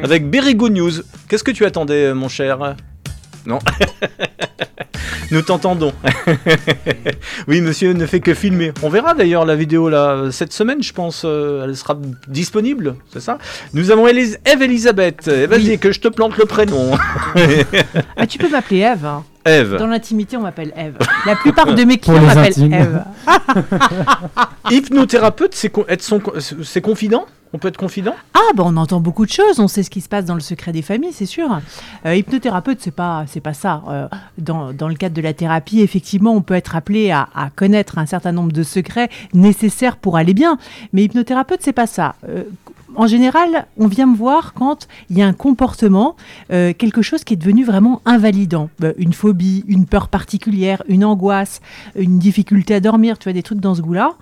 Avec 0.04 0.30
Berry 0.30 0.56
Good 0.56 0.74
News. 0.74 0.92
Qu'est-ce 1.28 1.44
que 1.44 1.52
tu 1.52 1.66
attendais, 1.66 2.14
mon 2.14 2.30
cher? 2.30 2.76
Non 3.46 3.60
Nous 5.32 5.42
t'entendons. 5.42 5.92
oui, 7.48 7.60
monsieur 7.62 7.94
ne 7.94 8.06
fait 8.06 8.20
que 8.20 8.36
filmer. 8.36 8.72
On 8.84 8.90
verra 8.90 9.16
d'ailleurs 9.16 9.44
la 9.44 9.56
vidéo 9.56 9.90
là 9.90 10.26
cette 10.32 10.54
semaine, 10.54 10.84
je 10.84 10.94
pense. 10.94 11.24
euh, 11.26 11.64
elle 11.66 11.76
sera 11.76 11.98
disponible, 12.28 12.96
c'est 13.12 13.20
ça? 13.22 13.40
Nous 13.74 13.90
avons 13.90 14.08
Eve 14.08 14.62
Elisabeth. 14.62 15.28
Eh, 15.28 15.48
Vas-y, 15.48 15.80
que 15.80 15.92
je 15.92 16.00
te 16.00 16.08
plante 16.10 16.38
le 16.38 16.46
prénom. 16.46 16.92
Ah, 18.18 18.28
tu 18.28 18.38
peux 18.38 18.50
m'appeler 18.50 18.82
Eve. 18.82 19.06
hein. 19.06 19.24
Eve. 19.46 19.78
Dans 19.78 19.88
l'intimité, 19.88 20.38
on 20.38 20.42
m'appelle 20.42 20.72
Eve. 20.78 20.98
La 21.26 21.36
plupart 21.36 21.74
de 21.74 21.84
mes 21.84 21.98
clients 21.98 22.22
m'appellent. 22.22 22.74
Eve. 22.74 23.04
Hypnothérapeute, 24.72 25.54
c'est 25.56 25.70
con- 25.70 25.86
être 25.88 26.04
son, 26.04 26.22
c'est 26.64 26.82
confident? 26.82 27.26
On 27.56 27.58
peut 27.58 27.70
être 27.70 27.78
confident? 27.78 28.14
Ah, 28.34 28.52
bah 28.54 28.64
on 28.66 28.76
entend 28.76 29.00
beaucoup 29.00 29.26
de 29.26 29.32
choses, 29.32 29.62
on 29.62 29.70
sait 29.70 29.82
ce 29.82 29.90
qui 29.90 30.02
se 30.02 30.10
passe 30.10 30.26
dans 30.26 30.34
le 30.34 30.42
secret 30.42 30.74
des 30.74 30.82
familles, 30.82 31.14
c'est 31.14 31.26
sûr. 31.26 31.62
Euh, 32.06 32.14
hypnothérapeute, 32.14 32.80
c'est 32.82 32.92
pas, 32.92 33.24
c'est 33.28 33.40
pas 33.40 33.54
ça. 33.54 33.82
Euh, 33.88 34.10
dans, 34.38 34.74
dans 34.74 34.90
le 34.90 34.96
cadre 34.96 35.16
de 35.16 35.22
la 35.22 35.34
thérapie, 35.34 35.80
effectivement, 35.80 36.34
on 36.34 36.42
peut 36.42 36.54
être 36.54 36.76
appelé 36.76 37.12
à, 37.12 37.30
connaître 37.56 37.98
un 37.98 38.06
certain 38.06 38.34
nombre 38.34 38.52
de 38.52 38.62
secrets 38.62 39.10
nécessaires 39.34 39.96
pour 39.96 40.18
aller 40.18 40.34
bien. 40.34 40.58
Mais 40.92 41.06
hypnothérapeute, 41.06 41.62
c'est 41.62 41.72
pas 41.72 41.88
ça. 41.88 42.16
Euh, 42.28 42.44
en 42.98 43.08
général, 43.08 43.68
on 43.78 43.88
vient 43.88 44.06
me 44.06 44.16
voir 44.16 44.54
quand 44.54 44.88
il 45.10 45.18
y 45.18 45.22
a 45.22 45.28
un 45.28 45.34
comportement, 45.34 46.16
euh, 46.52 46.74
quelque 46.74 47.02
chose 47.02 47.24
qui 47.24 47.34
est 47.34 47.38
devenu 47.38 47.64
vraiment 47.64 48.02
invalidant. 48.06 48.70
Euh, 48.84 48.94
une 48.98 49.14
phobie, 49.14 49.64
une 49.68 49.86
peur 49.86 50.08
particulière, 50.08 50.82
une 50.88 51.04
angoisse, 51.04 51.62
une 51.96 52.20
difficulté 52.20 52.76
à 52.76 52.80
dormir, 52.80 53.18
tu 53.18 53.26
vois, 53.26 53.34
des 53.34 53.44
trucs 53.44 53.60
dans 53.60 53.76
ce 53.76 53.82
goût-là. 53.82 54.14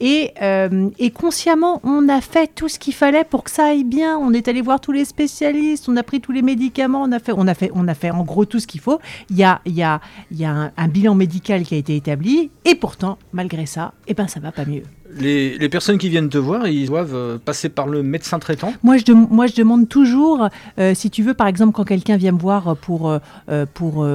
Et, 0.00 0.32
euh, 0.42 0.90
et 0.98 1.10
consciemment, 1.10 1.80
on 1.84 2.08
a 2.08 2.20
fait 2.20 2.50
tout 2.54 2.68
ce 2.68 2.78
qu'il 2.78 2.94
fallait 2.94 3.24
pour 3.24 3.44
que 3.44 3.50
ça 3.50 3.66
aille 3.66 3.84
bien. 3.84 4.16
On 4.18 4.32
est 4.32 4.48
allé 4.48 4.60
voir 4.60 4.80
tous 4.80 4.92
les 4.92 5.04
spécialistes, 5.04 5.88
on 5.88 5.96
a 5.96 6.02
pris 6.02 6.20
tous 6.20 6.32
les 6.32 6.42
médicaments, 6.42 7.02
on 7.02 7.12
a 7.12 7.18
fait, 7.18 7.32
on 7.36 7.46
a 7.46 7.54
fait, 7.54 7.70
on 7.74 7.88
a 7.88 7.94
fait 7.94 8.10
en 8.10 8.22
gros 8.22 8.44
tout 8.44 8.60
ce 8.60 8.66
qu'il 8.66 8.80
faut. 8.80 9.00
Il 9.30 9.36
y 9.36 9.44
a, 9.44 9.60
il 9.64 9.74
y 9.74 9.82
a, 9.82 10.00
il 10.30 10.38
y 10.38 10.44
a 10.44 10.50
un, 10.50 10.72
un 10.76 10.88
bilan 10.88 11.14
médical 11.14 11.62
qui 11.62 11.74
a 11.74 11.78
été 11.78 11.96
établi, 11.96 12.50
et 12.64 12.74
pourtant, 12.74 13.18
malgré 13.32 13.66
ça, 13.66 13.92
eh 14.06 14.14
ben, 14.14 14.28
ça 14.28 14.40
va 14.40 14.52
pas 14.52 14.64
mieux. 14.64 14.82
Les, 15.16 15.68
personnes 15.68 15.98
qui 15.98 16.08
viennent 16.08 16.28
te 16.28 16.38
voir, 16.38 16.66
ils 16.68 16.86
doivent 16.86 17.14
euh, 17.14 17.38
passer 17.38 17.68
par 17.68 17.86
le 17.86 18.02
médecin 18.02 18.38
traitant 18.38 18.72
Moi 18.82 18.96
je, 18.96 19.54
demande 19.54 19.88
toujours, 19.88 20.48
euh, 20.78 20.94
si 20.94 21.10
tu 21.10 21.22
veux, 21.22 21.34
par 21.34 21.46
exemple, 21.46 21.72
quand 21.72 21.84
quelqu'un 21.84 22.16
vient 22.16 22.32
me 22.32 22.38
voir 22.38 22.76
pour, 22.76 23.10
euh, 23.10 23.66
pour 23.74 24.06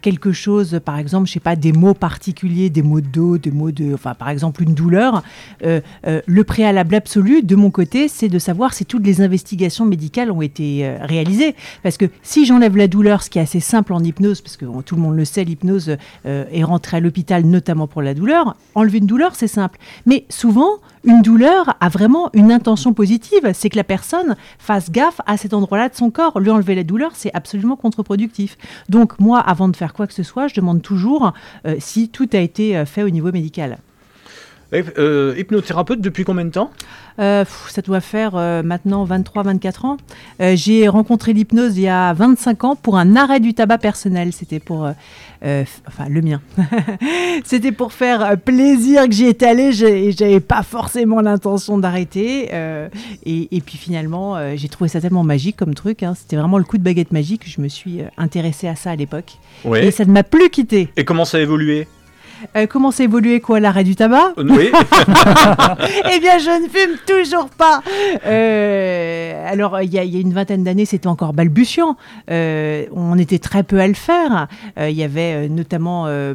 quelque 0.00 0.32
chose, 0.32 0.80
par 0.84 0.98
exemple, 0.98 1.28
je 1.28 1.32
sais 1.32 1.40
pas, 1.40 1.56
des 1.56 1.72
mots 1.72 1.94
particuliers, 1.94 2.70
des 2.70 2.82
mots 2.82 3.00
de 3.00 3.06
dos, 3.06 3.38
des 3.38 3.50
mots 3.50 3.70
de, 3.70 3.94
enfin, 3.94 4.14
par 4.14 4.28
exemple, 4.28 4.62
une 4.62 4.74
douleur, 4.74 5.22
le 5.62 6.42
préalable 6.42 6.94
absolu, 6.94 7.42
de 7.42 7.56
mon 7.56 7.70
côté, 7.70 8.08
c'est 8.08 8.28
de 8.28 8.38
savoir 8.38 8.74
si 8.74 8.84
toutes 8.84 9.04
les 9.04 9.20
investigations 9.20 9.84
médicales 9.84 10.30
ont 10.30 10.42
été 10.42 10.96
réalisées. 11.00 11.54
Parce 11.82 11.96
que 11.96 12.06
si 12.22 12.46
j'enlève 12.46 12.76
la 12.76 12.88
douleur, 12.88 13.22
ce 13.22 13.30
qui 13.30 13.38
est 13.38 13.42
assez 13.42 13.60
simple 13.60 13.92
en 13.92 14.02
hypnose, 14.02 14.40
parce 14.40 14.56
que 14.56 14.66
tout 14.82 14.96
le 14.96 15.02
monde 15.02 15.16
le 15.16 15.24
sait, 15.24 15.44
l'hypnose 15.44 15.96
est 16.24 16.64
rentrée 16.64 16.98
à 16.98 17.00
l'hôpital 17.00 17.44
notamment 17.44 17.86
pour 17.86 18.02
la 18.02 18.14
douleur, 18.14 18.56
enlever 18.74 18.98
une 18.98 19.06
douleur, 19.06 19.34
c'est 19.34 19.48
simple. 19.48 19.78
Mais 20.04 20.15
souvent, 20.30 20.78
une 21.04 21.22
douleur 21.22 21.76
a 21.80 21.88
vraiment 21.88 22.30
une 22.32 22.50
intention 22.50 22.92
positive, 22.92 23.52
c'est 23.54 23.68
que 23.68 23.76
la 23.76 23.84
personne 23.84 24.36
fasse 24.58 24.90
gaffe 24.90 25.20
à 25.26 25.36
cet 25.36 25.54
endroit-là 25.54 25.88
de 25.88 25.94
son 25.94 26.10
corps. 26.10 26.40
Lui 26.40 26.50
enlever 26.50 26.74
la 26.74 26.84
douleur, 26.84 27.12
c'est 27.14 27.32
absolument 27.34 27.76
contre-productif. 27.76 28.56
Donc 28.88 29.18
moi, 29.20 29.38
avant 29.38 29.68
de 29.68 29.76
faire 29.76 29.94
quoi 29.94 30.06
que 30.06 30.14
ce 30.14 30.22
soit, 30.22 30.48
je 30.48 30.54
demande 30.54 30.82
toujours 30.82 31.32
euh, 31.66 31.76
si 31.78 32.08
tout 32.08 32.28
a 32.32 32.38
été 32.38 32.76
euh, 32.76 32.86
fait 32.86 33.02
au 33.02 33.10
niveau 33.10 33.30
médical. 33.30 33.78
Euh, 34.72 35.34
Hypnothérapeute 35.38 36.00
depuis 36.00 36.24
combien 36.24 36.44
de 36.44 36.50
temps? 36.50 36.70
Euh, 37.18 37.44
ça 37.68 37.80
doit 37.82 38.00
faire 38.00 38.32
euh, 38.34 38.62
maintenant 38.62 39.06
23-24 39.06 39.86
ans. 39.86 39.96
Euh, 40.42 40.54
J'ai 40.56 40.86
rencontré 40.88 41.32
l'hypnose 41.32 41.78
il 41.78 41.84
y 41.84 41.88
a 41.88 42.12
25 42.12 42.64
ans 42.64 42.76
pour 42.76 42.98
un 42.98 43.16
arrêt 43.16 43.40
du 43.40 43.54
tabac 43.54 43.78
personnel. 43.78 44.32
C'était 44.32 44.58
pour, 44.58 44.80
enfin 45.42 46.08
le 46.10 46.20
mien. 46.20 46.40
C'était 47.44 47.72
pour 47.72 47.92
faire 47.92 48.36
plaisir 48.38 49.06
que 49.06 49.12
j'y 49.12 49.26
étais 49.26 49.46
allée. 49.46 49.72
J'avais 49.72 50.40
pas 50.40 50.62
forcément 50.62 51.20
l'intention 51.20 51.78
d'arrêter. 51.78 52.50
et, 53.24 53.48
et 53.56 53.60
puis 53.60 53.78
finalement, 53.78 54.36
j'ai 54.56 54.68
trouvé 54.68 54.88
ça 54.88 55.00
tellement 55.00 55.24
magique 55.24 55.56
comme 55.56 55.74
truc. 55.74 56.02
hein. 56.02 56.14
C'était 56.16 56.36
vraiment 56.36 56.58
le 56.58 56.64
coup 56.64 56.76
de 56.76 56.82
baguette 56.82 57.12
magique. 57.12 57.42
Je 57.46 57.60
me 57.62 57.68
suis 57.68 58.00
intéressée 58.18 58.68
à 58.68 58.74
ça 58.76 58.90
à 58.90 58.96
l'époque. 58.96 59.38
Ouais. 59.64 59.86
Et 59.86 59.90
ça 59.90 60.04
ne 60.04 60.10
m'a 60.10 60.22
plus 60.24 60.50
quitté. 60.50 60.88
Et 60.96 61.04
comment 61.04 61.24
ça 61.24 61.38
a 61.38 61.40
évolué? 61.40 61.86
Euh, 62.56 62.66
comment 62.66 62.90
s'est 62.90 63.04
évolué 63.04 63.40
quoi 63.40 63.60
l'arrêt 63.60 63.84
du 63.84 63.96
tabac 63.96 64.32
Euh, 64.38 64.44
Oui. 64.48 64.70
eh 66.12 66.20
bien, 66.20 66.38
je 66.38 66.62
ne 66.62 66.68
fume 66.68 66.96
toujours 67.06 67.48
pas. 67.50 67.82
Euh, 68.26 69.46
alors, 69.52 69.80
il 69.82 69.92
y, 69.92 69.98
a- 69.98 70.04
il 70.04 70.14
y 70.14 70.16
a 70.16 70.20
une 70.20 70.32
vingtaine 70.32 70.64
d'années, 70.64 70.84
c'était 70.84 71.06
encore 71.06 71.32
balbutiant. 71.32 71.96
Euh, 72.30 72.84
on 72.92 73.18
était 73.18 73.38
très 73.38 73.62
peu 73.62 73.80
à 73.80 73.86
le 73.88 73.94
faire. 73.94 74.48
Il 74.78 74.90
y 74.92 75.02
avait 75.02 75.48
notamment 75.48 76.06
un, 76.06 76.34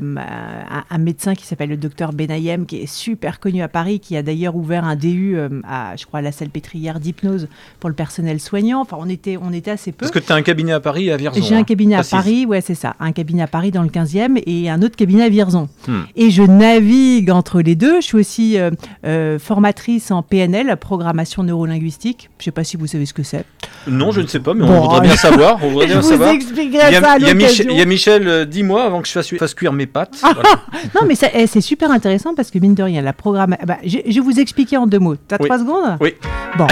un 0.89 0.97
médecin 0.97 1.35
qui 1.35 1.45
s'appelle 1.45 1.69
le 1.69 1.77
docteur 1.77 2.13
Benayem, 2.13 2.65
qui 2.65 2.77
est 2.81 2.87
super 2.91 3.39
connu 3.39 3.61
à 3.61 3.67
Paris, 3.67 3.99
qui 3.99 4.15
a 4.17 4.23
d'ailleurs 4.23 4.55
ouvert 4.55 4.83
un 4.85 4.95
DU 4.95 5.37
à, 5.67 5.95
je 5.97 6.05
crois, 6.05 6.19
à 6.19 6.21
la 6.21 6.31
salle 6.31 6.49
pétrière 6.49 6.99
d'hypnose 6.99 7.47
pour 7.79 7.89
le 7.89 7.95
personnel 7.95 8.39
soignant. 8.39 8.81
Enfin, 8.81 8.97
on 8.99 9.09
était, 9.09 9.37
on 9.41 9.51
était 9.53 9.71
assez 9.71 9.91
peu. 9.91 9.99
Parce 10.05 10.11
que 10.11 10.19
tu 10.19 10.31
as 10.31 10.35
un 10.35 10.41
cabinet 10.41 10.71
à 10.73 10.79
Paris 10.79 11.07
et 11.07 11.11
à 11.11 11.17
Vierzon. 11.17 11.41
J'ai 11.43 11.55
un 11.55 11.59
hein. 11.59 11.63
cabinet 11.63 11.95
à. 11.95 12.03
Paris, 12.03 12.45
ouais, 12.45 12.61
c'est 12.61 12.75
ça. 12.75 12.95
Un 12.99 13.11
cabinet 13.11 13.43
à 13.43 13.47
Paris 13.47 13.71
dans 13.71 13.83
le 13.83 13.89
15e 13.89 14.41
et 14.45 14.69
un 14.69 14.81
autre 14.81 14.95
cabinet 14.95 15.23
à 15.23 15.29
Vierzon. 15.29 15.69
Hmm. 15.91 16.03
Et 16.15 16.29
je 16.31 16.43
navigue 16.43 17.31
entre 17.31 17.59
les 17.61 17.75
deux. 17.75 17.99
Je 17.99 18.05
suis 18.05 18.17
aussi 18.17 18.57
euh, 18.57 18.71
euh, 19.05 19.37
formatrice 19.39 20.09
en 20.11 20.21
PNL, 20.23 20.77
programmation 20.77 21.43
neurolinguistique. 21.43 22.29
Je 22.37 22.43
ne 22.43 22.45
sais 22.45 22.51
pas 22.51 22.63
si 22.63 22.77
vous 22.77 22.87
savez 22.87 23.05
ce 23.05 23.13
que 23.13 23.23
c'est. 23.23 23.43
Non, 23.87 24.11
je 24.11 24.21
ne 24.21 24.27
sais 24.27 24.39
pas, 24.39 24.53
mais 24.53 24.63
on 24.63 24.81
voudrait 24.81 25.01
bien 25.01 25.15
savoir. 25.17 25.57
On 25.61 25.69
voudrait 25.71 25.87
je 25.89 25.91
bien 25.93 26.01
vous 26.01 26.07
savoir. 26.09 26.29
expliquerai 26.29 26.87
il 26.89 26.93
y 26.93 26.95
a, 26.95 27.01
ça 27.01 27.11
à 27.13 27.17
il 27.17 27.23
y 27.25 27.29
a 27.29 27.33
Mich- 27.33 27.41
l'occasion. 27.41 27.65
il 27.71 27.77
y 27.77 27.81
a 27.81 27.85
Michel, 27.85 28.27
euh, 28.27 28.45
dis-moi 28.45 28.83
avant 28.85 29.01
que 29.01 29.07
je 29.07 29.11
fasse, 29.13 29.35
fasse 29.35 29.53
cuire 29.53 29.73
mes 29.73 29.85
pâtes. 29.87 30.17
Voilà. 30.21 30.49
Non, 30.95 31.01
mais 31.07 31.15
ça- 31.15 31.27
eh, 31.33 31.45
c'est 31.47 31.61
super 31.61 31.91
intéressant 31.91 32.33
parce 32.35 32.51
que 32.51 32.59
mine 32.59 32.75
de 32.75 32.83
rien, 32.83 33.01
la 33.01 33.11
programme. 33.13 33.57
bah, 33.67 33.77
je, 33.83 33.97
je 34.05 34.13
vais 34.13 34.19
vous 34.21 34.39
expliquer 34.39 34.77
en 34.77 34.87
deux 34.87 34.99
mots. 34.99 35.15
T'as 35.27 35.37
Oui. 35.39 35.47
trois 35.47 35.59
secondes? 35.59 35.97
Oui. 35.99 36.13
Bon. 36.57 36.67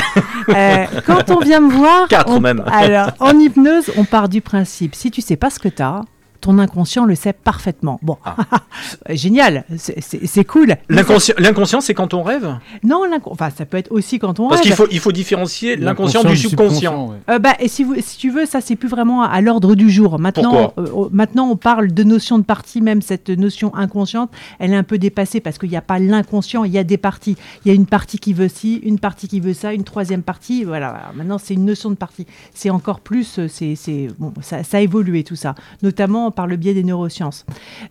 Euh, 0.50 0.86
quand 1.06 1.30
on 1.32 1.40
vient 1.40 1.60
me 1.60 1.72
voir. 1.74 2.08
Quatre 2.10 2.32
on- 2.32 2.40
même. 2.40 2.64
Alors, 2.72 3.12
en 3.20 3.38
hypnose, 3.38 3.92
on 3.98 4.06
part 4.06 4.30
du 4.30 4.42
principe 4.42 4.96
si 4.96 5.12
tu 5.12 5.22
sais 5.22 5.36
pas 5.36 5.50
ce 5.50 5.60
que 5.60 5.68
tu 5.70 5.82
as, 5.82 6.02
ton 6.42 6.58
inconscient 6.60 7.06
le 7.06 7.16
sait 7.16 7.34
parfaitement. 7.34 8.00
Bon, 8.02 8.18
génial, 9.10 9.66
c'est- 9.78 10.44
cool. 10.46 10.76
L'inconscient, 10.90 11.36
l'inconscient, 11.38 11.82
c'est 11.82 11.94
quand 11.94 12.14
on 12.14 12.24
rêve? 12.24 12.58
Non, 12.84 13.02
enfin, 13.26 13.50
ça 13.50 13.66
peut 13.66 13.78
être 13.78 13.92
aussi 13.92 14.20
quand 14.20 14.40
on 14.40 14.48
Parce 14.50 14.62
rêve. 14.62 14.68
qu'il 14.68 14.74
faut, 14.76 14.88
il 14.92 15.00
faut 15.00 15.12
différencier 15.12 15.76
l'inconscient 15.76 16.24
du 16.24 16.36
subconscient. 16.38 17.14
Euh, 17.30 17.40
bah, 17.40 17.54
et 17.60 17.68
si, 17.68 17.84
vous, 17.84 17.96
si 18.00 18.18
tu 18.18 18.30
veux, 18.32 18.46
ça 18.46 18.62
c'est 18.62 18.76
plus 18.76 18.88
vraiment 18.90 19.22
à 19.24 19.42
l'ordre 19.42 19.76
du 19.76 19.90
jour. 19.90 20.20
Maintenant, 20.20 20.72
Pourquoi? 20.74 21.06
euh, 21.06 21.10
maintenant, 21.12 21.50
on 21.50 21.56
parle 21.58 21.92
de 21.94 22.04
notion 22.04 22.38
de 22.40 22.44
partie, 22.44 22.82
même 22.82 23.02
cette 23.02 23.30
notion 23.30 23.76
inconsciente, 23.76 24.32
elle 24.60 24.72
est 24.74 24.76
un 24.78 24.84
peu 24.84 24.98
dépassée 24.98 25.40
parce 25.42 25.58
qu'il 25.58 25.70
n'y 25.70 25.78
a 25.78 25.82
pas 25.82 26.00
l'inconscient, 26.00 26.64
il 26.64 26.72
y 26.72 26.78
a 26.78 26.84
des 26.84 26.98
parties. 26.98 27.36
Il 27.66 27.68
y 27.68 27.72
a 27.72 27.74
une 27.76 27.86
partie 27.86 28.18
qui 28.20 28.34
veut 28.34 28.48
ci, 28.50 28.76
une 28.84 29.00
partie 29.00 29.28
qui 29.28 29.40
veut 29.40 29.54
ça, 29.54 29.74
une 29.74 29.84
troisième 29.84 30.24
partie. 30.24 30.64
Voilà. 30.64 30.90
Alors 30.90 31.14
Maintenant, 31.16 31.38
c'est 31.38 31.54
une 31.54 31.66
notion 31.66 31.90
de 31.90 31.96
partie. 31.96 32.26
C'est 32.54 32.70
encore 32.70 33.00
plus, 33.02 33.40
euh, 33.40 33.48
c'est, 33.48 33.76
c'est 33.76 34.08
bon, 34.18 34.34
ça, 34.42 34.64
ça 34.64 34.78
a 34.78 34.80
évolué 34.80 35.24
tout 35.24 35.36
ça, 35.36 35.56
notamment 35.84 36.29
par 36.32 36.48
le 36.48 36.56
biais 36.56 36.74
des 36.74 36.84
neurosciences. 36.84 37.46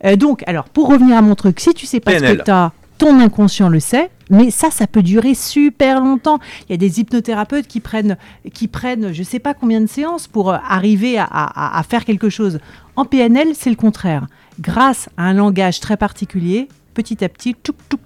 Euh, 0.04 0.16
donc, 0.16 0.42
alors, 0.46 0.64
pour 0.68 0.88
revenir 0.88 1.16
à 1.16 1.22
mon 1.22 1.34
truc, 1.34 1.60
si 1.60 1.72
tu 1.74 1.86
sais 1.86 2.00
pas 2.00 2.12
ce 2.12 2.18
PNL. 2.18 2.38
que 2.38 2.42
tu 2.44 2.50
as, 2.50 2.72
ton 2.98 3.20
inconscient 3.20 3.68
le 3.68 3.78
sait, 3.78 4.10
mais 4.28 4.50
ça, 4.50 4.70
ça 4.72 4.86
peut 4.88 5.02
durer 5.02 5.34
super 5.34 6.00
longtemps. 6.00 6.38
Il 6.68 6.72
y 6.72 6.74
a 6.74 6.76
des 6.78 6.98
hypnothérapeutes 7.00 7.68
qui 7.68 7.78
prennent, 7.80 8.16
qui 8.52 8.66
prennent 8.66 9.12
je 9.12 9.22
sais 9.22 9.38
pas 9.38 9.54
combien 9.54 9.80
de 9.80 9.86
séances 9.86 10.26
pour 10.26 10.50
euh, 10.50 10.56
arriver 10.68 11.16
à, 11.18 11.24
à- 11.30 11.78
à 11.78 11.82
faire 11.84 12.04
quelque 12.04 12.28
chose. 12.28 12.58
En 12.96 13.04
PNL, 13.04 13.48
c'est 13.54 13.70
le 13.70 13.76
contraire. 13.76 14.26
Grâce 14.60 15.08
à 15.16 15.22
un 15.24 15.32
langage 15.34 15.78
très 15.78 15.96
particulier, 15.96 16.66
petit 16.94 17.24
à 17.24 17.28
petit, 17.28 17.54
touc, 17.54 17.76
touc, 17.88 18.02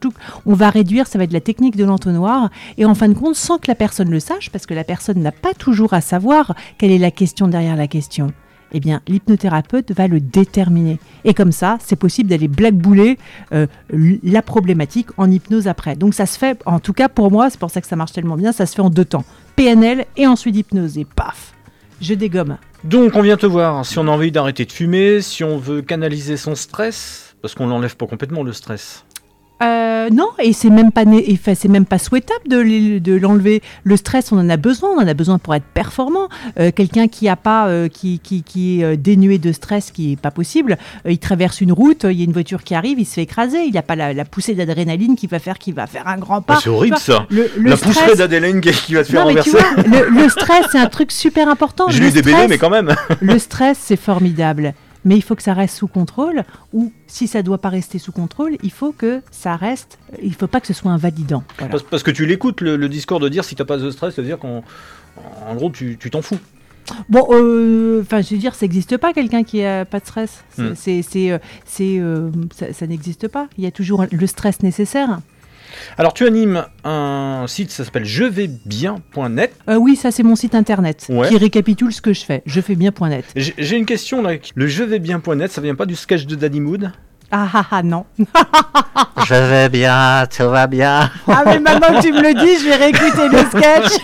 touc, 0.00 0.12
on 0.44 0.52
va 0.52 0.68
réduire, 0.68 1.06
ça 1.06 1.16
va 1.16 1.24
être 1.24 1.32
la 1.32 1.40
technique 1.40 1.74
de 1.76 1.84
l'entonnoir, 1.84 2.50
et 2.76 2.84
en 2.84 2.94
fin 2.94 3.08
de 3.08 3.14
compte, 3.14 3.34
sans 3.34 3.56
que 3.56 3.68
la 3.68 3.74
personne 3.74 4.10
le 4.10 4.20
sache, 4.20 4.50
parce 4.50 4.66
que 4.66 4.74
la 4.74 4.84
personne 4.84 5.20
n'a 5.22 5.32
pas 5.32 5.54
toujours 5.54 5.94
à 5.94 6.02
savoir 6.02 6.54
quelle 6.76 6.90
est 6.90 6.98
la 6.98 7.10
question 7.10 7.48
derrière 7.48 7.76
la 7.76 7.86
question 7.86 8.30
eh 8.72 8.80
bien, 8.80 9.00
l'hypnothérapeute 9.08 9.92
va 9.92 10.08
le 10.08 10.20
déterminer. 10.20 10.98
Et 11.24 11.34
comme 11.34 11.52
ça, 11.52 11.78
c'est 11.80 11.96
possible 11.96 12.30
d'aller 12.30 12.48
blackbouler 12.48 13.18
euh, 13.52 13.66
la 13.90 14.42
problématique 14.42 15.08
en 15.16 15.30
hypnose 15.30 15.68
après. 15.68 15.96
Donc 15.96 16.14
ça 16.14 16.26
se 16.26 16.38
fait, 16.38 16.60
en 16.66 16.80
tout 16.80 16.92
cas 16.92 17.08
pour 17.08 17.30
moi, 17.30 17.50
c'est 17.50 17.60
pour 17.60 17.70
ça 17.70 17.80
que 17.80 17.86
ça 17.86 17.96
marche 17.96 18.12
tellement 18.12 18.36
bien, 18.36 18.52
ça 18.52 18.66
se 18.66 18.74
fait 18.74 18.82
en 18.82 18.90
deux 18.90 19.04
temps. 19.04 19.24
PNL 19.56 20.06
et 20.16 20.26
ensuite 20.26 20.56
hypnose. 20.56 20.98
Et 20.98 21.04
paf, 21.04 21.54
je 22.00 22.14
dégomme. 22.14 22.56
Donc, 22.82 23.14
on 23.14 23.20
vient 23.20 23.36
te 23.36 23.44
voir 23.44 23.84
si 23.84 23.98
on 23.98 24.08
a 24.08 24.10
envie 24.10 24.32
d'arrêter 24.32 24.64
de 24.64 24.72
fumer, 24.72 25.20
si 25.20 25.44
on 25.44 25.58
veut 25.58 25.82
canaliser 25.82 26.38
son 26.38 26.54
stress, 26.54 27.36
parce 27.42 27.54
qu'on 27.54 27.66
l'enlève 27.66 27.94
pas 27.94 28.06
complètement 28.06 28.42
le 28.42 28.54
stress. 28.54 29.04
Euh, 29.62 30.08
non, 30.10 30.28
et 30.38 30.52
c'est 30.52 30.70
même 30.70 30.90
pas 30.90 31.04
né- 31.04 31.38
c'est 31.54 31.68
même 31.68 31.84
pas 31.84 31.98
souhaitable 31.98 32.48
de, 32.48 33.14
l'enlever. 33.16 33.62
Le 33.84 33.96
stress, 33.96 34.32
on 34.32 34.38
en 34.38 34.48
a 34.48 34.56
besoin, 34.56 34.90
on 34.96 35.02
en 35.02 35.06
a 35.06 35.14
besoin 35.14 35.38
pour 35.38 35.54
être 35.54 35.64
performant. 35.74 36.28
Euh, 36.58 36.70
Quelqu'un 36.74 37.08
qui 37.08 37.28
a 37.28 37.36
pas, 37.36 37.66
euh, 37.68 37.88
qui, 37.88 38.18
qui, 38.20 38.42
qui 38.42 38.80
est 38.80 38.84
euh, 38.84 38.96
dénué 38.96 39.38
de 39.38 39.52
stress, 39.52 39.90
qui 39.90 40.12
est 40.12 40.16
pas 40.20 40.30
possible. 40.30 40.78
euh, 41.06 41.12
il 41.12 41.18
traverse 41.18 41.60
une 41.60 41.72
route, 41.72 42.04
il 42.04 42.18
y 42.18 42.22
a 42.22 42.24
une 42.24 42.32
voiture 42.32 42.62
qui 42.64 42.74
arrive, 42.74 42.98
il 42.98 43.04
se 43.04 43.14
fait 43.14 43.22
écraser. 43.22 43.58
Il 43.64 43.72
n'y 43.72 43.78
a 43.78 43.82
pas 43.82 43.96
la, 43.96 44.12
la 44.14 44.24
poussée 44.24 44.54
d'adrénaline 44.54 45.16
qui 45.16 45.26
va 45.26 45.38
faire 45.38 45.58
qu'il 45.58 45.74
va 45.74 45.86
faire 45.86 46.06
un 46.08 46.16
grand 46.16 46.40
pas. 46.42 46.54
Ah, 46.56 46.60
c'est 46.62 46.70
horrible 46.70 46.96
ça. 46.98 47.26
Le, 47.30 47.50
le 47.58 47.70
La 47.70 47.76
stress- 47.76 47.92
pousserie 47.98 48.16
d'Adélaine 48.16 48.60
qui, 48.60 48.94
va 48.94 49.04
te 49.04 49.10
faire 49.10 49.26
Non, 49.26 49.32
mais 49.34 49.40
tu 49.42 49.50
renverser. 49.50 49.74
vois, 49.90 50.00
le, 50.00 50.22
le 50.22 50.28
stress, 50.28 50.66
c'est 50.72 50.78
un 50.78 50.86
truc 50.86 51.12
super 51.12 51.48
important. 51.48 51.86
J'ai 51.90 52.00
lu 52.00 52.10
des 52.10 52.22
BD, 52.22 52.48
mais 52.48 52.58
quand 52.58 52.70
même. 52.70 52.94
le 53.20 53.38
stress, 53.38 53.78
c'est 53.80 53.96
formidable. 54.00 54.72
Mais 55.04 55.16
il 55.16 55.22
faut 55.22 55.34
que 55.34 55.42
ça 55.42 55.54
reste 55.54 55.76
sous 55.76 55.88
contrôle, 55.88 56.44
ou 56.72 56.92
si 57.06 57.26
ça 57.26 57.42
doit 57.42 57.58
pas 57.58 57.70
rester 57.70 57.98
sous 57.98 58.12
contrôle, 58.12 58.56
il 58.62 58.70
faut 58.70 58.92
que 58.92 59.22
ça 59.30 59.56
reste. 59.56 59.98
Il 60.22 60.34
faut 60.34 60.46
pas 60.46 60.60
que 60.60 60.66
ce 60.66 60.74
soit 60.74 60.90
invalidant. 60.92 61.42
Voilà. 61.58 61.70
Parce, 61.70 61.82
parce 61.82 62.02
que 62.02 62.10
tu 62.10 62.26
l'écoutes, 62.26 62.60
le, 62.60 62.76
le 62.76 62.88
discours 62.88 63.20
de 63.20 63.28
dire 63.28 63.44
si 63.44 63.54
t'as 63.54 63.64
pas 63.64 63.78
de 63.78 63.90
stress, 63.90 64.14
ça 64.14 64.22
veut 64.22 64.28
dire 64.28 64.38
qu'en 64.38 64.62
en 65.46 65.54
gros, 65.54 65.70
tu 65.70 65.96
tu 65.98 66.10
t'en 66.10 66.22
fous. 66.22 66.38
Bon, 67.08 67.26
euh, 67.30 68.00
enfin, 68.02 68.20
je 68.20 68.30
veux 68.34 68.40
dire, 68.40 68.54
ça 68.54 68.64
n'existe 68.66 68.96
pas 68.96 69.12
quelqu'un 69.12 69.44
qui 69.44 69.62
a 69.64 69.84
pas 69.84 70.00
de 70.00 70.04
stress. 70.06 70.42
C'est, 70.56 70.62
Hmm. 70.62 70.74
c'est, 70.74 71.02
c'est, 71.02 71.30
euh, 71.30 71.38
euh, 71.80 72.30
ça, 72.54 72.72
ça 72.72 72.86
n'existe 72.86 73.28
pas. 73.28 73.48
Il 73.58 73.64
y 73.64 73.66
a 73.66 73.70
toujours 73.70 74.04
le 74.10 74.26
stress 74.26 74.62
nécessaire. 74.62 75.20
Alors, 75.98 76.14
tu 76.14 76.26
animes 76.26 76.64
un 76.84 77.44
site, 77.46 77.70
ça 77.70 77.84
s'appelle 77.84 78.04
jevais-bien.net. 78.04 79.52
Euh, 79.68 79.76
oui, 79.76 79.96
ça 79.96 80.10
c'est 80.10 80.22
mon 80.22 80.36
site 80.36 80.54
internet 80.54 81.06
Ouais. 81.08 81.28
qui 81.28 81.36
récapitule 81.38 81.92
ce 81.92 82.00
que 82.02 82.12
je 82.12 82.24
fais. 82.24 82.42
Je 82.46 82.60
fais 82.60 82.74
bien.net. 82.74 83.24
J'ai 83.36 83.54
j'ai 83.58 83.76
une 83.76 83.86
question 83.86 84.22
là. 84.22 84.32
Le 84.54 84.66
jevais-bien.net, 84.66 85.50
ça 85.52 85.60
vient 85.60 85.74
pas 85.74 85.86
du 85.86 85.96
sketch 85.96 86.26
de 86.26 86.34
Danny 86.34 86.60
Mood? 86.60 86.90
Ah 87.32 87.46
ah 87.54 87.64
ah 87.70 87.82
non. 87.84 88.06
Je 89.28 89.34
vais 89.34 89.68
bien, 89.68 90.26
tout 90.36 90.48
va 90.48 90.66
bien. 90.66 91.10
ah 91.28 91.42
mais 91.46 91.60
maintenant 91.60 91.94
que 91.94 92.02
tu 92.02 92.12
me 92.12 92.20
le 92.22 92.34
dis, 92.34 92.58
je 92.58 92.64
vais 92.64 92.74
réécouter 92.76 93.28
le 93.28 93.38
sketch. 93.38 94.02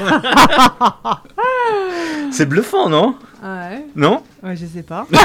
C'est 2.31 2.47
bluffant, 2.47 2.89
non? 2.89 3.17
Ouais. 3.47 3.85
Non 3.95 4.23
Ouais, 4.43 4.57
je 4.57 4.67
sais 4.67 4.83
pas. 4.83 5.07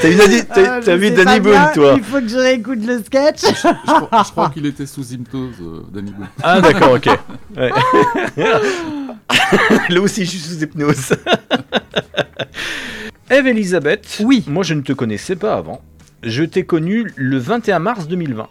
T'as 0.00 0.08
vu, 0.08 0.16
Danny- 0.16 0.44
t'as- 0.46 0.74
Ah, 0.76 0.80
vu 0.96 1.10
Danny 1.10 1.40
Boone, 1.40 1.52
bien, 1.52 1.70
toi 1.74 1.94
Il 1.96 2.02
faut 2.02 2.20
que 2.20 2.28
je 2.28 2.36
réécoute 2.36 2.84
le 2.84 3.02
sketch. 3.02 3.40
Je 3.42 4.04
crois, 4.04 4.22
je 4.26 4.30
crois 4.30 4.50
qu'il 4.50 4.66
était 4.66 4.86
sous 4.86 5.12
hypnose, 5.12 5.54
euh, 5.60 5.82
Danny 5.92 6.12
Boone. 6.12 6.28
Ah, 6.42 6.60
d'accord, 6.60 6.92
ok. 6.94 7.08
Ouais. 7.56 7.70
Là 9.88 10.00
aussi, 10.00 10.24
je 10.24 10.30
suis 10.30 10.38
sous 10.38 10.62
hypnose. 10.62 11.14
Eve 13.30 13.46
Elisabeth, 13.46 14.18
oui. 14.24 14.44
moi 14.46 14.62
je 14.62 14.74
ne 14.74 14.82
te 14.82 14.92
connaissais 14.92 15.36
pas 15.36 15.54
avant. 15.54 15.80
Je 16.22 16.44
t'ai 16.44 16.64
connu 16.66 17.10
le 17.16 17.38
21 17.38 17.78
mars 17.78 18.06
2020, 18.06 18.46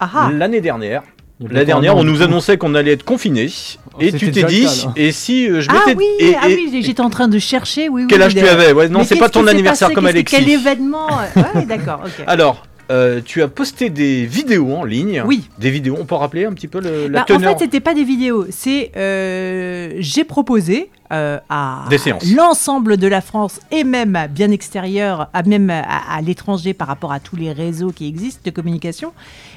Ah 0.00 0.10
ah. 0.14 0.30
l'année 0.32 0.60
dernière. 0.60 1.02
Il 1.44 1.48
y 1.48 1.50
a 1.50 1.54
L'année 1.60 1.64
bientôt 1.66 1.78
un 1.78 1.82
dernière, 1.82 1.96
on 1.96 2.04
nous 2.04 2.22
annonçait 2.22 2.56
qu'on 2.58 2.74
allait 2.74 2.92
être 2.92 3.04
confinés. 3.04 3.48
Oh, 3.94 3.98
et 4.00 4.12
tu 4.12 4.30
t'es 4.30 4.42
dit, 4.44 4.64
cas, 4.64 4.92
et 4.96 5.12
si 5.12 5.48
euh, 5.48 5.60
je 5.60 5.68
Ah 5.70 5.74
m'étais. 5.86 5.96
oui, 5.98 6.04
et- 6.18 6.34
ah 6.34 6.46
oui, 6.46 6.82
j'étais 6.82 7.00
en 7.00 7.10
train 7.10 7.28
de 7.28 7.38
chercher. 7.38 7.88
Oui, 7.88 8.02
oui, 8.02 8.06
Quel 8.08 8.22
âge 8.22 8.34
tu 8.34 8.40
avais 8.46 8.72
Ouais, 8.72 8.88
non, 8.88 9.04
c'est 9.04 9.16
pas 9.16 9.28
ton 9.28 9.46
anniversaire 9.46 9.88
passé 9.88 9.94
comme 9.94 10.04
Qu'est-ce 10.04 10.16
Alexis. 10.16 10.36
que- 10.36 10.40
Quel 10.42 10.50
événement 10.50 11.06
Ouais, 11.54 11.64
d'accord, 11.66 12.00
ok. 12.04 12.24
Alors, 12.26 12.66
euh, 12.90 13.20
tu 13.24 13.40
as 13.42 13.48
posté 13.48 13.88
des 13.90 14.26
vidéos 14.26 14.74
en 14.74 14.84
ligne. 14.84 15.22
Oui. 15.26 15.48
Des 15.58 15.70
vidéos. 15.70 15.96
On 16.00 16.04
peut 16.04 16.16
rappeler 16.16 16.44
un 16.44 16.52
petit 16.52 16.68
peu 16.68 16.80
le- 16.80 17.06
la 17.08 17.24
Bah, 17.24 17.34
en 17.34 17.38
fait, 17.38 17.56
c'était 17.60 17.80
pas 17.80 17.94
des 17.94 18.04
vidéos. 18.04 18.46
C'est 18.50 18.90
euh, 18.96 19.92
j'ai 19.98 20.24
proposé 20.24 20.90
euh, 21.12 21.38
à 21.48 21.84
Des 21.88 21.98
séances. 21.98 22.24
l'ensemble 22.34 22.96
de 22.96 23.06
la 23.06 23.20
France 23.20 23.60
et 23.70 23.84
même 23.84 24.26
bien 24.30 24.50
extérieur, 24.50 25.28
à 25.32 25.42
même 25.44 25.70
à, 25.70 25.82
à 26.10 26.20
l'étranger 26.20 26.74
par 26.74 26.88
rapport 26.88 27.12
à 27.12 27.20
tous 27.20 27.36
les 27.36 27.52
réseaux 27.52 27.92
qui 27.92 28.08
existent 28.08 28.40
de 28.44 28.50
communication, 28.50 29.12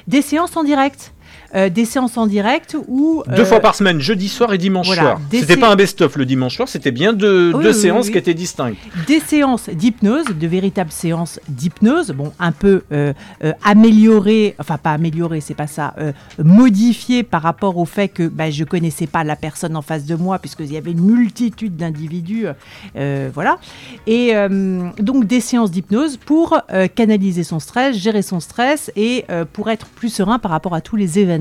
des 0.06 0.22
séances 0.22 0.56
en 0.56 0.62
direct. 0.62 1.12
Euh, 1.54 1.70
des 1.70 1.86
séances 1.86 2.18
en 2.18 2.26
direct 2.26 2.76
où 2.88 3.22
Deux 3.34 3.40
euh, 3.40 3.44
fois 3.46 3.60
par 3.60 3.74
semaine, 3.74 4.00
jeudi 4.00 4.28
soir 4.28 4.52
et 4.52 4.58
dimanche 4.58 4.86
voilà, 4.86 5.02
soir. 5.02 5.20
C'était 5.32 5.54
sé- 5.54 5.56
pas 5.60 5.70
un 5.70 5.76
best-of 5.76 6.16
le 6.16 6.26
dimanche 6.26 6.56
soir, 6.56 6.68
c'était 6.68 6.90
bien 6.90 7.14
deux, 7.14 7.52
Oui, 7.54 7.62
deux 7.64 7.70
oui, 7.74 7.80
séances 7.80 8.06
oui. 8.06 8.12
qui 8.12 8.18
étaient 8.18 8.34
distinctes. 8.34 8.76
des 9.06 9.18
séances 9.20 9.70
d'hypnose, 9.70 10.26
de 10.26 10.46
véritables 10.46 10.92
séances 10.92 11.40
d'hypnose, 11.48 12.10
bon, 12.10 12.32
un 12.38 12.52
peu 12.52 12.82
euh, 12.92 13.14
améliorées, 13.64 14.56
enfin 14.58 14.76
pas 14.76 14.92
améliorées, 14.92 15.40
c'est 15.40 15.54
pas 15.54 15.66
ça, 15.66 15.94
modifiées 16.42 17.22
par 17.22 17.40
rapport 17.42 17.78
au 17.78 17.86
fait 17.86 18.08
que 18.08 18.28
bah, 18.28 18.50
je 18.50 18.64
connaissais 18.64 19.06
pas 19.06 19.24
la 19.24 19.36
personne 19.36 19.74
en 19.74 19.82
face 19.82 20.04
de 20.04 20.16
moi, 20.16 20.38
puisqu'il 20.38 20.70
y 20.70 20.76
avait 20.76 20.90
une 20.92 21.00
multitude 21.00 21.76
d'individus, 21.76 22.46
voilà. 23.32 23.58
Et 24.06 24.32
donc 24.98 25.26
des 25.26 25.40
séances 25.40 25.70
d'hypnose 25.70 26.18
pour 26.18 26.60
canaliser 26.94 27.42
son 27.42 27.58
stress, 27.58 27.96
gérer 27.96 28.20
son 28.22 28.40
stress 28.40 28.92
et 28.96 29.24
pour 29.54 29.70
être 29.70 29.86
plus 29.86 30.10
serein 30.12 30.38
par 30.38 30.50
rapport 30.50 30.74
à 30.74 30.82
tous 30.82 30.96
les 30.96 31.18
événements. 31.18 31.37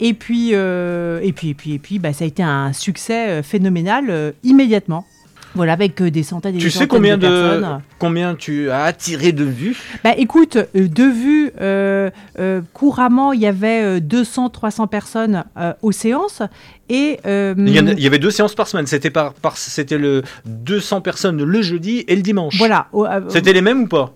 Et 0.00 0.14
puis, 0.14 0.50
euh, 0.52 1.20
et 1.22 1.32
puis, 1.32 1.50
et 1.50 1.54
puis, 1.54 1.72
et 1.74 1.78
puis, 1.78 1.98
bah, 1.98 2.12
ça 2.12 2.24
a 2.24 2.26
été 2.26 2.42
un 2.42 2.72
succès 2.72 3.28
euh, 3.28 3.42
phénoménal 3.42 4.06
euh, 4.08 4.32
immédiatement. 4.42 5.06
Voilà, 5.54 5.74
avec 5.74 6.02
des 6.02 6.22
centaines 6.22 6.54
et 6.54 6.58
des 6.58 6.64
Tu 6.64 6.70
sais 6.70 6.78
centaines 6.78 6.88
combien 6.88 7.18
de 7.18 7.26
de, 7.26 7.50
personnes. 7.50 7.82
combien 7.98 8.34
tu 8.34 8.70
as 8.70 8.84
attiré 8.84 9.32
de 9.32 9.44
vues? 9.44 9.76
Bah 10.02 10.14
écoute, 10.16 10.56
de 10.74 11.04
vue, 11.04 11.52
euh, 11.60 12.10
euh, 12.38 12.62
couramment, 12.72 13.32
il 13.32 13.40
y 13.40 13.46
avait 13.46 14.00
200-300 14.00 14.88
personnes 14.88 15.44
euh, 15.58 15.74
aux 15.82 15.92
séances. 15.92 16.42
Et, 16.88 17.18
il 17.24 17.68
y, 17.68 18.06
avait 18.06 18.18
deux 18.18 18.30
séances 18.30 18.54
par 18.54 18.66
semaine. 18.66 18.86
C'était 18.86 19.10
par, 19.10 19.34
par 19.34 19.56
c'était 19.56 19.98
le 19.98 20.22
200 20.46 21.00
personnes 21.00 21.42
le 21.42 21.62
jeudi 21.62 22.04
et 22.08 22.16
le 22.16 22.22
dimanche. 22.22 22.56
Voilà. 22.58 22.88
C'était 23.28 23.52
les 23.52 23.62
mêmes 23.62 23.82
ou 23.82 23.88
pas? 23.88 24.12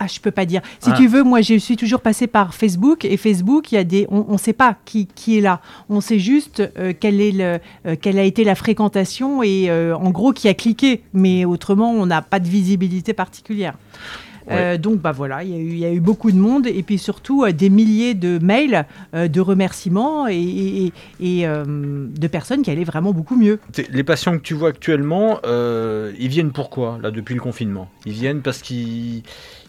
Ah, 0.00 0.06
je 0.06 0.20
peux 0.20 0.30
pas 0.30 0.44
dire. 0.46 0.62
Si 0.80 0.90
Ah. 0.92 0.96
tu 0.96 1.06
veux, 1.08 1.22
moi, 1.24 1.40
je 1.40 1.54
suis 1.58 1.76
toujours 1.76 2.00
passée 2.00 2.26
par 2.28 2.54
Facebook 2.54 3.04
et 3.04 3.16
Facebook, 3.16 3.72
il 3.72 3.74
y 3.74 3.78
a 3.78 3.84
des, 3.84 4.06
on 4.10 4.32
ne 4.32 4.38
sait 4.38 4.52
pas 4.52 4.76
qui, 4.84 5.06
qui 5.14 5.38
est 5.38 5.40
là. 5.40 5.60
On 5.88 6.00
sait 6.00 6.18
juste 6.20 6.62
euh, 6.78 6.92
quelle 6.98 7.20
est 7.20 7.32
le, 7.32 7.58
euh, 7.86 7.96
quelle 8.00 8.18
a 8.18 8.22
été 8.24 8.44
la 8.44 8.54
fréquentation 8.54 9.42
et 9.42 9.70
euh, 9.70 9.96
en 9.96 10.10
gros 10.10 10.32
qui 10.32 10.48
a 10.48 10.54
cliqué. 10.54 11.02
Mais 11.12 11.44
autrement, 11.44 11.90
on 11.90 12.06
n'a 12.06 12.22
pas 12.22 12.38
de 12.38 12.48
visibilité 12.48 13.12
particulière. 13.12 13.74
Euh, 14.50 14.78
donc 14.78 15.00
bah 15.02 15.12
voilà, 15.12 15.44
il 15.44 15.50
y, 15.50 15.54
a 15.54 15.58
eu- 15.58 15.68
il 15.72 15.78
y 15.78 15.84
a 15.84 15.92
eu 15.92 16.00
beaucoup 16.00 16.32
de 16.32 16.38
monde 16.38 16.66
et 16.66 16.82
puis 16.82 16.96
surtout 16.96 17.44
euh, 17.44 17.52
des 17.52 17.68
milliers 17.68 18.14
de 18.14 18.38
mails 18.42 18.86
euh, 19.14 19.28
de 19.28 19.42
remerciements 19.42 20.26
et, 20.26 20.90
et- 21.20 21.42
de 21.46 22.26
personnes 22.28 22.62
qui 22.62 22.70
allaient 22.70 22.84
vraiment 22.84 23.12
beaucoup 23.12 23.36
mieux. 23.36 23.58
Les 23.90 24.04
patients 24.04 24.32
que 24.38 24.42
tu 24.42 24.54
vois 24.54 24.70
actuellement, 24.70 25.38
ils 25.44 26.28
viennent 26.28 26.52
pourquoi 26.52 26.98
là 27.02 27.10
depuis 27.10 27.34
le 27.34 27.42
confinement? 27.42 27.90
Ils 28.06 28.12
viennent 28.14 28.40
parce 28.40 28.62
qu'ils 28.62 29.22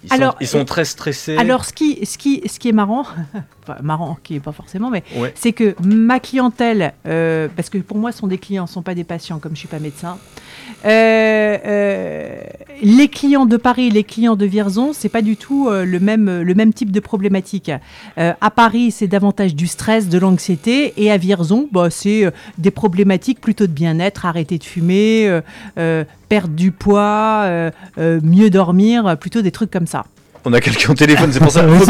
ils 0.03 0.09
sont, 0.09 0.15
Alors, 0.15 0.35
ils 0.39 0.47
sont 0.47 0.65
très 0.65 0.85
stressés. 0.85 1.37
Alors, 1.37 1.65
ce 1.65 1.73
qui, 1.73 2.05
ce 2.05 2.17
qui, 2.17 2.41
ce 2.47 2.57
qui 2.59 2.69
est 2.69 2.73
marrant, 2.73 3.05
enfin, 3.63 3.75
marrant, 3.81 4.17
qui 4.23 4.35
est 4.35 4.39
pas 4.39 4.51
forcément, 4.53 4.89
mais 4.89 5.03
Ouais. 5.17 5.33
c'est 5.35 5.51
que 5.53 5.75
ma 5.83 6.19
clientèle, 6.19 6.93
euh, 7.07 7.47
parce 7.55 7.69
que 7.69 7.77
pour 7.79 7.97
moi, 7.97 8.11
ce 8.11 8.19
sont 8.19 8.27
des 8.27 8.37
clients, 8.37 8.65
ce 8.67 8.71
ne 8.71 8.75
sont 8.75 8.81
pas 8.81 8.95
des 8.95 9.03
patients, 9.03 9.39
comme 9.39 9.53
je 9.53 9.59
suis 9.59 9.67
pas 9.67 9.79
médecin. 9.79 10.17
euh, 10.85 11.57
euh, 11.65 12.39
les 12.81 13.09
clients 13.09 13.45
de 13.45 13.57
Paris, 13.57 13.89
les 13.89 14.03
clients 14.05 14.35
de 14.37 14.45
Vierzon, 14.45 14.91
c'est 14.93 15.09
pas 15.09 15.21
du 15.21 15.35
tout 15.35 15.69
le 15.69 15.99
même, 15.99 16.41
le 16.41 16.53
même 16.53 16.71
type 16.73 16.91
de 16.91 16.99
problématique. 17.01 17.71
À 18.15 18.51
Paris, 18.51 18.91
c'est 18.91 19.07
davantage 19.07 19.53
du 19.53 19.67
stress, 19.67 20.07
de 20.07 20.17
l'anxiété, 20.17 20.93
et 20.95 21.11
à 21.11 21.17
Vierzon, 21.17 21.67
bah, 21.73 21.89
c'est 21.89 22.31
des 22.57 22.71
problématiques 22.71 23.41
plutôt 23.41 23.67
de 23.67 23.73
bien-être, 23.73 24.25
arrêter 24.25 24.57
de 24.57 24.63
fumer, 24.63 25.41
perdre 26.29 26.53
du 26.55 26.71
poids, 26.71 27.71
mieux 27.97 28.49
dormir, 28.49 29.17
plutôt 29.19 29.41
des 29.41 29.51
trucs 29.51 29.71
comme 29.71 29.87
ça. 29.87 29.88
On 30.49 30.53
a 30.53 30.61
quelqu'un 30.61 30.91
au 30.91 30.95
téléphone, 30.95 31.31
c'est 31.31 31.39
pour 31.39 31.51
ça. 31.51 31.63
Faut 31.67 31.85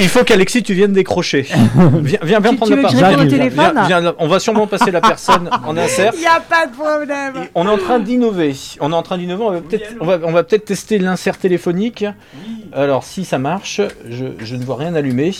Il 0.00 0.08
faut 0.08 0.24
qu'Alexis, 0.24 0.64
tu 0.64 0.74
viennes 0.74 0.92
décrocher. 0.92 1.42
viens, 2.02 2.18
viens, 2.22 2.40
viens 2.40 2.50
Tu- 2.50 2.56
prendre 2.56 2.74
tu 2.74 2.82
la 2.82 2.88
parole. 2.88 3.28
Viens, 3.28 4.00
viens, 4.00 4.14
on 4.18 4.26
va 4.26 4.40
sûrement 4.40 4.66
passer 4.66 4.90
la 4.90 5.00
personne 5.00 5.48
en 5.64 5.76
insert. 5.76 6.12
Il 6.14 6.20
n'y 6.20 6.26
a 6.26 6.40
pas 6.40 6.66
de 6.66 6.72
problème. 6.72 7.46
On 7.54 7.66
est 7.66 7.70
en 7.70 7.78
train 7.78 8.00
d'innover. 8.00 8.56
On 8.80 8.90
est 8.90 8.94
en 8.96 9.02
train 9.02 9.18
d'innover. 9.18 9.44
On 9.44 9.52
va 9.52 9.60
peut-être, 9.60 9.94
on 10.00 10.04
va, 10.04 10.18
on 10.24 10.32
va 10.32 10.42
peut-être 10.42 10.64
tester 10.64 10.98
l'insert 10.98 11.38
téléphonique. 11.38 12.04
Alors, 12.72 13.04
si 13.04 13.24
ça 13.24 13.38
marche, 13.38 13.80
je, 14.10 14.24
je 14.40 14.56
ne 14.56 14.64
vois 14.64 14.76
rien 14.76 14.96
allumer. 14.96 15.32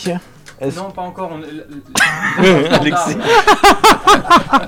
Non, 0.76 0.90
pas 0.94 1.02
encore. 1.02 1.32
Alexis. 2.70 3.16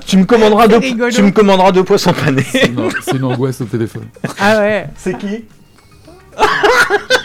tu 0.05 0.17
me 0.17 0.25
commanderas 0.25 0.67
deux, 0.67 0.77
rigolo. 0.79 1.11
tu 1.11 1.23
me 1.23 1.31
commanderas 1.31 1.71
deux 1.71 1.83
poissons 1.85 2.11
panés. 2.13 2.43
C'est 3.01 3.15
une 3.15 3.23
angoisse 3.23 3.61
au 3.61 3.65
téléphone. 3.65 4.03
Ah 4.37 4.59
ouais. 4.59 4.87
C'est 4.97 5.17
qui? 5.17 5.45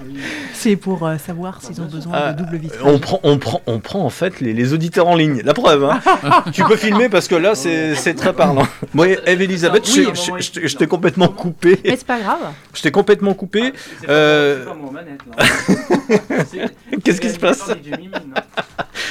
yeah. 0.00 0.46
C'est 0.62 0.76
pour 0.76 1.06
euh, 1.06 1.16
savoir 1.16 1.62
s'ils 1.62 1.80
ont 1.80 1.86
besoin 1.86 2.12
Ah, 2.14 2.32
de 2.34 2.42
double 2.42 2.58
vitrage. 2.58 2.80
on 2.84 2.98
prend, 2.98 3.18
on 3.22 3.38
prend, 3.38 3.62
on 3.66 3.78
prend 3.80 4.04
en 4.04 4.10
fait 4.10 4.40
les, 4.40 4.52
les 4.52 4.74
auditeurs 4.74 5.08
en 5.08 5.16
ligne. 5.16 5.40
La 5.42 5.54
preuve. 5.54 5.84
hein. 5.84 6.00
tu 6.52 6.62
peux 6.64 6.76
filmer 6.76 7.08
parce 7.08 7.28
que 7.28 7.34
là, 7.34 7.54
c'est 7.54 8.14
très 8.14 8.34
parlant. 8.34 8.66
Moi, 8.92 9.06
Eve 9.24 9.40
Elisabeth, 9.40 9.84
Oui. 9.96 10.06
je- 10.14 10.20
je- 10.42 10.60
je- 10.60 10.66
je 10.68 10.76
t'ai 10.76 10.86
complètement 10.86 11.28
coupé. 11.28 11.78
Mais 11.82 11.96
c'est 11.96 12.06
pas 12.06 12.20
grave. 12.20 12.40
Je 12.74 12.82
t'ai 12.82 12.90
complètement 12.90 13.32
coupé. 13.32 13.72
Euh, 14.10 14.66
Qu'est-ce 17.04 17.20
qui 17.20 17.30
se 17.30 17.38
passe 17.38 17.70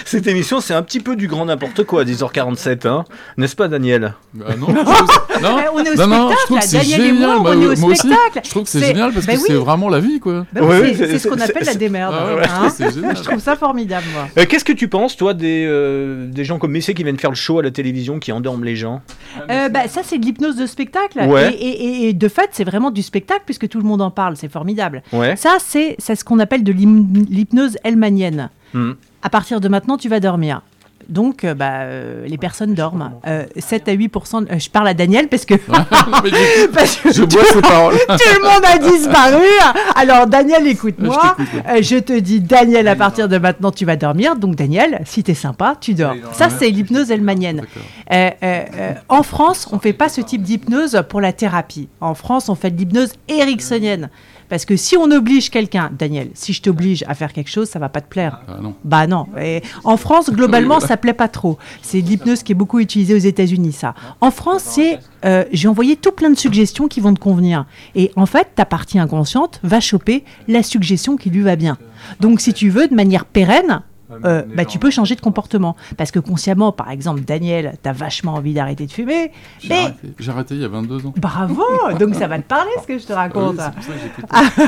Cette 0.05 0.27
émission, 0.27 0.61
c'est 0.61 0.73
un 0.73 0.81
petit 0.83 0.99
peu 0.99 1.15
du 1.15 1.27
grand 1.27 1.45
n'importe 1.45 1.83
quoi 1.83 2.01
à 2.01 2.03
10h47, 2.05 2.87
hein 2.87 3.05
N'est-ce 3.37 3.55
pas, 3.55 3.67
Daniel? 3.67 4.13
Bah 4.33 4.45
non, 4.57 4.67
trouve- 4.67 4.85
non, 5.41 5.57
Eh, 5.59 5.67
on 5.73 5.83
est 5.83 5.89
au 5.91 5.95
non, 5.95 6.07
non, 6.07 6.31
spectacle, 6.31 6.71
Daniel 6.71 7.01
et 7.01 7.11
moi, 7.13 7.37
on 7.43 7.61
est 7.61 7.65
au 7.65 7.75
spectacle. 7.75 8.41
je 8.43 8.49
trouve 8.49 8.63
que 8.63 8.69
c'est 8.69 8.79
C'est- 8.79 8.85
génial 8.87 9.11
parce 9.13 9.25
bah 9.25 9.33
que 9.33 9.39
c'est 9.39 9.53
vraiment 9.53 9.89
la 9.89 9.99
vie, 9.99 10.19
quoi. 10.19 10.45
Bah 10.53 10.61
c'est 10.95 11.19
ce 11.19 11.27
qu'on 11.27 11.38
c'est- 11.45 11.51
appelle 11.51 11.65
la 11.67 11.75
démerde. 11.75 12.15
Ah 12.17 12.35
ouais, 12.35 12.43
hein. 12.47 13.13
Je 13.15 13.23
trouve 13.23 13.39
ça 13.39 13.55
formidable, 13.55 14.05
moi. 14.13 14.27
Euh, 14.37 14.45
Qu'est-ce 14.47 14.65
que 14.65 14.73
tu 14.73 14.87
penses, 14.87 15.15
toi, 15.17 15.33
des, 15.33 15.65
euh, 15.67 16.27
des 16.27 16.43
gens 16.45 16.59
comme 16.59 16.71
Messier 16.71 16.93
qui 16.93 17.03
viennent 17.03 17.17
faire 17.19 17.29
le 17.31 17.35
show 17.35 17.59
à 17.59 17.63
la 17.63 17.71
télévision, 17.71 18.19
qui 18.19 18.31
endorment 18.31 18.63
les 18.63 18.75
gens? 18.75 19.01
Euh, 19.49 19.69
bah, 19.69 19.87
ça, 19.87 20.01
c'est 20.03 20.17
de 20.17 20.25
l'hypnose 20.25 20.55
de 20.55 20.65
spectacle. 20.65 21.19
Ouais. 21.27 21.53
Et, 21.53 21.67
et- 22.05 22.09
et 22.09 22.13
de 22.13 22.27
fait, 22.27 22.49
c'est 22.53 22.63
vraiment 22.63 22.91
du 22.91 23.01
spectacle 23.01 23.41
puisque 23.45 23.67
tout 23.67 23.77
le 23.79 23.85
monde 23.85 24.01
en 24.01 24.11
parle. 24.11 24.35
C'est 24.37 24.51
formidable. 24.51 25.03
Ouais. 25.13 25.35
Ça, 25.35 25.57
c'est 25.59 25.95
ce 25.99 26.23
qu'on 26.23 26.39
appelle 26.39 26.63
de 26.63 26.71
l'hypnose 26.71 27.77
helmanienne. 27.83 28.49
Hmm. 28.73 28.91
À 29.21 29.29
partir 29.29 29.59
de 29.59 29.67
maintenant, 29.67 29.97
tu 29.97 30.09
vas 30.09 30.19
dormir. 30.19 30.61
Donc, 31.09 31.43
euh, 31.43 31.53
bah, 31.53 31.81
euh, 31.81 32.25
les 32.27 32.37
personnes 32.37 32.73
dorment. 32.73 33.11
Euh, 33.27 33.45
7 33.57 33.89
à 33.89 33.93
8% 33.93 34.45
euh, 34.51 34.59
Je 34.59 34.69
parle 34.69 34.87
à 34.87 34.93
Daniel 34.93 35.27
parce 35.27 35.45
que, 35.45 35.55
parce 36.73 36.97
que 36.97 37.11
je 37.11 37.23
bois 37.23 37.43
ses 37.45 37.61
paroles. 37.61 37.95
tout 38.07 38.17
le 38.35 38.41
monde 38.41 38.63
a 38.63 38.77
disparu. 38.91 39.45
Alors, 39.95 40.27
Daniel, 40.27 40.67
écoute-moi. 40.67 41.35
Je. 41.81 41.95
Euh, 41.95 42.01
te 42.01 42.17
dis, 42.17 42.39
Daniel, 42.39 42.87
à 42.87 42.95
partir 42.95 43.27
de 43.27 43.37
maintenant, 43.37 43.71
tu 43.71 43.85
vas 43.85 43.95
dormir. 43.95 44.35
Donc, 44.35 44.55
Daniel, 44.55 45.01
si 45.05 45.23
t'es 45.23 45.33
sympa, 45.33 45.75
tu 45.79 45.93
dors. 45.93 46.15
Ça, 46.31 46.49
c'est 46.49 46.69
l'hypnose 46.69 47.11
helmanienne. 47.11 47.63
Euh, 48.11 48.29
euh, 48.41 48.63
euh, 48.75 48.93
en 49.07 49.23
France, 49.23 49.67
on 49.71 49.79
fait 49.79 49.93
pas 49.93 50.09
ce 50.09 50.21
type 50.21 50.41
d'hypnose 50.41 51.03
pour 51.09 51.21
la 51.21 51.33
thérapie. 51.33 51.89
En 52.01 52.13
France, 52.13 52.49
on 52.49 52.55
fait 52.55 52.71
de 52.71 52.77
l'hypnose 52.77 53.13
ericksonienne. 53.27 54.09
Parce 54.49 54.65
que 54.65 54.75
si 54.75 54.97
on 54.97 55.11
oblige 55.11 55.49
quelqu'un, 55.49 55.91
Daniel, 55.97 56.29
si 56.33 56.53
je 56.53 56.61
t'oblige 56.61 57.03
à 57.07 57.13
faire 57.13 57.33
quelque 57.33 57.49
chose, 57.49 57.69
ça 57.69 57.79
va 57.79 57.89
pas 57.89 58.01
te 58.01 58.09
plaire. 58.09 58.41
Ah 58.47 58.57
non. 58.61 58.75
Bah 58.83 59.07
non. 59.07 59.27
Et 59.39 59.61
en 59.83 59.97
France, 59.97 60.29
globalement, 60.33 60.79
ça 60.79 60.97
plaît 60.97 61.13
pas 61.13 61.27
trop. 61.27 61.57
C'est 61.81 62.01
l'hypnose 62.01 62.43
qui 62.43 62.51
est 62.51 62.55
beaucoup 62.55 62.79
utilisée 62.79 63.13
aux 63.13 63.17
États-Unis, 63.17 63.73
ça. 63.73 63.93
En 64.21 64.31
France, 64.31 64.63
c'est 64.63 64.99
euh, 65.25 65.45
j'ai 65.51 65.67
envoyé 65.67 65.95
tout 65.95 66.11
plein 66.11 66.29
de 66.29 66.37
suggestions 66.37 66.87
qui 66.87 66.99
vont 66.99 67.13
te 67.13 67.19
convenir. 67.19 67.65
Et 67.95 68.11
en 68.15 68.25
fait, 68.25 68.49
ta 68.55 68.65
partie 68.65 68.99
inconsciente 68.99 69.59
va 69.63 69.79
choper 69.79 70.23
la 70.47 70.63
suggestion 70.63 71.17
qui 71.17 71.29
lui 71.29 71.41
va 71.41 71.55
bien. 71.55 71.77
Donc, 72.19 72.41
si 72.41 72.53
tu 72.53 72.69
veux, 72.69 72.87
de 72.87 72.95
manière 72.95 73.25
pérenne, 73.25 73.81
euh, 74.25 74.43
bah, 74.55 74.65
tu 74.65 74.79
peux 74.79 74.89
changer 74.89 75.15
de 75.15 75.21
comportement. 75.21 75.75
Parce 75.97 76.11
que 76.11 76.19
consciemment, 76.19 76.71
par 76.71 76.89
exemple, 76.91 77.21
Daniel, 77.21 77.77
tu 77.81 77.89
as 77.89 77.93
vachement 77.93 78.33
envie 78.35 78.53
d'arrêter 78.53 78.85
de 78.85 78.91
fumer. 78.91 79.31
J'ai 79.59 79.69
Mais 79.69 79.79
arrêté. 79.79 80.29
Arrêté 80.29 80.55
il 80.55 80.61
y 80.61 80.65
a 80.65 80.67
22 80.67 81.05
ans. 81.07 81.13
bravo 81.17 81.63
Donc 81.99 82.15
ça 82.15 82.27
va 82.27 82.37
te 82.37 82.43
parler 82.47 82.71
ce 82.81 82.87
que 82.87 82.97
je 82.97 83.05
te 83.05 83.13
Ah 83.13 83.29
oui, 83.33 83.39
raconte. 83.39 83.59
c'est 83.59 83.73
pour 83.73 83.83
ça 83.83 83.91
que 83.93 83.99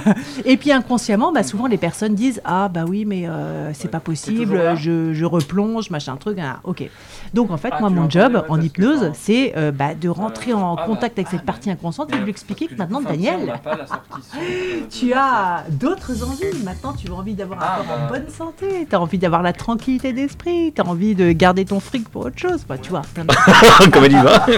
j'écoute. 0.05 0.45
Et 0.45 0.57
puis 0.57 0.71
inconsciemment, 0.71 1.31
bah, 1.31 1.43
souvent 1.43 1.67
les 1.67 1.77
personnes 1.77 2.15
disent 2.15 2.41
Ah, 2.45 2.69
bah 2.69 2.83
oui, 2.87 3.05
mais 3.05 3.27
euh, 3.27 3.71
c'est 3.73 3.89
pas 3.89 3.99
possible, 3.99 4.75
je, 4.75 5.13
je 5.13 5.25
replonge, 5.25 5.89
machin 5.89 6.15
truc. 6.17 6.37
ah, 6.41 6.59
ok. 6.63 6.89
Donc 7.33 7.51
en 7.51 7.57
fait, 7.57 7.73
moi, 7.79 7.89
mon 7.89 8.09
job 8.09 8.43
en 8.49 8.59
hypnose, 8.59 9.11
c'est 9.13 9.53
euh, 9.57 9.71
bah, 9.71 9.93
de 9.95 10.09
rentrer 10.09 10.53
en 10.53 10.75
contact 10.75 11.17
avec 11.17 11.29
cette 11.29 11.45
partie 11.45 11.69
inconsciente 11.71 12.13
et 12.13 12.17
de 12.17 12.23
lui 12.23 12.29
expliquer 12.31 12.67
que 12.67 12.75
maintenant, 12.75 13.01
Daniel, 13.01 13.53
tu 14.89 15.13
as 15.13 15.63
d'autres 15.69 16.23
envies. 16.23 16.63
Maintenant, 16.65 16.93
tu 16.93 17.09
as 17.09 17.13
envie 17.13 17.33
d'avoir 17.33 17.61
un 17.61 17.83
corps 17.83 17.97
en 18.05 18.09
bonne 18.09 18.29
santé, 18.29 18.85
tu 18.89 18.95
as 18.95 18.99
envie 19.01 19.17
d'avoir 19.17 19.30
la 19.41 19.53
tranquillité 19.53 20.11
d'esprit, 20.13 20.73
tu 20.75 20.81
as 20.81 20.85
envie 20.85 21.15
de 21.15 21.31
garder 21.31 21.63
ton 21.65 21.79
fric 21.79 22.09
pour 22.09 22.25
autre 22.25 22.37
chose. 22.37 22.65
Bah, 22.67 22.75
tu 22.81 22.89
vois, 22.89 23.01
plein 23.13 23.23
de 23.23 23.89
Comme 23.91 24.03
elle 24.05 24.11
y 24.11 24.15
va. 24.21 24.45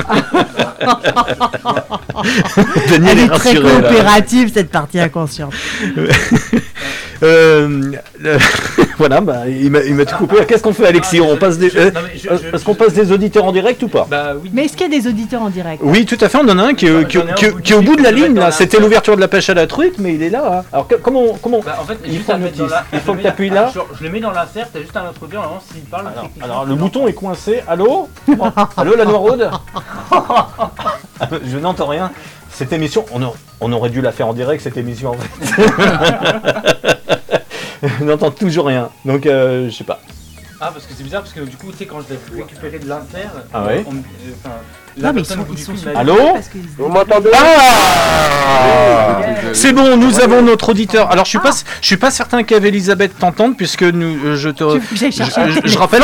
Daniel 2.89 3.09
Elle 3.11 3.19
est 3.19 3.23
est 3.25 3.29
très 3.29 3.53
là. 3.53 3.61
coopérative, 3.69 4.51
cette 4.53 4.69
partie 4.71 4.99
inconsciente. 4.99 5.53
Euh, 7.21 7.93
euh, 8.25 8.37
voilà, 8.97 9.21
bah, 9.21 9.47
il 9.47 9.71
m'a 9.71 9.79
il 9.81 9.95
m'a 9.95 10.03
tout 10.03 10.17
coupé. 10.17 10.43
Qu'est-ce 10.45 10.61
qu'on 10.61 10.73
fait, 10.73 10.87
Alexis 10.87 11.21
On 11.21 11.37
passe 11.37 11.57
des, 11.57 11.73
euh, 11.77 11.89
Est-ce 12.51 12.65
qu'on 12.65 12.75
passe 12.75 12.93
des 12.93 13.13
auditeurs 13.13 13.45
en 13.45 13.53
direct 13.53 13.81
ou 13.83 13.87
pas 13.87 14.05
Bah 14.11 14.33
oui. 14.43 14.49
Mais 14.53 14.65
est-ce 14.65 14.75
qu'il 14.75 14.91
y 14.91 14.93
a 14.93 14.99
des 14.99 15.07
auditeurs 15.07 15.41
en 15.41 15.49
direct? 15.49 15.81
Oui, 15.85 16.05
tout 16.05 16.17
à 16.19 16.27
fait. 16.27 16.37
On 16.39 16.49
en 16.49 16.59
a 16.59 16.63
un 16.63 16.73
qui 16.73 16.87
est, 16.87 17.07
qui, 17.07 17.17
qui- 17.37 17.45
au 17.45 17.51
bout 17.53 17.61
qui 17.61 17.71
est 17.71 17.75
au 17.77 17.79
du 17.79 17.85
bout 17.85 17.95
de 17.95 18.03
la 18.03 18.11
ligne. 18.11 18.35
là. 18.37 18.51
C'était 18.51 18.77
l'ouverture 18.77 19.15
de 19.15 19.21
la 19.21 19.29
pêche 19.29 19.49
à 19.49 19.53
la 19.53 19.67
truite, 19.67 19.93
mais 19.99 20.15
il 20.15 20.21
est 20.21 20.29
là. 20.31 20.59
hein. 20.59 20.63
Alors 20.73 20.85
que- 20.89 20.95
comment, 20.95 21.27
comment 21.41 21.61
Bah, 21.65 21.77
en 21.81 21.85
fait, 21.85 21.97
Il 22.05 22.19
faut 22.19 22.33
que 22.33 23.17
le 23.17 23.23
t'appuies 23.23 23.49
mets- 23.51 23.55
là. 23.55 23.71
Je, 23.73 23.79
je 23.99 24.03
le 24.03 24.09
mets 24.09 24.19
dans 24.19 24.31
l'insert, 24.31 24.62
t'as 24.71 24.79
juste 24.81 24.95
à 24.95 25.03
l'introduire, 25.03 25.41
normalement 25.41 25.63
s'il 25.71 25.81
parle. 25.83 26.07
alors, 26.41 26.65
le 26.65 26.75
bouton 26.75 27.07
est 27.07 27.13
coincé. 27.13 27.61
Allô 27.67 28.07
Allô, 28.77 28.95
la 28.95 29.05
Noiraude 29.05 29.49
Je 31.45 31.57
n'entends 31.57 31.87
rien. 31.87 32.11
Cette 32.51 32.71
émission, 32.73 33.05
on, 33.11 33.23
a- 33.23 33.33
on 33.61 33.71
aurait 33.73 33.89
dû 33.89 33.99
la 34.01 34.11
faire 34.11 34.27
en 34.27 34.33
direct, 34.33 34.61
cette 34.63 34.77
émission 34.77 35.11
en 35.11 35.15
fait. 35.15 35.63
Je 37.99 38.03
n'entends 38.05 38.31
toujours 38.31 38.67
rien. 38.67 38.89
Donc, 39.05 39.25
euh, 39.25 39.69
je 39.69 39.75
sais 39.75 39.83
pas. 39.83 39.99
Ah, 40.61 40.69
parce 40.73 40.85
que 40.85 40.93
c'est 40.95 41.03
bizarre, 41.03 41.21
parce 41.23 41.33
que 41.33 41.41
du 41.41 41.57
coup, 41.57 41.71
tu 41.71 41.79
sais, 41.79 41.85
quand 41.85 41.99
je 42.01 42.13
l'ai 42.13 42.41
récupéré 42.43 42.79
de 42.79 42.87
l'insert, 42.87 43.31
Ah 43.53 43.65
ouais 43.65 43.83
on 43.85 43.91
me- 43.91 43.99
euh, 43.99 44.33
enfin, 44.45 44.55
la 44.97 45.07
Non, 45.09 45.13
mais 45.15 45.21
ils 45.21 45.25
sont, 45.25 45.45
ils 45.51 45.57
sont 45.59 45.73
Allô 45.95 46.15
Vous 46.77 46.87
m'entendez 46.87 47.29
Ah 47.33 49.19
C'est 49.53 49.71
bon, 49.73 49.97
nous 49.97 50.19
avons 50.19 50.41
notre 50.41 50.69
auditeur. 50.69 51.11
Alors, 51.11 51.25
je 51.25 51.29
suis 51.29 51.39
pas, 51.39 51.51
je 51.81 51.85
suis 51.85 51.97
pas 51.97 52.11
certain 52.11 52.43
qu'Elisabeth 52.43 53.17
t'entende 53.17 53.55
puisque 53.57 53.83
nous, 53.83 54.17
euh, 54.25 54.35
je 54.35 54.49
te, 54.49 54.63
je, 54.63 55.77
rappelle 55.77 56.01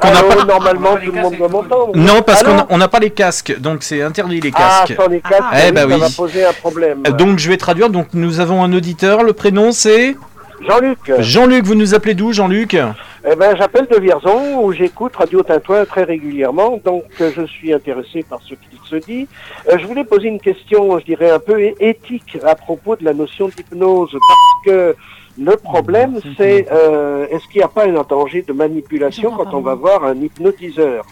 qu'on- 0.00 0.10
n'a 0.10 0.22
pas. 0.22 0.44
normalement, 0.44 0.96
tout 0.96 1.12
le 1.12 1.20
monde 1.20 1.36
doit 1.36 1.48
m'entendre. 1.48 1.92
Non, 1.94 2.22
parce 2.22 2.42
qu'on 2.42 2.76
n'a 2.78 2.88
pas 2.88 2.98
les 2.98 3.10
casques, 3.10 3.54
donc 3.58 3.82
c'est 3.82 4.02
interdit 4.02 4.40
les 4.40 4.52
Ah, 4.54 4.84
casques. 4.86 5.00
sans 5.00 5.08
les 5.08 5.20
casques, 5.20 5.42
Eh 5.52 5.66
oui, 5.66 5.72
bah 5.72 5.82
ça 5.88 5.96
va 5.98 6.10
poser 6.10 6.44
un 6.44 6.52
problème. 6.52 7.02
Donc 7.18 7.38
je 7.38 7.48
vais 7.48 7.56
traduire. 7.56 7.90
Donc 7.90 8.08
nous 8.14 8.40
avons 8.40 8.62
un 8.64 8.72
auditeur. 8.72 9.22
Le 9.22 9.32
prénom 9.32 9.72
c'est 9.72 10.16
Jean-Luc, 10.60 10.98
Jean-Luc. 11.18 11.64
Vous 11.64 11.74
nous 11.74 11.94
appelez 11.94 12.14
d'où, 12.14 12.32
Jean-Luc? 12.32 12.74
Eh 12.74 13.36
ben, 13.36 13.56
j'appelle 13.56 13.86
de 13.90 13.98
Vierzon 13.98 14.62
où 14.62 14.72
j'écoute 14.72 15.16
Radio 15.16 15.42
Tintouin 15.42 15.84
très 15.86 16.04
régulièrement, 16.04 16.78
donc 16.84 17.04
euh, 17.20 17.30
je 17.34 17.46
suis 17.46 17.72
intéressé 17.72 18.22
par 18.22 18.40
ce 18.42 18.54
qu'il 18.54 18.78
se 18.84 18.96
dit. 18.96 19.26
Euh, 19.70 19.78
je 19.78 19.86
voulais 19.86 20.04
poser 20.04 20.28
une 20.28 20.40
question, 20.40 20.98
je 20.98 21.04
dirais 21.06 21.30
un 21.30 21.38
peu 21.38 21.58
éthique 21.80 22.38
à 22.44 22.54
propos 22.54 22.96
de 22.96 23.04
la 23.04 23.14
notion 23.14 23.48
d'hypnose, 23.48 24.10
parce 24.12 24.66
que 24.66 24.96
le 25.38 25.56
problème 25.56 26.20
c'est 26.36 26.66
euh, 26.70 27.26
est-ce 27.30 27.48
qu'il 27.48 27.58
n'y 27.58 27.64
a 27.64 27.68
pas 27.68 27.86
un 27.86 28.02
danger 28.02 28.42
de 28.42 28.52
manipulation 28.52 29.32
quand 29.32 29.54
on 29.54 29.60
va 29.60 29.74
voir 29.74 30.04
un 30.04 30.16
hypnotiseur? 30.16 31.06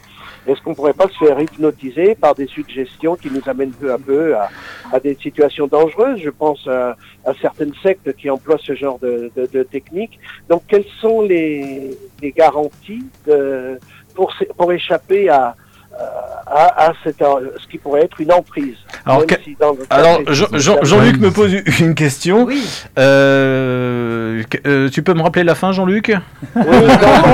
Est-ce 0.47 0.61
qu'on 0.63 0.75
pourrait 0.75 0.93
pas 0.93 1.09
se 1.09 1.25
faire 1.25 1.41
hypnotiser 1.41 2.15
par 2.15 2.35
des 2.35 2.47
suggestions 2.47 3.17
qui 3.17 3.31
nous 3.31 3.43
amènent 3.47 3.73
peu 3.73 3.93
à 3.93 3.99
peu 3.99 4.37
à, 4.37 4.49
à 4.93 5.01
des 5.01 5.15
situations 5.15 5.67
dangereuses 5.67 6.21
Je 6.21 6.31
pense 6.31 6.67
à, 6.67 6.97
à 7.25 7.35
certaines 7.41 7.75
sectes 7.83 8.15
qui 8.17 8.29
emploient 8.29 8.59
ce 8.59 8.75
genre 8.75 8.99
de, 8.99 9.31
de, 9.37 9.47
de 9.47 9.63
techniques. 9.63 10.19
Donc, 10.49 10.63
quelles 10.67 10.91
sont 11.01 11.23
les, 11.23 11.97
les 12.21 12.33
garanties 12.33 13.07
de, 13.27 13.79
pour, 14.15 14.35
pour 14.57 14.73
échapper 14.73 15.29
à, 15.29 15.55
à, 16.47 16.89
à 16.89 16.93
cette, 17.03 17.19
ce 17.21 17.67
qui 17.71 17.79
pourrait 17.79 18.03
être 18.05 18.21
une 18.21 18.33
emprise 18.33 18.75
Alors, 19.07 19.19
Même 19.21 19.27
que- 19.27 19.43
si 19.43 19.57
dans 19.59 19.71
le 19.73 19.79
cas 19.85 19.85
Alors 19.97 20.23
précis, 20.23 20.41
Jean- 20.41 20.47
c'est 20.53 20.59
Jean- 20.59 20.73
jamais- 20.83 20.87
Jean-Luc 21.07 21.21
me 21.21 21.31
pose 21.31 21.53
une 21.81 21.95
question. 21.95 22.45
Oui. 22.45 22.63
Euh, 22.99 24.43
que- 24.51 24.59
euh, 24.67 24.89
tu 24.91 25.03
peux 25.03 25.15
me 25.15 25.23
rappeler 25.23 25.45
la 25.45 25.55
fin, 25.55 25.73
Jean-Luc? 25.73 26.13
Oui, 26.57 26.63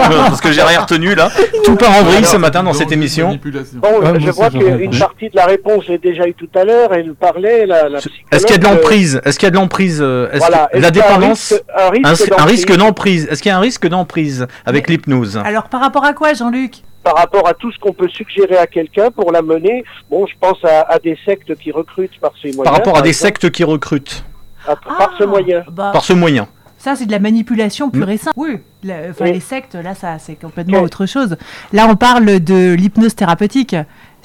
Parce 0.09 0.41
que 0.41 0.53
j'ai 0.53 0.63
rien 0.63 0.81
retenu 0.81 1.15
là. 1.15 1.31
Tout 1.65 1.77
part 1.77 1.91
en 1.97 2.03
vrille 2.03 2.25
ce 2.25 2.37
matin 2.37 2.63
dans 2.63 2.73
cette 2.73 2.93
émission. 2.93 3.39
Bon, 3.75 3.89
Ah, 4.05 4.13
je 4.19 4.31
vois 4.31 4.51
qu'une 4.51 4.99
partie 4.99 5.29
de 5.31 5.37
la 5.37 5.47
réponse, 5.47 5.85
j'ai 5.87 5.99
déjà 5.99 6.27
eu 6.27 6.35
tout 6.35 6.49
à 6.55 6.65
l'heure. 6.65 6.93
Elle 6.93 7.15
parlait, 7.15 7.67
la, 7.67 7.89
la 7.89 7.99
Est-ce 7.99 8.47
qu'il 8.47 8.51
y 8.51 8.55
a 8.55 8.59
de 8.59 8.65
l'emprise? 8.65 9.21
Est-ce 9.25 9.39
qu'il 9.39 9.47
y 9.47 9.49
a 9.49 9.51
de 9.51 9.57
l'emprise 9.57 9.99
euh, 10.03 10.29
Est-ce 10.31 10.39
Voilà. 10.39 10.69
La 10.73 10.79
qu'il 10.79 10.81
y 10.83 10.85
a 10.85 10.89
un 10.89 10.91
dépendance 11.19 11.53
risque- 11.93 12.33
un 12.39 12.45
risque 12.45 12.77
d'emprise? 12.77 13.29
Est-ce 13.31 13.43
qu'il 13.43 13.51
y 13.51 13.53
a 13.53 13.57
un 13.57 13.61
risque 13.61 13.87
d'emprise 13.89 14.47
avec 14.67 14.89
l'hypnose? 14.89 15.41
Alors 15.45 15.65
par 15.69 15.81
rapport 15.81 16.05
à 16.05 16.13
quoi, 16.13 16.35
Jean-Luc? 16.35 16.83
Par 17.03 17.17
rapport 17.17 17.47
à 17.49 17.55
tout 17.55 17.71
ce 17.73 17.79
qu'on 17.79 17.93
peut 17.93 18.09
suggérer 18.09 18.57
à 18.57 18.67
quelqu'un 18.67 19.11
pour 19.11 19.33
la 19.33 19.43
mener. 19.43 19.85
Bon, 20.11 20.27
je 20.27 20.35
pense 20.41 20.59
à, 20.65 20.81
à 20.83 20.99
des 20.99 21.17
sectes 21.25 21.55
qui 21.57 21.71
recrutent 21.73 22.19
par 22.21 22.33
ces 22.43 22.49
moyens. 22.53 22.65
Par 22.65 22.75
rapport 22.75 22.97
à 22.99 23.03
des 23.03 23.09
exemple, 23.11 23.27
sectes 23.41 23.51
qui 23.51 23.65
recrutent 23.65 24.25
à- 24.67 24.77
par 24.77 25.15
ce 25.19 25.23
Ah, 25.25 25.27
moyen. 25.27 25.65
bah, 25.71 25.91
par 25.93 26.05
ce 26.05 26.13
moyen 26.13 26.49
Ça, 26.77 26.95
c'est 26.95 27.07
de 27.07 27.13
la 27.13 27.19
manipulation 27.19 27.91
pure 27.91 28.09
et 28.11 28.17
simple. 28.19 28.35
Oui. 28.39 28.59
la- 28.85 29.11
Enfin, 29.11 29.25
Oui. 29.25 29.33
les 29.33 29.41
sectes, 29.41 29.75
là, 29.75 29.95
ça, 29.97 30.19
c'est 30.21 30.37
complètement 30.37 30.81
autre 30.81 31.07
chose. 31.07 31.37
Là, 31.73 31.87
on 31.91 31.97
parle 31.97 32.39
de 32.39 32.75
l'hypnose 32.75 33.17
thérapeutique, 33.17 33.75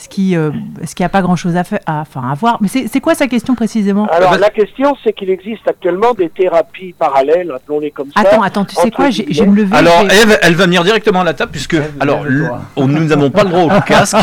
ce 0.04 0.10
qui, 0.10 0.36
euh, 0.36 0.51
ce 0.86 0.93
qui 0.95 1.04
a 1.04 1.10
pas 1.10 1.22
grand-chose 1.22 1.56
à 1.56 1.64
faire, 1.64 1.80
à, 1.86 2.01
enfin, 2.01 2.30
à 2.30 2.34
voir. 2.34 2.58
Mais 2.62 2.68
c'est 2.68 2.88
c'est 2.88 2.99
quoi 2.99 3.16
sa 3.16 3.28
question 3.28 3.56
précisément? 3.56 4.06
Alors, 4.12 4.32
bah- 4.32 4.38
la 4.38 4.49
question, 4.49 4.95
c'est 5.04 5.14
qu'il 5.14 5.30
existe 5.30 5.66
actuellement 5.68 6.14
des 6.14 6.30
thérapies 6.30 6.93
parallèles, 6.97 7.51
appelons-les 7.56 7.91
comme 7.91 8.10
ça. 8.14 8.20
Attends, 8.20 8.41
attends, 8.41 8.66
tu 8.66 8.76
sais 8.76 8.91
quoi? 8.91 9.10
Je 9.10 9.24
vais 9.24 9.45
me 9.45 9.56
lever. 9.56 9.76
Alors, 9.76 10.01
Eve, 10.12 10.38
elle 10.41 10.56
va 10.56 10.66
venir 10.66 10.84
directement 10.84 11.22
à 11.22 11.24
la 11.24 11.34
table 11.34 11.51
puisque, 11.51 11.78
alors, 11.99 12.26
on- 12.76 12.88
nous 12.88 13.06
n'avons 13.06 13.30
pas 13.32 13.43
le 13.43 13.49
droit 13.49 13.78
au 13.78 13.82
casque. 13.86 14.18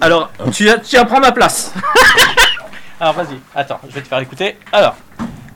Alors, 0.00 0.30
tu, 0.52 0.68
as- 0.70 0.78
tu 0.78 0.96
vas 0.96 1.04
prendre 1.04 1.22
ma 1.26 1.32
place. 1.32 1.74
alors, 3.00 3.12
vas-y. 3.14 3.38
Attends, 3.54 3.80
je 3.88 3.94
vais 3.94 4.00
te 4.00 4.08
faire 4.08 4.20
écouter. 4.20 4.56
Alors, 4.72 4.96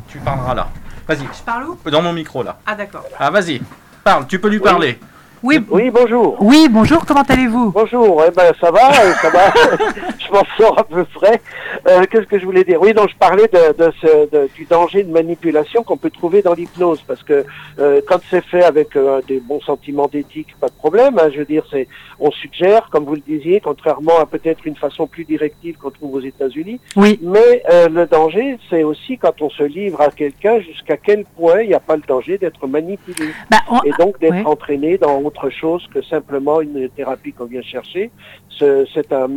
tu 0.09 0.19
parleras 0.19 0.55
là. 0.55 0.69
Vas-y. 1.07 1.21
Je 1.21 1.43
parle 1.45 1.65
où? 1.71 1.91
Dans 1.91 2.03
mon 2.03 2.13
micro 2.13 2.43
là. 2.43 2.59
Ah, 2.67 2.75
d'accord. 2.75 3.05
Ah, 3.19 3.31
vas-y. 3.31 3.63
Parle. 4.05 4.27
Tu 4.27 4.39
peux 4.39 4.49
lui 4.49 4.59
parler. 4.61 4.99
Oui. 5.43 5.61
Oui, 5.71 5.91
bonjour. 5.91 6.37
Oui, 6.41 6.67
bonjour, 6.69 7.07
comment 7.07 7.23
allez-vous? 7.29 7.71
Bonjour, 7.71 8.25
eh 8.27 8.31
ben 8.33 8.53
ça 8.61 8.71
va, 8.73 8.93
ça 8.93 9.31
va. 9.31 9.53
je 10.19 10.33
m'en 10.33 10.43
sors 10.57 10.79
à 10.79 10.83
peu 10.85 11.05
près. 11.05 11.41
Euh, 11.87 12.03
Qu'est-ce 12.11 12.27
que 12.27 12.39
je 12.41 12.45
voulais 12.45 12.65
dire? 12.65 12.81
Oui, 12.83 12.93
donc 12.93 13.09
je 13.09 13.17
parlais 13.17 13.47
de, 13.47 13.73
de 13.85 13.93
ce, 14.01 14.29
de- 14.31 14.49
du 14.57 14.65
danger 14.65 15.05
de 15.05 15.13
manipulation 15.13 15.85
qu'on 15.85 15.97
peut 15.97 16.11
trouver 16.11 16.43
dans 16.43 16.55
l'hypnose, 16.55 17.03
parce 17.07 17.23
que 17.23 17.45
euh, 17.79 18.01
quand 18.09 18.19
c'est 18.31 18.45
fait 18.45 18.65
avec 18.65 18.97
euh, 18.97 19.21
des 19.29 19.39
bons 19.39 19.61
sentiments 19.61 20.09
d'éthique, 20.09 20.49
pas 20.61 20.67
de 20.69 20.73
problème. 20.73 21.19
hein. 21.21 21.29
je 21.33 21.39
veux 21.39 21.45
dire, 21.45 21.63
c'est 21.71 21.87
on 22.19 22.33
suggère, 22.33 22.89
comme 22.91 23.05
vous 23.05 23.15
le 23.15 23.23
disiez, 23.27 23.61
contrairement 23.61 24.19
à 24.19 24.27
peut-être 24.27 24.67
une 24.67 24.75
façon 24.77 25.07
plus 25.07 25.25
directive 25.25 25.77
qu'on 25.77 25.91
trouve 25.91 26.15
aux 26.17 26.21
États-Unis. 26.21 26.81
Oui. 26.97 27.21
Mais 27.23 27.63
le 27.89 28.07
danger, 28.07 28.59
c'est 28.71 28.83
aussi 28.83 29.19
quand 29.19 29.41
on 29.41 29.51
se 29.51 29.63
livre 29.63 30.01
à 30.01 30.09
quelqu'un, 30.11 30.59
jusqu'à 30.59 30.97
quel 30.97 31.25
point 31.25 31.63
il 31.63 31.69
n'y 31.69 31.75
a 31.75 31.81
pas 31.81 31.95
le 31.95 32.03
danger 32.07 32.39
d'être 32.39 32.67
manipulé. 32.67 33.29
Bah, 33.51 33.59
on- 33.71 33.83
Et 33.85 33.93
donc 34.01 34.19
d'être 34.19 34.45
entraîné 34.47 34.99
dans 34.99 35.21
autre 35.29 35.49
chose 35.51 35.83
que 35.93 36.01
simplement 36.03 36.61
une 36.61 36.89
thérapie 36.97 37.33
qu'on 37.33 37.45
vient 37.55 37.63
chercher. 37.63 38.11
Ce- 38.59 38.87
C'est 38.95 39.13
un, 39.13 39.29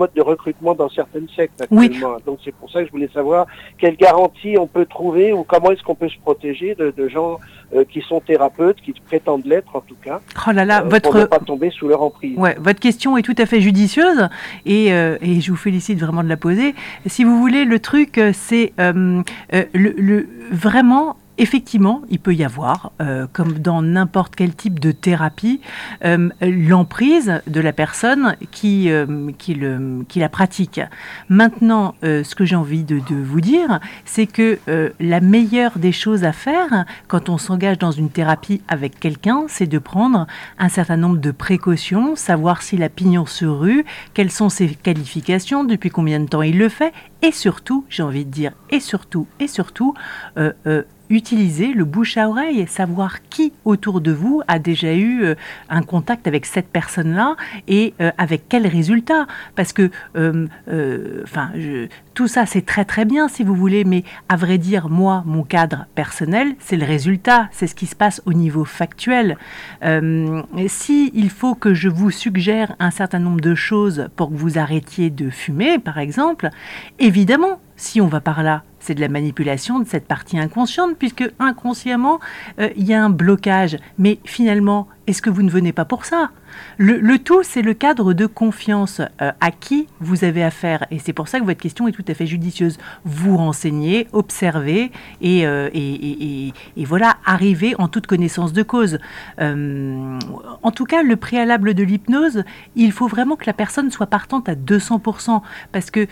mode 0.00 0.14
de 0.16 0.22
recrutement 0.22 0.74
dans 0.74 0.88
certaines 0.88 1.28
sectes 1.36 1.62
Oui. 1.70 1.86
actuellement. 1.86 2.16
Donc 2.24 2.38
c'est 2.44 2.54
pour 2.54 2.70
ça 2.70 2.80
que 2.80 2.86
je 2.86 2.92
voulais 2.96 3.10
savoir 3.12 3.46
quelle 3.78 3.96
garantie 3.96 4.54
on 4.58 4.66
peut 4.66 4.86
trouver 4.86 5.32
ou 5.34 5.42
comment 5.52 5.70
est-ce 5.72 5.82
qu'on 5.82 5.94
peut 5.94 6.08
se 6.08 6.18
protéger 6.28 6.74
de, 6.74 6.86
de 6.96 7.06
gens 7.16 7.38
euh, 7.74 7.84
qui 7.92 8.00
sont 8.00 8.20
thérapeutes, 8.20 8.80
qui 8.84 8.92
prétendent 9.10 9.44
l'être 9.46 9.74
en 9.76 9.80
tout 9.80 9.96
cas, 10.02 10.20
Oh 10.48 10.52
là 10.52 10.64
là, 10.64 10.78
euh, 10.78 11.00
pour 11.00 11.12
ne 11.14 11.18
votre, 11.20 11.28
pas 11.28 11.38
tomber 11.38 11.70
sous 11.70 11.86
leur 11.88 12.02
emprise. 12.02 12.36
Ouais, 12.38 12.56
votre 12.58 12.80
question 12.80 13.16
est 13.18 13.22
tout 13.22 13.34
à 13.38 13.46
fait 13.46 13.60
judicieuse 13.60 14.28
et, 14.64 14.92
euh, 14.94 15.16
et 15.20 15.40
je 15.40 15.50
vous 15.50 15.56
félicite 15.56 15.98
vraiment 15.98 16.22
de 16.22 16.28
la 16.28 16.36
poser. 16.38 16.74
Si 17.06 17.24
vous 17.24 17.38
voulez, 17.38 17.64
le 17.64 17.78
truc, 17.78 18.18
c'est 18.32 18.72
le, 18.78 19.22
le- 19.74 20.26
vraiment. 20.50 21.16
Effectivement, 21.38 22.02
il 22.10 22.18
peut 22.18 22.34
y 22.34 22.44
avoir, 22.44 22.92
euh, 23.00 23.26
comme 23.32 23.54
dans 23.54 23.80
n'importe 23.80 24.36
quel 24.36 24.54
type 24.54 24.78
de 24.78 24.92
thérapie, 24.92 25.62
euh, 26.04 26.28
l'emprise 26.42 27.40
de 27.46 27.60
la 27.60 27.72
personne 27.72 28.36
qui, 28.50 28.90
euh, 28.90 29.30
qui, 29.38 29.54
le, 29.54 30.04
qui 30.08 30.18
la 30.20 30.28
pratique. 30.28 30.80
Maintenant, 31.30 31.94
ce 32.02 32.34
que 32.34 32.44
j'ai 32.44 32.56
envie 32.56 32.84
de, 32.84 32.98
de 32.98 33.14
vous 33.14 33.40
dire, 33.40 33.80
c'est 34.04 34.26
que 34.26 34.58
la 35.00 35.20
meilleure 35.20 35.78
des 35.78 35.92
choses 35.92 36.24
à 36.24 36.32
faire 36.32 36.84
quand 37.08 37.28
on 37.28 37.38
s'engage 37.38 37.78
dans 37.78 37.90
une 37.90 38.10
thérapie 38.10 38.60
avec 38.68 39.00
quelqu'un, 39.00 39.44
c'est 39.48 39.66
de 39.66 39.78
prendre 39.78 40.26
un 40.58 40.68
certain 40.68 40.96
nombre 40.96 41.18
de 41.18 41.30
précautions, 41.30 42.14
savoir 42.16 42.62
s'il 42.62 42.82
a 42.82 42.88
pignon 42.88 43.26
sur 43.26 43.60
rue, 43.60 43.84
quelles 44.14 44.30
sont 44.30 44.48
ses 44.48 44.68
qualifications, 44.68 45.64
depuis 45.64 45.90
combien 45.90 46.20
de 46.20 46.26
temps 46.26 46.42
il 46.42 46.58
le 46.58 46.68
fait, 46.68 46.92
et 47.22 47.32
surtout, 47.32 47.84
j'ai 47.88 48.02
envie 48.02 48.24
de 48.24 48.30
dire, 48.30 48.52
et 48.70 48.80
surtout, 48.80 49.26
et 49.40 49.48
surtout, 49.48 49.94
utiliser 51.12 51.72
le 51.74 51.84
bouche 51.84 52.16
à 52.16 52.28
oreille, 52.28 52.66
savoir 52.66 53.22
qui 53.28 53.52
autour 53.64 54.00
de 54.00 54.12
vous 54.12 54.42
a 54.48 54.58
déjà 54.58 54.94
eu 54.94 55.22
euh, 55.24 55.34
un 55.68 55.82
contact 55.82 56.26
avec 56.26 56.46
cette 56.46 56.68
personne-là 56.68 57.36
et 57.68 57.94
euh, 58.00 58.10
avec 58.18 58.48
quel 58.48 58.66
résultat. 58.66 59.26
Parce 59.54 59.72
que, 59.72 59.90
euh, 60.16 60.46
tout 62.14 62.28
ça 62.28 62.46
c'est 62.46 62.64
très 62.64 62.84
très 62.84 63.04
bien 63.04 63.28
si 63.28 63.44
vous 63.44 63.54
voulez, 63.54 63.84
mais 63.84 64.04
à 64.28 64.36
vrai 64.36 64.58
dire, 64.58 64.88
moi, 64.88 65.22
mon 65.26 65.42
cadre 65.42 65.86
personnel, 65.94 66.54
c'est 66.58 66.76
le 66.76 66.86
résultat, 66.86 67.48
c'est 67.52 67.66
ce 67.66 67.74
qui 67.74 67.86
se 67.86 67.94
passe 67.94 68.22
au 68.26 68.32
niveau 68.32 68.64
factuel. 68.64 69.36
Euh, 69.84 70.42
si 70.68 71.10
il 71.14 71.30
faut 71.30 71.54
que 71.54 71.74
je 71.74 71.88
vous 71.88 72.10
suggère 72.10 72.74
un 72.78 72.90
certain 72.90 73.18
nombre 73.18 73.40
de 73.40 73.54
choses 73.54 74.08
pour 74.16 74.30
que 74.30 74.34
vous 74.34 74.58
arrêtiez 74.58 75.10
de 75.10 75.30
fumer, 75.30 75.78
par 75.78 75.98
exemple, 75.98 76.48
évidemment, 76.98 77.60
si 77.76 78.00
on 78.00 78.06
va 78.06 78.20
par 78.20 78.42
là, 78.42 78.62
c'est 78.82 78.94
de 78.94 79.00
la 79.00 79.08
manipulation 79.08 79.78
de 79.78 79.86
cette 79.86 80.06
partie 80.06 80.38
inconsciente, 80.38 80.96
puisque 80.98 81.24
inconsciemment, 81.38 82.20
euh, 82.58 82.68
il 82.76 82.84
y 82.84 82.94
a 82.94 83.02
un 83.02 83.10
blocage. 83.10 83.78
Mais 83.98 84.18
finalement, 84.24 84.88
est-ce 85.06 85.22
que 85.22 85.30
vous 85.30 85.42
ne 85.42 85.50
venez 85.50 85.72
pas 85.72 85.84
pour 85.84 86.04
ça? 86.04 86.30
Le, 86.78 87.16
tout, 87.18 87.42
c'est 87.42 87.62
le 87.62 87.74
cadre 87.74 88.12
de 88.12 88.26
confiance 88.26 89.00
euh, 89.20 89.32
à 89.40 89.50
qui 89.50 89.86
vous 90.00 90.24
avez 90.24 90.42
affaire. 90.42 90.86
Et 90.90 90.98
c'est 90.98 91.12
pour 91.12 91.28
ça 91.28 91.40
que 91.40 91.44
votre 91.44 91.60
question 91.60 91.88
est 91.88 91.92
tout 91.92 92.04
à 92.08 92.14
fait 92.14 92.26
judicieuse. 92.26 92.78
Vous 93.04 93.36
renseignez, 93.36 94.08
observez 94.12 94.90
et, 95.20 95.46
euh, 95.46 95.70
voilà, 96.84 97.16
arrivez 97.24 97.74
en 97.78 97.88
toute 97.88 98.06
connaissance 98.06 98.52
de 98.52 98.62
cause. 98.62 98.98
Euh, 99.40 100.18
en 100.62 100.70
tout 100.70 100.84
cas, 100.84 101.02
le 101.02 101.16
préalable 101.16 101.74
de 101.74 101.82
l'hypnose, 101.82 102.44
il 102.76 102.92
faut 102.92 103.06
vraiment 103.06 103.36
que 103.36 103.46
la 103.46 103.52
personne 103.52 103.90
soit 103.90 104.06
partante 104.06 104.48
à 104.48 104.54
200%, 104.54 105.42
parce 105.72 105.90
que 105.90 106.06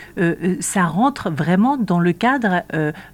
ça 0.61 0.85
rentre 0.85 1.31
vraiment 1.31 1.77
dans 1.77 2.01
le 2.01 2.13
cadre 2.13 2.63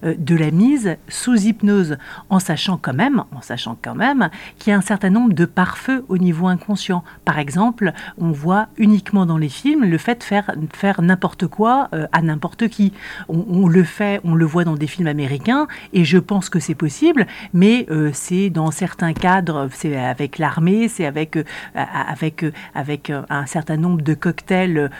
de 0.05 0.37
la 0.37 0.51
mise 0.51 0.97
sous 1.09 1.37
hypnose, 1.37 1.97
en 2.31 2.39
sachant 2.39 2.79
quand 2.81 2.95
même, 2.95 3.25
en 3.35 3.41
sachant 3.41 3.77
quand 3.81 3.95
même 3.95 4.31
qu'il 4.59 4.71
y 4.71 4.75
a 4.75 4.79
un 4.79 4.83
certain 4.83 5.11
nombre 5.11 5.33
de 5.35 5.45
pare-feux 5.67 6.05
au 6.09 6.17
niveau 6.17 6.47
inconscient. 6.47 7.03
Par 7.25 7.41
exemple, 7.41 7.93
on 8.19 8.31
voit 8.31 8.69
uniquement 8.77 9.27
dans 9.27 9.37
les 9.37 9.49
films 9.49 9.85
le 9.85 9.99
fait 9.99 10.19
de 10.19 10.23
faire, 10.23 10.53
faire 10.73 11.03
n'importe 11.03 11.49
quoi 11.49 11.89
euh, 11.93 12.07
à 12.13 12.23
n'importe 12.23 12.69
qui. 12.69 12.93
On, 13.29 13.67
le 13.67 13.83
fait, 13.83 14.21
on 14.23 14.35
le 14.37 14.45
voit 14.45 14.63
dans 14.63 14.77
des 14.77 14.87
films 14.87 15.09
américains, 15.09 15.67
et 15.93 16.05
je 16.05 16.19
pense 16.19 16.49
que 16.49 16.61
c'est 16.61 16.77
possible, 16.77 17.27
mais 17.53 17.87
euh, 17.91 18.11
c'est 18.13 18.49
dans 18.49 18.71
certains 18.71 19.13
cadres, 19.13 19.69
c'est 19.73 19.97
avec 19.97 20.39
l'armée, 20.39 20.87
c'est 20.87 21.05
avec, 21.05 21.37
euh, 21.37 21.43
avec, 21.75 22.45
avec 22.75 23.11
un 23.29 23.47
certain 23.47 23.77
nombre 23.77 24.03
de 24.03 24.15
cocktails 24.15 24.91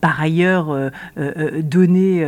par 0.00 0.20
ailleurs 0.20 0.90
donnés 1.62 2.26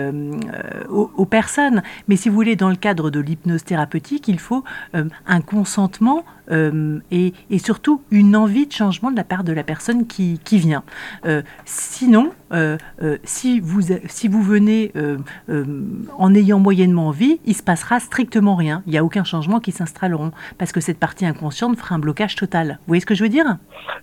aux, 0.89 1.27
personnes. 1.27 1.83
Mais 2.09 2.17
si 2.17 2.29
vous 2.29 2.35
voulez, 2.35 2.57
dans 2.57 2.69
le 2.69 2.77
cadre 2.77 3.11
de 3.11 3.21
l'hypnose 3.21 3.65
thérapeutique, 3.65 4.29
il 4.29 4.39
faut 4.39 4.65
un 4.93 5.41
consentement 5.41 6.25
et, 6.51 7.33
et 7.51 7.59
surtout 7.59 7.80
une 8.11 8.37
envie 8.37 8.67
de 8.67 8.73
changement 8.73 9.11
de 9.11 9.17
la 9.17 9.25
part 9.25 9.45
de 9.45 9.53
la 9.53 9.63
personne 9.63 10.07
qui, 10.07 10.41
qui 10.45 10.59
vient. 10.59 10.83
Euh, 11.27 11.43
sinon, 11.65 12.33
euh, 12.53 12.77
euh, 13.03 13.19
si, 13.25 13.61
vous, 13.61 13.81
si 14.07 14.29
vous 14.29 14.43
venez 14.43 14.93
en 16.19 16.35
ayant 16.35 16.59
moyennement 16.59 17.09
envie, 17.09 17.41
il 17.47 17.55
se 17.55 17.63
passera 17.63 18.01
strictement 18.01 18.55
rien. 18.57 18.83
Il 18.87 18.93
n'y 18.93 18.99
a 18.99 19.05
aucun 19.05 19.25
changement 19.25 19.61
qui 19.61 19.73
s'installeront 19.73 20.33
parce 20.59 20.73
que 20.73 20.81
cette 20.81 20.99
partie 20.99 21.27
inconsciente 21.27 21.77
fera 21.79 21.95
un 21.95 21.99
blocage 21.99 22.35
total. 22.37 22.79
Vous 22.81 22.89
voyez 22.89 23.01
ce 23.01 23.07
que 23.07 23.15
je 23.15 23.23
veux 23.23 23.29
dire? 23.29 23.57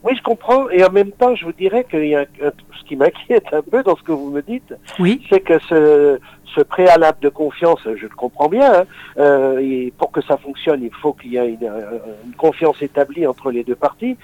Oui, 0.04 0.14
je 0.18 0.22
comprends. 0.24 0.70
Et 0.70 0.84
en 0.84 0.92
même 0.92 1.12
temps, 1.12 1.36
je 1.36 1.46
vous 1.46 1.54
dirais 1.54 1.86
un- 1.94 2.26
ce 2.42 2.84
qui 2.86 2.96
m'inquiète 2.96 3.46
un 3.52 3.62
peu 3.62 3.84
dans 3.84 3.96
ce 3.96 4.04
que 4.04 4.12
vous 4.12 4.30
me 4.32 4.42
dites, 4.42 4.74
Oui. 5.00 5.22
c'est 5.30 5.42
que 5.42 5.60
ce, 5.70 6.20
ce 6.56 6.62
préalable 6.62 7.20
de 7.22 7.30
confiance, 7.30 7.80
je 7.84 8.04
le 8.04 8.16
comprends 8.16 8.50
bien, 8.50 8.82
hein, 8.82 8.84
euh, 9.18 9.60
et 9.60 9.94
pour 9.98 10.12
que 10.12 10.22
ça 10.22 10.38
fonctionne, 10.38 10.84
il 10.84 10.94
faut 10.94 11.14
qu'il 11.14 11.34
y 11.34 11.38
ait 11.38 11.50
une, 11.50 11.64
euh, 11.64 12.00
confiance 12.38 12.82
établie 12.82 13.28
entre 13.28 13.52
les 13.52 13.64
deux 13.64 13.76
parties. 13.76 14.18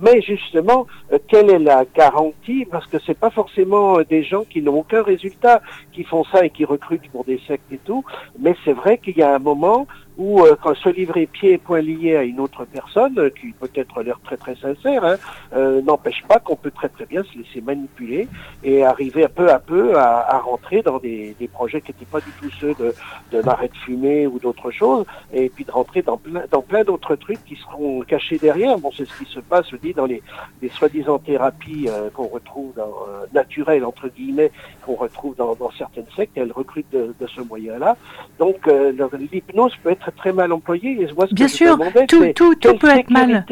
Mais 0.00 0.20
justement, 0.20 0.86
euh, 1.12 1.18
quelle 1.28 1.50
est 1.50 1.58
la 1.58 1.84
garantie? 1.84 2.66
Parce 2.70 2.86
que 2.86 2.98
c'est 3.04 3.18
pas 3.18 3.30
forcément 3.30 4.00
des 4.02 4.22
gens 4.22 4.44
qui 4.44 4.62
n'ont 4.62 4.78
aucun 4.78 5.02
résultat 5.02 5.60
qui 5.92 6.04
font 6.04 6.24
ça 6.24 6.44
et 6.44 6.50
qui 6.50 6.64
recrutent 6.64 7.10
pour 7.10 7.24
des 7.24 7.40
sectes 7.46 7.72
et 7.72 7.80
tout. 7.84 8.04
Mais 8.38 8.54
c'est 8.64 8.74
vrai 8.74 8.98
qu'il 8.98 9.16
y 9.16 9.22
a 9.22 9.34
un 9.34 9.40
moment 9.40 9.86
où 10.18 10.42
euh, 10.42 10.56
quand 10.62 10.74
se 10.74 10.88
livrer 10.88 11.26
pieds 11.26 11.52
et 11.52 11.58
poings 11.58 11.80
liés 11.80 12.16
à 12.16 12.24
une 12.24 12.40
autre 12.40 12.64
personne, 12.64 13.18
euh, 13.18 13.30
qui 13.30 13.52
peut 13.52 13.70
être 13.74 14.02
l'air 14.02 14.18
très 14.24 14.36
très 14.36 14.56
sincère, 14.56 15.04
hein, 15.04 15.16
euh, 15.54 15.80
n'empêche 15.82 16.22
pas 16.28 16.40
qu'on 16.40 16.56
peut 16.56 16.72
très 16.72 16.88
très 16.88 17.06
bien 17.06 17.22
se 17.22 17.38
laisser 17.38 17.60
manipuler 17.60 18.28
et 18.64 18.84
arriver 18.84 19.26
peu 19.28 19.48
à 19.50 19.60
peu 19.60 19.96
à, 19.96 20.34
à 20.34 20.38
rentrer 20.38 20.82
dans 20.82 20.98
des, 20.98 21.36
des 21.38 21.48
projets 21.48 21.80
qui 21.80 21.92
n'étaient 21.92 22.04
pas 22.04 22.20
du 22.20 22.32
tout 22.40 22.50
ceux 22.60 22.74
de, 22.74 22.92
de 23.32 23.38
l'arrêt 23.42 23.68
de 23.68 23.76
fumer 23.76 24.26
ou 24.26 24.38
d'autres 24.38 24.70
choses, 24.70 25.04
et 25.32 25.48
puis 25.48 25.64
de 25.64 25.70
rentrer 25.70 26.02
dans 26.02 26.16
plein, 26.16 26.42
dans 26.50 26.62
plein 26.62 26.82
d'autres 26.82 27.14
trucs 27.14 27.44
qui 27.44 27.56
seront 27.56 28.00
cachés 28.02 28.38
derrière. 28.38 28.76
Bon, 28.78 28.90
c'est 28.96 29.06
ce 29.06 29.16
qui 29.18 29.30
se 29.30 29.40
passe, 29.40 29.66
je 29.70 29.76
dis, 29.76 29.94
dans 29.94 30.06
les, 30.06 30.22
les 30.62 30.68
soi-disant 30.70 31.18
thérapies 31.18 31.86
euh, 31.88 32.10
qu'on 32.10 32.26
retrouve 32.26 32.72
dans, 32.74 32.82
euh, 33.08 33.26
naturelles, 33.32 33.84
entre 33.84 34.08
guillemets, 34.08 34.50
qu'on 34.88 34.94
retrouve 34.94 35.36
dans, 35.36 35.54
dans 35.54 35.70
certaines 35.72 36.06
sectes, 36.16 36.32
elles 36.36 36.52
recrutent 36.52 36.90
de, 36.92 37.14
de 37.20 37.26
ce 37.26 37.42
moyen-là. 37.42 37.96
Donc, 38.38 38.66
euh, 38.66 38.92
l'hypnose 39.32 39.74
peut 39.82 39.90
être 39.90 40.10
très 40.16 40.32
mal 40.32 40.50
employée. 40.52 41.02
Et 41.02 41.12
moi, 41.12 41.26
ce 41.26 41.30
que 41.30 41.34
Bien 41.34 41.46
je 41.46 41.54
sûr, 41.54 41.78
tout, 42.08 42.76
peut 42.78 42.98
être 42.98 43.10
mal. 43.10 43.44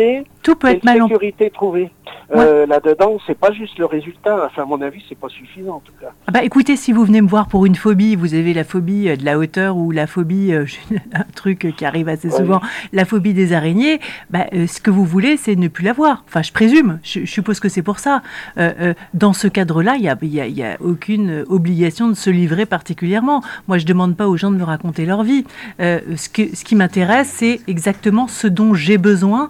Tout 0.47 0.55
peut 0.55 0.69
être 0.69 0.85
mal 0.85 1.01
sécurité 1.03 1.51
trouver 1.51 1.91
euh, 2.35 2.67
là-dedans, 2.67 3.19
c'est 3.27 3.37
pas 3.39 3.53
juste 3.53 3.79
le 3.79 3.85
résultat. 3.85 4.47
Enfin, 4.47 4.63
à 4.63 4.65
mon 4.65 4.81
avis, 4.81 5.03
c'est 5.09 5.19
pas 5.19 5.29
suffisant 5.29 5.77
en 5.77 5.81
tout 5.81 5.93
cas. 6.01 6.13
Ah 6.29 6.33
bah 6.33 6.43
écoutez, 6.45 6.77
si 6.77 6.93
vous 6.93 7.05
venez 7.05 7.21
me 7.21 7.29
voir 7.29 7.47
pour 7.49 7.67
une 7.67 7.75
phobie, 7.75 8.15
vous 8.17 8.35
avez 8.35 8.53
la 8.55 8.63
phobie 8.65 9.09
euh, 9.09 9.17
de 9.17 9.25
la 9.25 9.39
hauteur 9.39 9.77
ou 9.77 9.91
la 9.91 10.07
phobie, 10.07 10.53
euh, 10.53 10.65
un 11.15 11.25
truc 11.35 11.75
qui 11.77 11.85
arrive 11.85 12.09
assez 12.09 12.29
Ouais. 12.29 12.37
souvent, 12.37 12.61
la 12.93 13.05
phobie 13.05 13.35
des 13.35 13.53
araignées, 13.53 14.01
bah, 14.31 14.47
euh, 14.55 14.67
ce 14.69 14.81
que 14.81 14.91
vous 14.91 15.05
voulez, 15.05 15.37
c'est 15.37 15.57
ne 15.57 15.67
plus 15.69 15.85
la 15.85 15.93
voir. 15.93 16.25
Enfin, 16.29 16.43
je 16.43 16.53
présume, 16.53 16.99
je, 17.03 17.21
je 17.21 17.27
suppose 17.31 17.59
que 17.61 17.69
c'est 17.69 17.83
pour 17.83 17.99
ça. 17.99 18.23
Euh, 18.59 18.73
euh, 18.81 18.95
dans 19.15 19.33
ce 19.33 19.47
cadre-là, 19.49 19.95
il 19.97 20.03
n'y 20.03 20.09
a, 20.09 20.17
y 20.23 20.41
a- 20.41 20.47
il 20.47 20.57
y 20.57 20.63
a 20.65 20.77
aucune 20.81 21.31
euh, 21.31 21.45
obligation 21.49 22.09
de 22.09 22.15
se 22.15 22.31
livrer 22.31 22.67
particulièrement. 22.67 23.43
Moi, 23.69 23.79
je 23.79 23.85
ne 23.85 23.89
demande 23.89 24.17
pas 24.17 24.29
aux 24.29 24.37
gens 24.37 24.51
de 24.53 24.57
me 24.57 24.65
raconter 24.65 25.07
leur 25.07 25.23
vie. 25.25 25.45
Euh, 25.81 26.01
ce, 26.17 26.29
que, 26.29 26.55
ce 26.55 26.65
qui 26.65 26.75
m'intéresse, 26.77 27.29
c'est 27.35 27.61
exactement 27.67 28.27
ce 28.29 28.47
dont 28.47 28.75
j'ai 28.75 28.99
besoin 28.99 29.49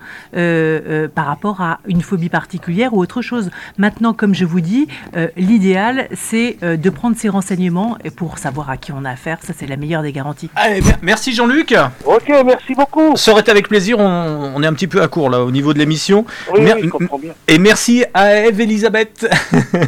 euh, 0.86 1.08
par 1.08 1.26
rapport 1.26 1.60
à 1.60 1.78
une 1.86 2.00
phobie 2.02 2.28
particulière 2.28 2.94
ou 2.94 3.00
autre 3.00 3.22
chose. 3.22 3.50
Maintenant, 3.78 4.12
comme 4.12 4.34
je 4.34 4.44
vous 4.44 4.60
dis, 4.60 4.88
euh, 5.16 5.28
l'idéal, 5.36 6.08
c'est 6.14 6.56
euh, 6.62 6.76
de 6.76 6.90
prendre 6.90 7.16
ces 7.16 7.28
renseignements 7.28 7.96
et 8.04 8.10
pour 8.10 8.38
savoir 8.38 8.70
à 8.70 8.76
qui 8.76 8.92
on 8.92 9.04
a 9.04 9.10
affaire. 9.10 9.38
Ça, 9.42 9.52
c'est 9.56 9.66
la 9.66 9.76
meilleure 9.76 10.02
des 10.02 10.12
garanties. 10.12 10.50
Allez, 10.56 10.80
merci 11.02 11.32
Jean-Luc. 11.34 11.74
Ok, 12.04 12.30
merci 12.44 12.74
beaucoup. 12.74 13.16
Ça 13.16 13.32
aurait 13.32 13.40
été 13.42 13.50
avec 13.50 13.68
plaisir, 13.68 13.98
on, 13.98 14.52
on 14.54 14.62
est 14.62 14.66
un 14.66 14.72
petit 14.74 14.86
peu 14.88 15.02
à 15.02 15.08
court 15.08 15.30
là 15.30 15.42
au 15.42 15.50
niveau 15.50 15.72
de 15.72 15.78
l'émission. 15.78 16.24
Oui, 16.52 16.60
Mer- 16.62 16.76
oui, 16.76 16.82
je 16.84 16.88
comprends 16.90 17.18
bien. 17.18 17.32
Et 17.48 17.58
merci 17.58 18.04
à 18.14 18.34
Eve 18.46 18.60
Elisabeth. 18.60 19.26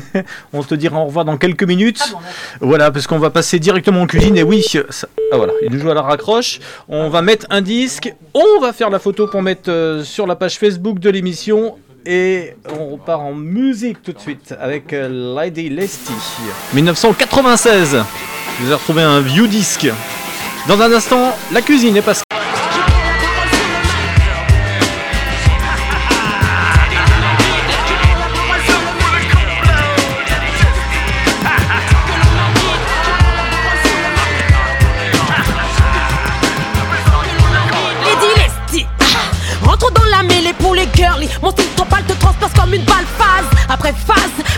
on 0.53 0.63
te 0.63 0.75
dira 0.75 0.99
au 1.01 1.07
revoir 1.07 1.25
dans 1.25 1.37
quelques 1.37 1.65
minutes. 1.65 2.03
Voilà, 2.61 2.91
parce 2.91 3.07
qu'on 3.07 3.19
va 3.19 3.31
passer 3.31 3.59
directement 3.59 4.03
en 4.03 4.07
cuisine. 4.07 4.37
Et 4.37 4.43
oui, 4.43 4.63
ça- 4.91 5.09
ah 5.33 5.37
voilà, 5.37 5.53
il 5.63 5.71
nous 5.73 5.79
joue 5.79 5.91
à 5.91 5.95
la 5.95 6.03
raccroche. 6.03 6.61
On 6.89 7.09
va 7.11 7.23
mettre 7.23 7.47
un 7.51 7.61
disque. 7.61 8.13
On 8.35 8.61
va 8.61 8.73
faire 8.73 8.91
la 8.91 8.99
photo 8.99 9.27
pour 9.27 9.43
mettre 9.43 9.71
euh, 9.71 10.03
sur 10.05 10.27
la 10.27 10.37
page 10.37 10.59
Facebook 10.59 10.88
de 10.95 11.11
l'émission. 11.11 11.77
Et 12.07 12.55
on 12.79 12.93
repart 12.93 13.21
en 13.21 13.35
musique 13.35 14.03
tout 14.03 14.13
de 14.13 14.19
suite 14.19 14.55
avec 14.59 14.93
euh, 14.93 15.35
Lady 15.37 15.69
Lesty. 15.69 16.13
1996. 16.75 17.99
Je 18.59 18.65
vous 18.65 18.71
ai 18.71 18.75
retrouvé 18.75 19.03
un 19.03 19.21
vieux 19.21 19.49
disque. 19.49 19.89
Dans 20.67 20.81
un 20.81 20.93
instant, 20.93 21.35
la 21.53 21.61
cuisine 21.61 21.97
est 21.97 22.03
passée. 22.03 22.28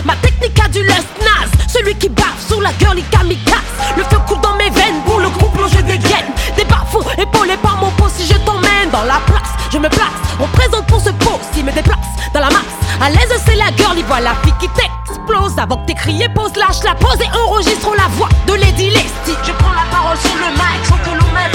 Ma 0.05 0.15
technique 0.17 0.59
a 0.63 0.67
du 0.67 0.81
lust 0.83 1.07
naze. 1.19 1.51
Celui 1.67 1.95
qui 1.95 2.09
bave 2.09 2.25
sur 2.47 2.61
la 2.61 2.71
girly 2.79 3.03
kamikaze. 3.03 3.55
Le 3.97 4.03
feu 4.03 4.17
coule 4.27 4.41
dans 4.41 4.55
mes 4.55 4.69
veines 4.69 5.01
pour 5.05 5.19
le 5.19 5.29
groupe 5.29 5.53
plongé 5.53 5.81
des 5.83 5.97
gaines 5.97 6.31
Des 6.55 6.63
bafous 6.65 7.03
épaulés 7.17 7.57
par 7.57 7.77
mon 7.77 7.89
pot 7.91 8.09
si 8.09 8.25
je 8.25 8.37
t'emmène 8.39 8.89
dans 8.91 9.03
la 9.03 9.19
place 9.25 9.51
Je 9.71 9.77
me 9.77 9.89
place, 9.89 10.19
on 10.39 10.47
présente 10.47 10.85
pour 10.87 11.01
ce 11.01 11.09
pot 11.09 11.39
Si 11.53 11.63
me 11.63 11.71
déplace 11.71 11.97
dans 12.33 12.39
la 12.39 12.49
masse. 12.49 12.75
À 13.01 13.09
l'aise 13.09 13.41
c'est 13.45 13.55
la 13.55 13.75
girly, 13.75 14.03
voilà 14.07 14.31
la 14.31 14.35
fille 14.43 14.53
qui 14.59 14.69
t'explose. 14.69 15.57
Avant 15.57 15.77
que 15.77 15.87
t'aies 15.87 15.95
crié 15.95 16.29
pause, 16.29 16.51
lâche 16.55 16.83
la 16.83 16.95
pause 16.95 17.17
et 17.19 17.37
enregistre 17.37 17.91
la 17.97 18.07
voix 18.15 18.29
de 18.47 18.53
Lady 18.53 18.89
Lesty 18.89 19.35
Je 19.43 19.51
prends 19.53 19.73
la 19.73 19.89
parole 19.91 20.17
sur 20.17 20.35
le 20.35 20.51
mic 20.53 20.85
sans 20.85 20.97
que 20.97 21.17
l'on 21.17 21.50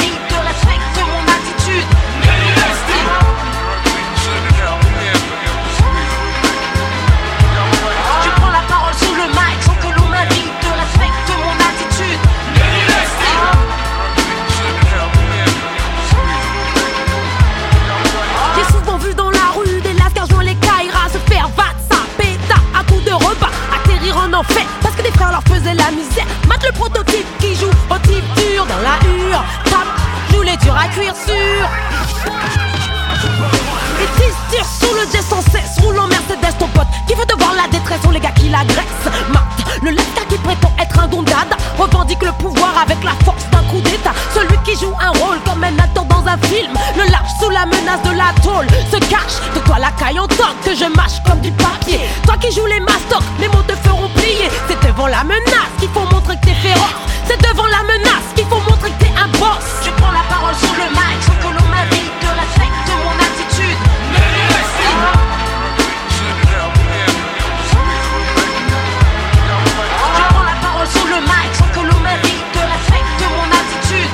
la 25.77 25.91
misère. 25.91 26.27
Mate 26.49 26.65
le 26.65 26.73
prototype 26.73 27.27
qui 27.39 27.55
joue 27.55 27.71
au 27.91 27.99
type 27.99 28.25
dur 28.35 28.67
dans 28.67 28.83
la 28.83 28.99
hure, 29.09 29.45
tape, 29.65 30.33
joue 30.33 30.43
les 30.43 30.57
durs 30.57 30.77
à 30.77 30.89
cuire 30.89 31.15
sûr. 31.15 31.69
Et 34.01 34.21
tire 34.51 34.65
sous 34.65 34.95
le 34.95 35.03
jet 35.13 35.23
sans 35.23 35.43
cesse, 35.43 35.79
roule 35.83 35.99
en 35.99 36.07
Mercedes 36.09 36.57
ton 36.59 36.69
pote 36.69 36.87
qui 37.07 37.15
veut 37.15 37.27
te 37.27 37.37
voir 37.39 37.55
la 37.55 37.69
détresse, 37.69 38.01
sont 38.03 38.11
les 38.11 38.21
gars 38.21 38.33
qui 38.33 38.49
l'agressent. 38.49 39.11
Mate, 39.33 39.83
le 39.83 39.91
lascar 39.91 40.27
qui 40.29 40.37
prétend 40.39 40.73
être 40.81 40.99
un 40.99 41.09
don 41.09 41.23
dada, 41.23 41.57
revendique 41.79 42.23
le 42.23 42.33
pouvoir 42.33 42.73
avec 42.83 43.03
la 43.05 43.13
force 43.25 43.49
d'un 43.51 43.63
coup 43.71 43.81
d'état. 43.81 44.13
Celui 44.35 44.57
qui 44.65 44.79
joue 44.79 44.95
un 45.01 45.11
rôle 45.19 45.39
comme 45.45 45.63
un 45.65 45.79
acteur 45.79 46.05
dans 46.05 46.25
un 46.27 46.39
film, 46.49 46.73
le 46.97 47.05
lâche 47.05 47.33
sous 47.41 47.51
la 47.51 47.67
menace 47.67 48.03
de 48.03 48.17
la 48.17 48.33
tôle, 48.43 48.67
se 48.91 48.99
cache 49.09 49.41
de 49.55 49.61
toi 49.61 49.79
la 49.79 49.91
caille 49.93 50.19
en 50.19 50.27
que 50.27 50.75
je 50.75 50.85
mâche 50.97 51.23
comme 51.25 51.41
du 51.41 51.53
papier. 51.53 52.01
Toi 52.25 52.37
qui 52.41 52.53
joues 52.53 52.67
les 52.67 52.81
mastocs, 52.81 53.23
mes 53.39 53.49
mots 53.49 53.63
te 53.67 53.75
feront 53.89 54.09
plier. 54.17 54.51
C'est 54.69 54.87
devant 54.87 55.07
la 55.07 55.23
menace 55.25 55.46
qu'il 55.79 55.89
faut 55.91 56.07
montrer 56.13 56.37
que 56.37 56.47
t'es 56.47 56.55
féroce. 56.55 56.95
C'est 57.27 57.41
devant 57.43 57.67
la 57.67 57.83
menace 57.83 58.33
qu'il 58.35 58.47
faut 58.47 58.61
montrer 58.61 58.91
que 58.91 59.05
t'es 59.05 59.13
un 59.17 59.29
boss. 59.39 59.65
Je 59.85 59.91
prends 59.91 60.13
la 60.13 60.23
parole 60.29 60.55
sur 60.55 60.73
le 60.75 60.89
mic 60.91 61.23
sans 61.23 61.35
que 61.35 61.49
l'on 61.55 61.67
m'invite 61.69 62.13
de 62.23 62.29
respecte 62.41 62.89
mon 63.05 63.15
attitude. 63.27 63.79
Je 70.17 70.23
prends 70.33 70.45
la 70.45 70.57
parole 70.61 70.89
sur 70.89 71.07
le 71.07 71.21
mic 71.21 71.55
sans 71.55 71.69
que 71.75 71.81
l'on 71.87 72.01
m'invite 72.01 72.49
de 72.55 72.61
respecte 72.61 73.23
mon 73.37 73.49
attitude. 73.61 74.13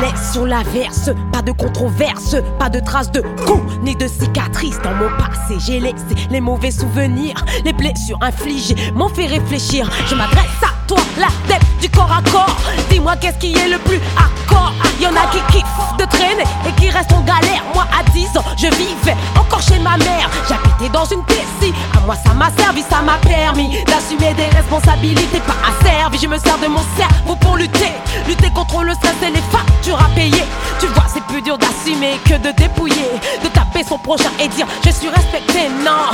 L'aise 0.00 0.32
sur 0.32 0.46
la 0.46 0.62
verse, 0.62 1.10
de 1.44 1.52
controverse, 1.52 2.36
pas 2.58 2.68
de 2.68 2.80
traces 2.80 3.10
de 3.10 3.20
coups 3.20 3.78
ni 3.82 3.94
de 3.94 4.06
cicatrices 4.08 4.80
dans 4.82 4.94
mon 4.94 5.08
passé. 5.16 5.56
J'ai 5.58 5.80
laissé 5.80 5.94
les 6.30 6.40
mauvais 6.40 6.70
souvenirs, 6.70 7.44
les 7.64 7.72
blessures 7.72 8.18
infligées 8.20 8.76
m'ont 8.94 9.08
fait 9.08 9.26
réfléchir. 9.26 9.90
Je 10.06 10.14
m'adresse 10.14 10.62
à 10.62 10.73
toi, 10.86 10.98
la 11.18 11.28
tête 11.48 11.62
du 11.80 11.88
corps 11.88 12.10
à 12.10 12.22
corps. 12.30 12.56
Dis-moi 12.90 13.16
qu'est-ce 13.16 13.38
qui 13.38 13.54
est 13.54 13.68
le 13.68 13.78
plus 13.78 14.00
accord. 14.16 14.72
Y 15.00 15.06
en 15.06 15.16
a 15.16 15.26
qui 15.30 15.40
kiffent 15.52 15.96
de 15.98 16.04
traîner 16.04 16.44
et 16.66 16.72
qui 16.80 16.90
restent 16.90 17.12
en 17.12 17.20
galère. 17.22 17.62
Moi 17.74 17.86
à 17.98 18.02
10 18.10 18.38
ans, 18.38 18.44
je 18.56 18.66
vivais 18.76 19.16
encore 19.38 19.62
chez 19.62 19.78
ma 19.78 19.96
mère. 19.96 20.28
J'habitais 20.48 20.88
dans 20.92 21.04
une 21.04 21.22
piscine. 21.24 21.74
À 21.96 22.00
moi 22.00 22.16
ça 22.16 22.32
m'a 22.34 22.50
servi, 22.56 22.82
ça 22.82 23.00
m'a 23.02 23.18
permis 23.18 23.82
d'assumer 23.84 24.34
des 24.34 24.46
responsabilités 24.56 25.40
pas 25.40 25.56
asservies. 25.68 26.18
Je 26.22 26.28
me 26.28 26.38
sers 26.38 26.58
de 26.58 26.66
mon 26.66 26.82
cerveau 26.96 27.36
pour 27.36 27.56
lutter, 27.56 27.92
lutter 28.26 28.50
contre 28.50 28.82
le 28.82 28.94
stress 28.94 29.16
et 29.22 29.30
les 29.30 29.42
factures 29.50 30.00
à 30.00 30.08
payer. 30.14 30.44
Tu 30.80 30.86
vois, 30.88 31.04
c'est 31.12 31.24
plus 31.24 31.42
dur 31.42 31.58
d'assumer 31.58 32.18
que 32.24 32.34
de 32.34 32.50
dépouiller, 32.56 33.10
de 33.42 33.48
taper 33.48 33.84
son 33.84 33.98
prochain 33.98 34.30
et 34.40 34.48
dire 34.48 34.66
je 34.84 34.90
suis 34.90 35.08
respecté. 35.08 35.68
Non, 35.84 36.10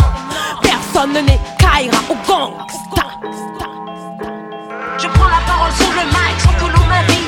personne 0.63 1.13
n'est 1.13 1.41
Kaira 1.59 2.03
ou 2.11 2.17
gangsta. 2.27 3.07
Je 5.03 5.09
prends 5.09 5.29
la 5.29 5.41
parole 5.47 5.73
sur 5.73 5.91
le 5.93 6.05
mic 6.09 6.41
sans 6.41 6.53
que 6.53 6.71
l'on 6.71 6.85
m'invite 6.85 7.20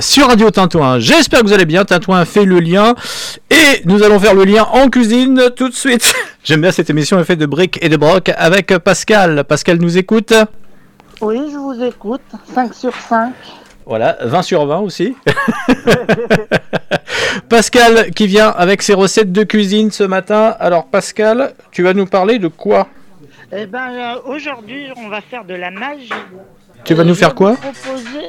sur 0.00 0.28
Radio 0.28 0.50
Tintouin. 0.50 0.98
J'espère 0.98 1.40
que 1.40 1.46
vous 1.46 1.52
allez 1.52 1.64
bien. 1.64 1.84
Tintouin 1.84 2.24
fait 2.24 2.44
le 2.44 2.60
lien. 2.60 2.94
Et 3.50 3.82
nous 3.84 4.02
allons 4.02 4.18
faire 4.18 4.34
le 4.34 4.44
lien 4.44 4.64
en 4.72 4.88
cuisine 4.88 5.50
tout 5.56 5.68
de 5.68 5.74
suite. 5.74 6.12
J'aime 6.44 6.60
bien 6.60 6.72
cette 6.72 6.90
émission, 6.90 7.18
elle 7.18 7.24
fait 7.24 7.36
de 7.36 7.46
briques 7.46 7.78
et 7.82 7.88
de 7.88 7.96
broc 7.96 8.30
avec 8.36 8.76
Pascal. 8.78 9.44
Pascal 9.44 9.78
nous 9.78 9.98
écoute. 9.98 10.32
Oui, 11.20 11.38
je 11.50 11.56
vous 11.56 11.82
écoute. 11.82 12.22
5 12.54 12.74
sur 12.74 12.94
5. 12.94 13.32
Voilà, 13.86 14.18
20 14.22 14.42
sur 14.42 14.66
20 14.66 14.78
aussi. 14.80 15.16
Pascal 17.48 18.10
qui 18.10 18.26
vient 18.26 18.50
avec 18.50 18.82
ses 18.82 18.94
recettes 18.94 19.32
de 19.32 19.42
cuisine 19.44 19.90
ce 19.90 20.04
matin. 20.04 20.54
Alors 20.60 20.86
Pascal, 20.86 21.54
tu 21.70 21.82
vas 21.82 21.94
nous 21.94 22.06
parler 22.06 22.38
de 22.38 22.48
quoi? 22.48 22.88
Eh 23.50 23.66
ben, 23.66 23.90
euh, 23.90 24.14
aujourd'hui, 24.26 24.88
on 24.96 25.08
va 25.08 25.22
faire 25.22 25.44
de 25.44 25.54
la 25.54 25.70
magie. 25.70 26.10
Tu 26.84 26.94
vas 26.94 27.04
nous 27.04 27.14
faire 27.14 27.34
quoi 27.34 27.54
proposer 27.56 28.28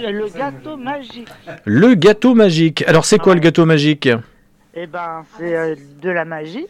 le 0.00 0.28
gâteau 0.28 0.76
magique. 0.76 1.28
Le 1.64 1.94
gâteau 1.94 2.34
magique. 2.34 2.84
Alors 2.86 3.04
c'est 3.04 3.18
quoi 3.18 3.34
le 3.34 3.40
gâteau 3.40 3.66
magique? 3.66 4.08
Eh 4.74 4.86
ben, 4.86 5.24
c'est 5.36 5.56
euh, 5.56 5.74
de 6.00 6.10
la 6.10 6.24
magie. 6.24 6.66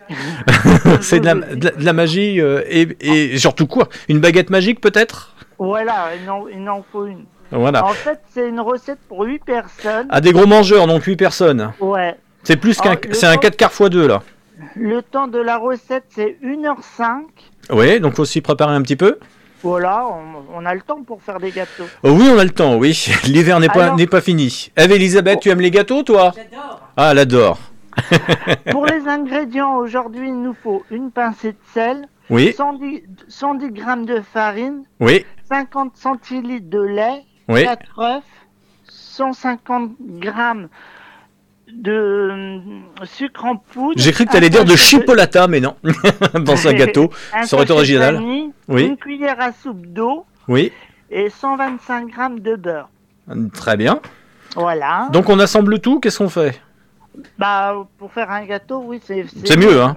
C'est 1.02 1.20
de 1.20 1.26
la, 1.26 1.34
de 1.34 1.64
la- 1.66 1.70
de 1.72 1.84
la 1.84 1.92
magie 1.92 2.40
euh, 2.40 2.62
et, 2.68 2.88
et 3.00 3.38
surtout 3.38 3.66
quoi? 3.66 3.88
Une 4.08 4.18
baguette 4.18 4.48
magique 4.48 4.80
peut-être? 4.80 5.34
Voilà, 5.58 6.08
il 6.22 6.30
en, 6.30 6.46
il 6.48 6.66
en 6.70 6.82
faut 6.90 7.04
une. 7.06 7.24
Voilà. 7.50 7.84
En 7.84 7.88
fait, 7.92 8.18
c'est 8.32 8.48
une 8.48 8.60
recette 8.60 8.98
pour 9.08 9.24
8 9.24 9.44
personnes. 9.44 10.06
À 10.10 10.20
des 10.22 10.32
gros 10.32 10.46
mangeurs, 10.46 10.86
donc 10.86 11.02
8 11.04 11.16
personnes. 11.16 11.72
Ouais. 11.80 12.14
C'est 12.44 12.56
plus 12.56 12.78
qu'un, 12.80 12.92
le 12.94 13.12
c'est 13.12 13.26
un 13.26 13.34
temps- 13.34 13.40
4 13.40 13.56
quarts 13.56 13.72
x 13.78 13.90
2 13.90 14.06
là. 14.08 14.22
Le 14.74 15.02
temps 15.02 15.28
de 15.28 15.38
la 15.38 15.58
recette, 15.58 16.04
c'est 16.08 16.38
1h05. 16.42 17.20
Oui, 17.70 18.00
donc 18.00 18.14
faut 18.14 18.24
s'y 18.24 18.40
préparer 18.40 18.72
un 18.74 18.80
petit 18.82 18.96
peu. 18.96 19.18
Voilà, 19.62 20.06
on, 20.06 20.44
on 20.62 20.64
a 20.66 20.74
le 20.74 20.80
temps 20.82 21.02
pour 21.02 21.20
faire 21.22 21.40
des 21.40 21.50
gâteaux. 21.50 21.84
Oh 22.02 22.10
oui, 22.10 22.28
on 22.32 22.38
a 22.38 22.44
le 22.44 22.50
temps, 22.50 22.76
oui. 22.76 23.06
L'hiver 23.24 23.58
n'est 23.60 23.68
pas, 23.68 23.94
n'est 23.96 24.06
pas 24.06 24.20
fini. 24.20 24.70
Eve 24.76 24.92
Elisabeth, 24.92 25.40
tu 25.40 25.48
aimes 25.50 25.60
les 25.60 25.70
gâteaux, 25.72 26.02
toi? 26.02 26.32
J'adore. 26.34 26.80
Ah, 26.96 27.08
elle 27.12 27.18
adore. 27.18 27.58
Pour 28.70 28.86
les 28.86 29.08
ingrédients, 29.08 29.74
aujourd'hui, 29.76 30.28
il 30.28 30.40
nous 30.42 30.54
faut 30.62 30.84
une 30.90 31.10
pincée 31.10 31.52
de 31.52 31.58
sel, 31.74 32.06
Oui. 32.30 32.54
110, 32.56 33.02
110 33.26 33.70
grammes 33.72 34.06
de 34.06 34.20
farine, 34.32 34.84
Oui. 35.00 35.24
50 35.48 35.96
centilitres 35.96 36.68
de 36.70 36.80
lait, 36.80 37.24
Oui. 37.48 37.64
4 37.64 37.98
œufs, 37.98 38.22
150 38.88 39.90
grammes 40.20 40.68
de 41.72 41.92
euh, 41.92 42.58
sucre 43.04 43.44
en 43.44 43.56
poudre. 43.56 44.00
J'ai 44.00 44.12
cru 44.12 44.24
que 44.26 44.30
tu 44.30 44.36
allais 44.36 44.50
dire 44.50 44.64
de 44.64 44.74
chipolata, 44.76 45.46
mais 45.48 45.60
non. 45.60 45.76
Dans 46.34 46.66
un 46.68 46.72
gâteau. 46.72 47.10
un 47.34 47.42
Ça 47.44 47.56
aurait 47.56 47.64
été 47.64 47.72
original. 47.72 48.14
vanille, 48.16 48.50
Oui. 48.68 48.84
Une 48.86 48.96
cuillère 48.96 49.40
à 49.40 49.52
soupe 49.52 49.86
d'eau 49.86 50.24
Oui. 50.48 50.72
et 51.10 51.30
125 51.30 52.08
grammes 52.10 52.40
de 52.40 52.56
beurre. 52.56 52.88
Très 53.54 53.76
bien. 53.76 54.00
Voilà. 54.56 55.08
Donc 55.12 55.28
on 55.28 55.38
assemble 55.38 55.78
tout, 55.80 56.00
qu'est-ce 56.00 56.18
qu'on 56.18 56.28
fait? 56.30 56.60
Bah, 57.38 57.74
pour 57.98 58.12
faire 58.12 58.30
un 58.30 58.44
gâteau, 58.44 58.82
oui, 58.86 59.00
c'est 59.04 59.26
C'est 59.44 59.56
mieux, 59.56 59.82
hein 59.82 59.94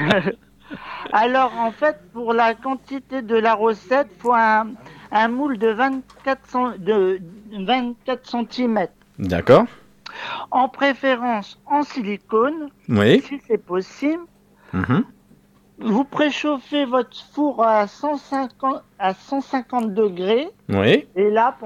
Alors, 1.12 1.52
en 1.58 1.72
fait, 1.72 1.96
pour 2.12 2.32
la 2.32 2.54
quantité 2.54 3.22
de 3.22 3.34
la 3.36 3.54
recette, 3.54 4.06
il 4.16 4.20
faut 4.22 4.32
un, 4.34 4.68
un 5.10 5.28
moule 5.28 5.58
de 5.58 5.68
24, 5.68 6.38
cent- 6.48 6.72
de 6.78 7.20
24 7.52 8.20
cm. 8.48 8.86
D'accord. 9.18 9.64
En 10.50 10.68
préférence 10.68 11.60
en 11.66 11.82
silicone, 11.82 12.70
Oui. 12.88 13.22
si 13.26 13.40
c'est 13.46 13.58
possible. 13.64 14.22
Mhm. 14.72 15.04
Vous 15.82 16.04
préchauffez 16.04 16.84
votre 16.84 17.16
four 17.32 17.64
à 17.64 17.86
150, 17.86 18.82
à 18.98 19.14
150 19.14 19.94
degrés. 19.94 20.50
Oui. 20.68 21.08
Et 21.16 21.30
là, 21.30 21.56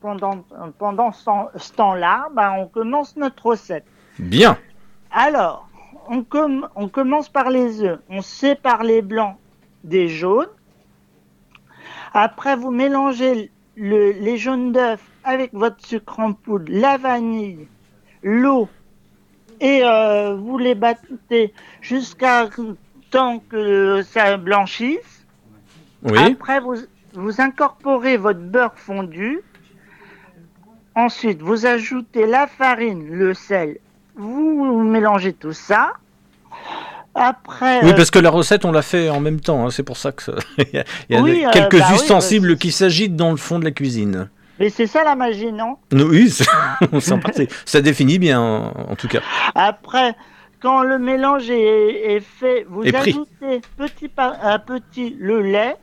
pendant, 0.00 0.44
pendant 0.78 1.12
ce 1.12 1.24
temps- 1.24 1.48
ce 1.54 1.72
temps-là, 1.74 2.28
bah, 2.34 2.54
on 2.58 2.66
commence 2.66 3.16
notre 3.16 3.44
recette. 3.46 3.84
Bien. 4.18 4.56
Alors, 5.10 5.68
on, 6.08 6.22
com- 6.24 6.68
on 6.74 6.88
commence 6.88 7.28
par 7.28 7.50
les 7.50 7.82
œufs. 7.82 7.98
On 8.08 8.22
sépare 8.22 8.82
les 8.82 9.02
blancs 9.02 9.36
des 9.84 10.08
jaunes. 10.08 10.48
Après, 12.14 12.56
vous 12.56 12.70
mélangez 12.70 13.50
le- 13.76 14.12
les 14.12 14.36
jaunes 14.38 14.72
d'œufs 14.72 15.00
avec 15.24 15.52
votre 15.52 15.84
sucre 15.86 16.18
en 16.20 16.32
poudre, 16.32 16.66
la 16.68 16.96
vanille, 16.96 17.66
l'eau, 18.22 18.68
et 19.60 19.80
euh, 19.84 20.34
vous 20.34 20.58
les 20.58 20.74
battez 20.74 21.52
jusqu'à 21.80 22.48
temps 23.10 23.42
que 23.48 24.02
ça 24.02 24.36
blanchisse. 24.36 25.24
Oui. 26.02 26.18
Après, 26.18 26.58
vous, 26.60 26.74
vous 27.14 27.40
incorporez 27.40 28.16
votre 28.16 28.40
beurre 28.40 28.74
fondu. 28.76 29.40
Ensuite, 30.94 31.40
vous 31.40 31.64
ajoutez 31.66 32.26
la 32.26 32.46
farine, 32.46 33.06
le 33.08 33.34
sel. 33.34 33.78
Vous 34.16 34.82
mélangez 34.82 35.32
tout 35.32 35.52
ça. 35.52 35.92
Après, 37.14 37.80
Oui, 37.84 37.90
euh, 37.90 37.94
parce 37.94 38.10
que 38.10 38.18
la 38.18 38.30
recette, 38.30 38.64
on 38.64 38.72
l'a 38.72 38.82
fait 38.82 39.08
en 39.10 39.20
même 39.20 39.40
temps. 39.40 39.66
hein, 39.66 39.70
C'est 39.70 39.82
pour 39.82 39.96
ça 39.96 40.12
que 40.12 40.22
ça- 40.22 40.32
il 40.58 40.66
y 41.10 41.14
a, 41.16 41.22
euh, 41.22 41.50
quelques 41.52 41.78
bah 41.78 41.86
oui, 41.90 41.94
ustensiles 41.96 42.56
qui 42.58 42.72
s'agitent 42.72 43.16
dans 43.16 43.30
le 43.30 43.36
fond 43.36 43.58
de 43.58 43.64
la 43.64 43.70
cuisine. 43.70 44.28
Mais 44.62 44.70
c'est 44.70 44.86
ça 44.86 45.02
la 45.02 45.16
magie, 45.16 45.52
non 45.52 45.76
Oui, 45.92 46.30
ça 47.64 47.80
définit 47.80 48.20
bien, 48.20 48.40
en, 48.40 48.66
en 48.92 48.94
tout 48.94 49.08
cas. 49.08 49.18
Après, 49.56 50.14
quand 50.60 50.84
le 50.84 51.00
mélange 51.00 51.50
est, 51.50 52.14
est 52.14 52.20
fait, 52.20 52.64
vous 52.68 52.84
Est 52.84 52.92
pris. 52.92 53.10
ajoutez 53.10 53.60
petit 53.76 54.08
à 54.16 54.58
petit 54.60 55.16
le 55.18 55.42
lait. 55.42 55.74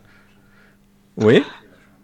Oui. 1.18 1.44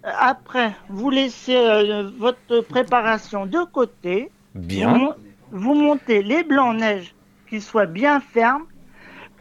Après, 0.04 0.74
vous 0.90 1.10
laissez 1.10 1.56
euh, 1.56 2.12
votre 2.18 2.60
préparation 2.60 3.46
de 3.46 3.60
côté. 3.72 4.30
Bien. 4.54 5.16
Vous 5.52 5.76
montez 5.76 6.24
les 6.24 6.44
blancs-neiges 6.44 7.16
qui 7.50 7.62
soient 7.62 7.86
bien 7.86 8.20
fermes. 8.20 8.66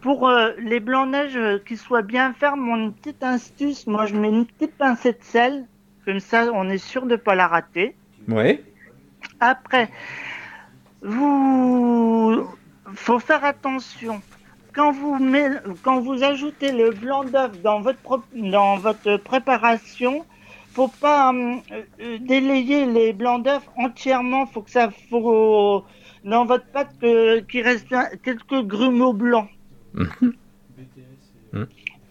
Pour 0.03 0.29
euh, 0.29 0.53
les 0.59 0.79
blancs-neiges 0.79 1.37
euh, 1.37 1.59
qui 1.67 1.77
soient 1.77 2.03
bien 2.03 2.33
fermes, 2.35 2.61
mon 2.61 2.93
petite 2.93 3.25
astuce, 3.25 3.89
moi 3.89 4.07
je 4.07 4.15
mets 4.15 4.29
une 4.29 4.47
petite 4.47 4.77
pincée 4.77 5.15
de 5.15 5.19
sel. 5.23 5.67
Comme 6.05 6.21
ça, 6.21 6.47
on 6.53 6.69
est 6.69 6.79
sûr 6.79 7.05
de 7.07 7.13
ne 7.13 7.17
pas 7.17 7.35
la 7.35 7.49
rater. 7.49 7.95
Oui. 8.29 8.61
Après, 9.41 9.91
vous 11.03 12.47
faut 12.95 13.19
faire 13.19 13.45
attention. 13.45 14.21
Quand 14.75 14.93
vous, 14.93 15.17
met- 15.19 15.61
quand 15.83 16.01
vous 16.01 16.23
ajoutez 16.23 16.73
le 16.73 16.91
blanc 16.93 17.25
d'œuf 17.25 17.53
dans 17.63 17.81
votre, 17.81 18.01
pro- 18.01 18.25
dans 18.35 18.77
votre 18.77 19.17
préparation, 19.19 20.25
faut 20.75 20.89
pas 20.89 21.31
hum, 21.31 21.61
euh, 21.73 22.19
délayer 22.21 22.87
les 22.87 23.13
blancs 23.13 23.45
d'œuf 23.45 23.63
entièrement. 23.77 24.47
Faut 24.47 24.63
que 24.63 24.71
ça 24.71 24.91
faut 25.09 25.85
dans 26.25 26.45
votre 26.45 26.67
pâte 26.73 26.91
que- 27.01 27.41
qu'il 27.41 27.63
reste 27.63 27.95
quelques 28.23 28.63
grumeaux 28.67 29.13
blancs. 29.13 29.49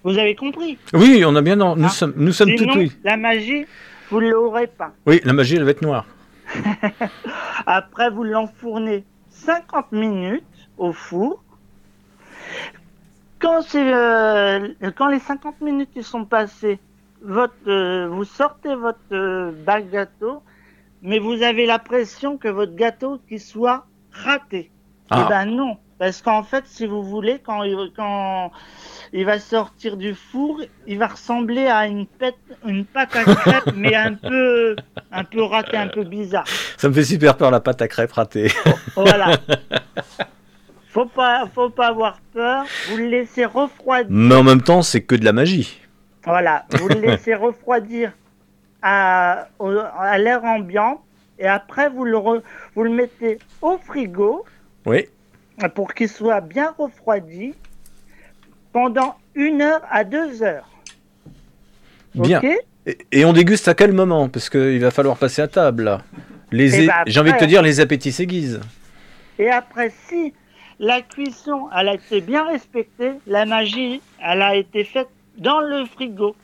Vous 0.03 0.17
avez 0.17 0.35
compris 0.35 0.77
Oui, 0.93 1.23
on 1.25 1.35
a 1.35 1.41
bien. 1.41 1.55
Nous 1.55 1.89
sommes, 1.89 2.13
nous 2.17 2.33
sommes 2.33 2.49
Sinon, 2.57 2.73
tout 2.73 2.79
oui. 2.79 2.91
la 3.03 3.17
magie, 3.17 3.65
vous 4.09 4.19
l'aurez 4.19 4.67
pas. 4.67 4.91
Oui, 5.05 5.21
la 5.23 5.33
magie, 5.33 5.55
elle 5.55 5.63
va 5.63 5.71
être 5.71 5.81
noire. 5.81 6.05
Après, 7.65 8.09
vous 8.09 8.23
l'enfournez 8.23 9.05
50 9.29 9.91
minutes 9.93 10.43
au 10.77 10.91
four. 10.91 11.41
Quand, 13.39 13.63
euh, 13.75 14.69
quand 14.95 15.07
les 15.07 15.19
50 15.19 15.61
minutes 15.61 15.89
ils 15.95 16.03
sont 16.03 16.25
passées, 16.25 16.79
votre, 17.21 17.53
euh, 17.67 18.07
vous 18.07 18.23
sortez 18.25 18.75
votre 18.75 18.99
euh, 19.11 19.51
bac 19.65 19.89
gâteau, 19.89 20.41
mais 21.01 21.19
vous 21.19 21.41
avez 21.41 21.65
l'impression 21.65 22.37
que 22.37 22.47
votre 22.47 22.75
gâteau 22.75 23.19
qui 23.27 23.39
soit 23.39 23.85
raté. 24.11 24.69
Ah. 25.09 25.23
Eh 25.25 25.29
ben 25.29 25.45
non, 25.45 25.77
parce 25.97 26.21
qu'en 26.21 26.43
fait, 26.43 26.65
si 26.67 26.85
vous 26.85 27.03
voulez, 27.03 27.39
quand 27.43 27.63
il, 27.63 27.91
quand 27.95 28.51
il 29.15 29.25
va 29.25 29.39
sortir 29.39 29.95
du 29.95 30.15
four, 30.15 30.61
il 30.87 30.97
va 30.97 31.07
ressembler 31.07 31.67
à 31.67 31.85
une, 31.87 32.07
pète, 32.07 32.35
une 32.65 32.83
pâte 32.83 33.15
à 33.15 33.23
crêpes, 33.23 33.73
mais 33.75 33.95
un 33.95 34.15
peu, 34.15 34.75
un 35.11 35.23
peu 35.23 35.43
raté, 35.43 35.77
un 35.77 35.87
peu 35.87 36.03
bizarre. 36.03 36.45
Ça 36.77 36.89
me 36.89 36.93
fait 36.93 37.03
super 37.03 37.37
peur 37.37 37.51
la 37.51 37.59
pâte 37.59 37.81
à 37.83 37.87
crêpes 37.87 38.11
ratée. 38.11 38.51
Voilà. 38.95 39.37
Faut 40.89 41.07
pas, 41.07 41.47
faut 41.55 41.71
pas 41.71 41.87
avoir 41.87 42.19
peur. 42.33 42.65
Vous 42.89 42.97
le 42.97 43.07
laissez 43.07 43.45
refroidir. 43.45 44.11
Mais 44.11 44.35
en 44.35 44.43
même 44.43 44.61
temps, 44.61 44.83
c'est 44.83 45.01
que 45.01 45.15
de 45.15 45.25
la 45.25 45.33
magie. 45.33 45.79
Voilà. 46.23 46.65
Vous 46.79 46.87
le 46.87 46.99
laissez 46.99 47.33
refroidir 47.33 48.11
à, 48.83 49.47
à 49.99 50.17
l'air 50.19 50.43
ambiant. 50.43 51.01
Et 51.39 51.47
après, 51.47 51.89
vous 51.89 52.05
le, 52.05 52.15
re- 52.17 52.43
vous 52.75 52.83
le 52.83 52.91
mettez 52.91 53.39
au 53.63 53.79
frigo 53.79 54.45
Oui. 54.85 55.07
pour 55.73 55.95
qu'il 55.95 56.09
soit 56.09 56.41
bien 56.41 56.75
refroidi 56.77 57.55
pendant 58.73 59.15
une 59.35 59.61
heure 59.61 59.81
à 59.89 60.03
deux 60.03 60.43
heures. 60.43 60.67
Bien. 62.15 62.41
Et, 62.85 62.97
et 63.11 63.25
on 63.25 63.31
déguste 63.33 63.67
à 63.69 63.73
quel 63.73 63.93
moment? 63.93 64.27
Parce 64.27 64.49
qu'il 64.49 64.79
va 64.79 64.91
falloir 64.91 65.15
passer 65.17 65.41
à 65.41 65.47
table. 65.47 65.83
là. 65.83 66.01
Les 66.51 66.81
Eh 66.83 66.87
ben, 66.87 66.93
J'ai 67.07 67.19
envie 67.19 67.31
de 67.33 67.37
te 67.37 67.45
dire, 67.45 67.61
les 67.61 67.79
appétits 67.79 68.11
s'aiguisent. 68.11 68.59
Et 69.39 69.49
après, 69.49 69.91
si 70.07 70.33
la 70.79 71.01
cuisson 71.01 71.69
elle 71.75 71.87
a 71.89 71.93
été 71.95 72.21
bien 72.21 72.45
respectée, 72.45 73.13
la 73.25 73.45
magie 73.45 74.01
elle 74.23 74.41
a 74.41 74.55
été 74.55 74.83
faite 74.83 75.07
dans 75.37 75.61
le 75.61 75.85
frigo. 75.85 76.35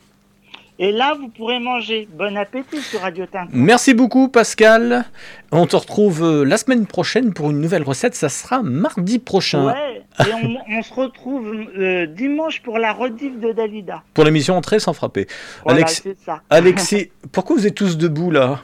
Et 0.82 0.92
là, 0.92 1.12
vous 1.14 1.28
pourrez 1.28 1.58
manger. 1.60 2.08
Bon 2.18 2.34
appétit 2.38 2.80
sur 2.80 3.00
Radio 3.02 3.26
Tintin. 3.26 3.50
Merci 3.52 3.92
beaucoup, 3.92 4.28
Pascal. 4.28 5.04
On 5.52 5.66
te 5.66 5.76
retrouve 5.76 6.24
euh, 6.24 6.42
la 6.44 6.56
semaine 6.56 6.86
prochaine 6.86 7.34
pour 7.34 7.50
une 7.50 7.60
nouvelle 7.60 7.82
recette. 7.82 8.14
Ça 8.14 8.30
sera 8.30 8.62
mardi 8.62 9.18
prochain. 9.18 9.66
Ouais, 9.66 10.02
et 10.26 10.32
on, 10.42 10.56
on 10.78 10.82
se 10.82 10.94
retrouve 10.94 11.52
euh, 11.78 12.06
dimanche 12.06 12.62
pour 12.62 12.78
la 12.78 12.94
rediff 12.94 13.38
de 13.38 13.52
Dalida. 13.52 14.02
Pour 14.14 14.24
l'émission 14.24 14.56
Entrée 14.56 14.80
sans 14.80 14.94
frapper. 14.94 15.26
Voilà, 15.64 15.80
Alex- 15.80 16.00
c'est 16.02 16.16
ça. 16.24 16.40
Alexis, 16.50 17.10
pourquoi 17.30 17.56
vous 17.56 17.66
êtes 17.66 17.74
tous 17.74 17.98
debout 17.98 18.30
là? 18.30 18.60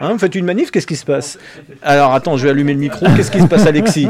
Hein, 0.00 0.12
Vous 0.14 0.18
faites 0.18 0.34
une 0.34 0.46
manif 0.46 0.72
Qu'est-ce 0.72 0.86
qui 0.88 0.96
se 0.96 1.06
passe? 1.06 1.38
Alors 1.80 2.12
attends, 2.12 2.36
je 2.36 2.42
vais 2.42 2.50
allumer 2.50 2.72
le 2.74 2.80
micro. 2.80 3.06
Qu'est-ce 3.14 3.30
qui 3.30 3.40
se 3.40 3.46
passe, 3.46 3.66
Alexis? 3.66 4.08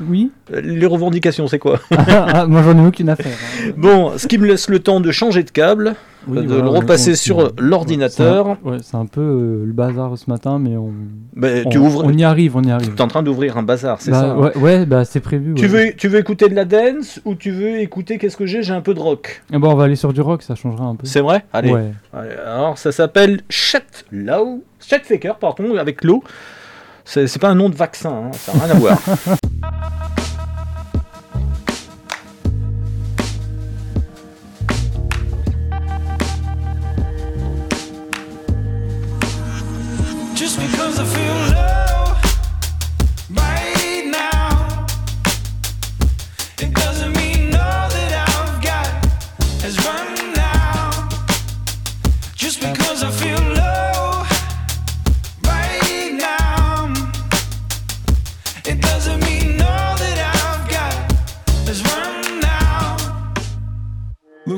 Oui. 0.00 0.30
Euh, 0.52 0.60
Les 0.62 0.86
revendications, 0.86 1.46
c'est 1.46 1.58
quoi 1.58 1.80
Ah, 1.96 2.46
moi 2.46 2.62
j'en 2.62 2.82
ai 2.82 2.86
aucune 2.86 3.08
affaire. 3.08 3.32
hein. 3.66 3.70
Bon, 3.76 4.12
ce 4.16 4.26
qui 4.26 4.38
me 4.38 4.46
laisse 4.46 4.68
le 4.68 4.78
temps 4.80 5.00
de 5.00 5.10
changer 5.12 5.42
de 5.42 5.50
câble, 5.50 5.94
Oui, 6.26 6.40
de 6.42 6.46
voilà, 6.46 6.62
le 6.62 6.68
repasser 6.70 7.12
on- 7.12 7.16
sur 7.16 7.36
ouais, 7.38 7.44
l'ordinateur. 7.58 8.56
c'est 8.62 8.68
un- 8.68 8.72
Ouais, 8.72 8.78
c'est 8.82 8.96
un 8.96 9.06
peu 9.06 9.20
euh, 9.20 9.64
le 9.66 9.72
bazar 9.72 10.16
ce 10.18 10.28
matin, 10.30 10.58
mais 10.58 10.76
on. 10.76 10.92
Bah, 11.36 11.48
on, 11.64 11.68
tu 11.68 11.78
ouvres- 11.78 12.04
on 12.04 12.12
y 12.12 12.24
arrive, 12.24 12.56
on 12.56 12.62
y 12.62 12.70
arrive. 12.70 12.90
Tu 12.90 12.96
es 12.96 13.00
en 13.02 13.08
train 13.08 13.22
d'ouvrir 13.22 13.56
un 13.56 13.62
bazar, 13.62 14.00
c'est 14.00 14.10
Bah, 14.10 14.20
ça 14.20 14.30
hein 14.32 14.36
ouais, 14.38 14.56
ouais, 14.56 14.86
bah 14.86 15.04
c'est 15.04 15.20
prévu. 15.20 15.54
Tu 15.54 15.66
veux, 15.66 15.92
tu 15.96 16.08
veux 16.08 16.18
écouter 16.18 16.48
de 16.48 16.54
la 16.54 16.64
dance 16.64 17.20
ou 17.24 17.34
tu 17.34 17.50
veux 17.50 17.78
écouter 17.80 18.18
qu'est-ce 18.18 18.36
que 18.36 18.46
j'ai? 18.46 18.62
J'ai 18.62 18.72
un 18.72 18.80
peu 18.80 18.94
de 18.94 19.00
rock. 19.00 19.42
Ah 19.52 19.58
bah, 19.58 19.68
on 19.70 19.74
va 19.74 19.84
aller 19.84 19.96
sur 19.96 20.12
du 20.12 20.20
rock, 20.20 20.42
ça 20.42 20.54
changera 20.54 20.84
un 20.86 20.96
peu. 20.96 21.06
C'est 21.06 21.20
vrai? 21.20 21.44
Allez. 21.52 21.70
Allez, 22.12 22.30
Alors, 22.46 22.78
ça 22.78 22.90
s'appelle 22.92 23.40
Chet 23.48 23.82
Low. 24.10 24.62
Chet 24.80 25.00
Faker, 25.02 25.36
pardon, 25.40 25.76
avec 25.78 26.04
l'eau. 26.04 26.22
C'est 27.04 27.38
pas 27.38 27.48
un 27.48 27.54
nom 27.54 27.68
de 27.68 27.76
vaccin, 27.76 28.10
hein, 28.26 28.30
ça 28.32 28.54
n'a 28.54 28.64
rien 28.64 28.74
à 28.74 28.78
voir. 28.78 28.98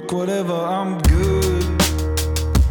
Look, 0.06 0.18
whatever, 0.20 0.54
I'm 0.54 0.98
good. 0.98 1.64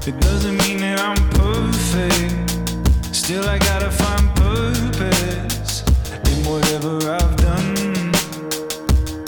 It 0.08 0.18
doesn't 0.22 0.58
mean 0.60 0.78
that 0.78 1.02
I'm 1.02 1.18
perfect. 1.32 3.14
Still, 3.14 3.44
I 3.50 3.58
gotta 3.60 3.92
find 3.92 4.34
purpose 4.38 5.84
in 6.32 6.46
whatever 6.50 6.96
I've 7.12 7.36
done. 7.36 8.14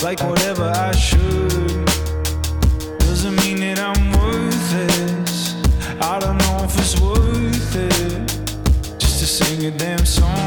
Like 0.01 0.21
whatever 0.21 0.71
I 0.73 0.93
should. 0.95 1.85
Doesn't 2.99 3.35
mean 3.43 3.59
that 3.59 3.79
I'm 3.79 4.13
worthless. 4.13 5.55
I 5.99 6.17
don't 6.19 6.37
know 6.37 6.63
if 6.63 6.79
it's 6.79 6.97
worth 7.01 7.75
it 7.75 8.99
just 8.99 9.19
to 9.19 9.25
sing 9.25 9.65
a 9.65 9.71
damn 9.71 10.05
song. 10.05 10.46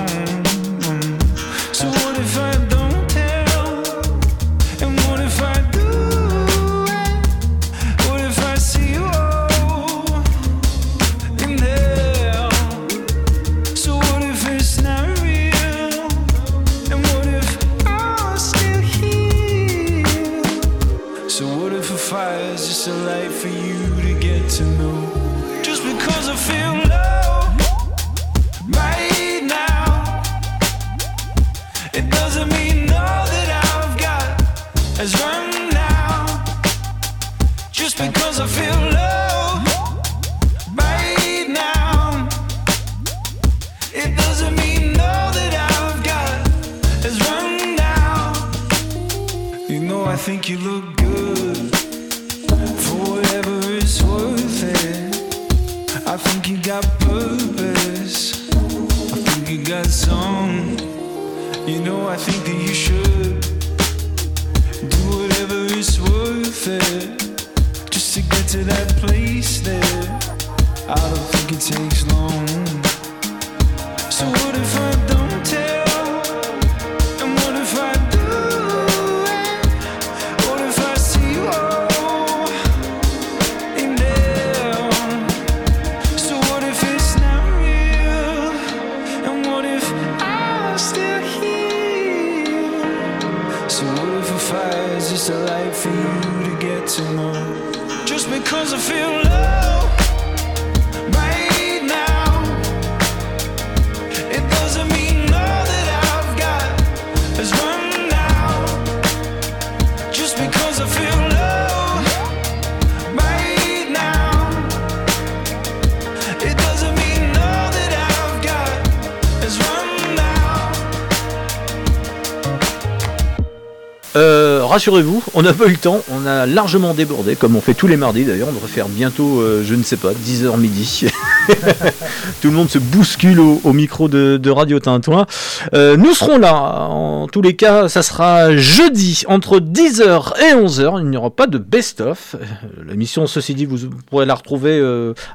Rassurez-vous, 124.70 125.20
on 125.34 125.42
n'a 125.42 125.52
pas 125.52 125.66
eu 125.66 125.72
le 125.72 125.76
temps, 125.78 125.98
on 126.12 126.24
a 126.26 126.46
largement 126.46 126.94
débordé, 126.94 127.34
comme 127.34 127.56
on 127.56 127.60
fait 127.60 127.74
tous 127.74 127.88
les 127.88 127.96
mardis 127.96 128.24
d'ailleurs, 128.24 128.46
on 128.50 128.52
devrait 128.52 128.68
faire 128.68 128.88
bientôt, 128.88 129.40
euh, 129.40 129.64
je 129.64 129.74
ne 129.74 129.82
sais 129.82 129.96
pas, 129.96 130.12
10h 130.12 130.56
midi. 130.60 131.06
Tout 132.40 132.50
le 132.50 132.54
monde 132.54 132.70
se 132.70 132.78
bouscule 132.78 133.40
au, 133.40 133.72
micro 133.72 134.06
de, 134.06 134.48
Radio 134.48 134.78
Tintouin. 134.78 135.26
Euh, 135.74 135.96
nous 135.96 136.14
serons 136.14 136.38
là, 136.38 136.54
en 136.54 137.26
tous 137.26 137.42
les 137.42 137.56
cas, 137.56 137.88
ça 137.88 138.04
sera 138.04 138.56
jeudi, 138.56 139.24
entre 139.26 139.58
10h 139.58 140.40
et 140.40 140.54
11h, 140.54 141.00
il 141.00 141.10
n'y 141.10 141.16
aura 141.16 141.30
pas 141.30 141.48
de 141.48 141.58
best-of. 141.58 142.36
Euh, 142.36 142.44
L'émission, 142.88 143.26
ceci 143.26 143.56
dit, 143.56 143.66
vous 143.66 143.76
pourrez 144.08 144.24
la 144.24 144.36
retrouver 144.36 144.80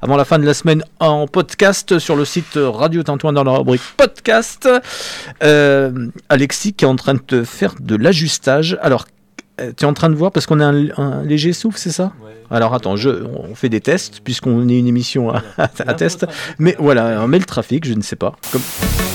avant 0.02 0.16
la 0.16 0.24
fin 0.24 0.40
de 0.40 0.46
la 0.46 0.54
semaine 0.54 0.82
en 1.02 1.28
podcast 1.28 2.00
sur 2.00 2.16
le 2.16 2.24
site 2.24 2.58
Radio 2.58 3.04
Tintouin 3.04 3.34
dans 3.34 3.44
la 3.44 3.52
rubrique 3.52 3.82
podcast. 3.98 4.70
Alexis 6.30 6.72
qui 6.72 6.86
est 6.86 6.88
en 6.88 6.96
train 6.96 7.16
de 7.28 7.44
faire 7.44 7.76
de 7.82 7.98
l'ajustage. 7.98 8.78
Alors, 8.82 9.06
tu 9.58 9.86
es 9.86 9.86
en 9.86 9.94
train 9.94 10.10
de 10.10 10.16
voir 10.16 10.32
parce 10.32 10.46
qu'on 10.46 10.60
a 10.60 10.66
un, 10.66 10.90
un 10.98 11.24
léger 11.24 11.54
souffle, 11.54 11.78
c'est 11.78 11.92
ça? 11.92 12.12
Alors 12.52 12.74
attends, 12.74 12.96
je, 12.96 13.10
on 13.10 13.56
fait 13.56 13.70
des 13.70 13.82
tests 13.82 14.22
puisqu'on 14.24 14.68
est 14.70 14.78
une 14.78 14.88
émission 14.88 15.32
à, 15.32 15.42
à, 15.58 15.70
à 15.88 15.94
test. 15.94 16.26
Mais 16.60 16.76
voilà, 16.80 17.20
on 17.22 17.28
met 17.28 17.40
le 17.40 17.46
trafic, 17.46 17.86
je 17.86 17.94
ne 17.94 18.02
sais 18.02 18.16
pas. 18.16 18.36
Comme... 18.52 18.62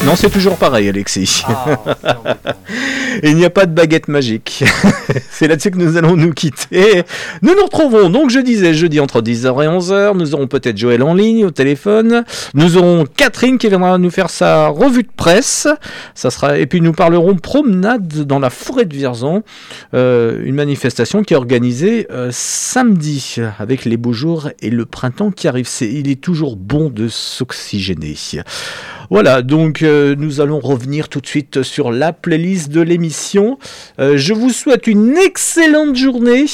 Non, 0.05 0.17
c'est 0.17 0.31
toujours 0.31 0.57
pareil, 0.57 0.89
Alexis. 0.89 1.45
Il 3.23 3.37
n'y 3.37 3.45
a 3.45 3.51
pas 3.51 3.67
de 3.67 3.73
baguette 3.73 4.09
magique. 4.09 4.65
c'est 5.31 5.47
là-dessus 5.47 5.71
que 5.71 5.79
nous 5.79 5.97
allons 5.97 6.17
nous 6.17 6.33
quitter. 6.33 7.03
Nous 7.43 7.55
nous 7.55 7.65
retrouvons 7.65 8.09
donc, 8.09 8.31
je 8.31 8.39
disais, 8.39 8.73
jeudi 8.73 8.99
entre 8.99 9.21
10h 9.21 9.47
et 9.63 9.69
11h. 9.69 10.17
Nous 10.17 10.35
aurons 10.35 10.47
peut-être 10.47 10.79
Joël 10.79 11.03
en 11.03 11.13
ligne 11.13 11.45
au 11.45 11.51
téléphone. 11.51 12.25
Nous 12.55 12.79
aurons 12.79 13.05
Catherine 13.17 13.59
qui 13.59 13.69
viendra 13.69 13.99
nous 13.99 14.11
faire 14.11 14.31
sa 14.31 14.69
revue 14.69 15.03
de 15.03 15.11
presse. 15.15 15.69
Ça 16.15 16.31
sera 16.31 16.57
et 16.59 16.67
puis 16.67 16.81
nous 16.81 16.93
parlerons 16.93 17.37
promenade 17.37 18.25
dans 18.25 18.39
la 18.39 18.51
forêt 18.51 18.87
de 18.87 18.97
Vierzon. 18.97 19.43
Euh, 19.93 20.41
une 20.45 20.55
manifestation 20.55 21.23
qui 21.23 21.35
est 21.35 21.37
organisée 21.37 22.07
euh, 22.11 22.31
samedi 22.33 23.20
avec 23.59 23.85
les 23.85 23.97
beaux 23.97 24.13
jours 24.13 24.51
et 24.61 24.71
le 24.71 24.85
printemps 24.87 25.31
qui 25.31 25.49
arrive. 25.49 25.69
Il 25.81 26.09
est 26.11 26.21
toujours 26.21 26.57
bon 26.57 26.91
de 26.91 27.09
s'oxygéner. 27.09 28.17
Voilà, 29.11 29.43
donc 29.43 29.83
euh, 29.83 30.15
nous 30.17 30.41
allons 30.41 30.61
revenir 30.61 31.09
tout 31.09 31.21
de 31.21 31.27
suite 31.27 31.63
sur 31.63 31.91
la 31.91 32.13
playlist 32.13 32.71
de 32.71 32.81
l'émission. 32.81 33.59
Euh, 33.99 34.17
je 34.17 34.33
vous 34.33 34.51
souhaite 34.51 34.87
une 34.87 35.17
excellente 35.17 35.97
journée. 35.97 36.45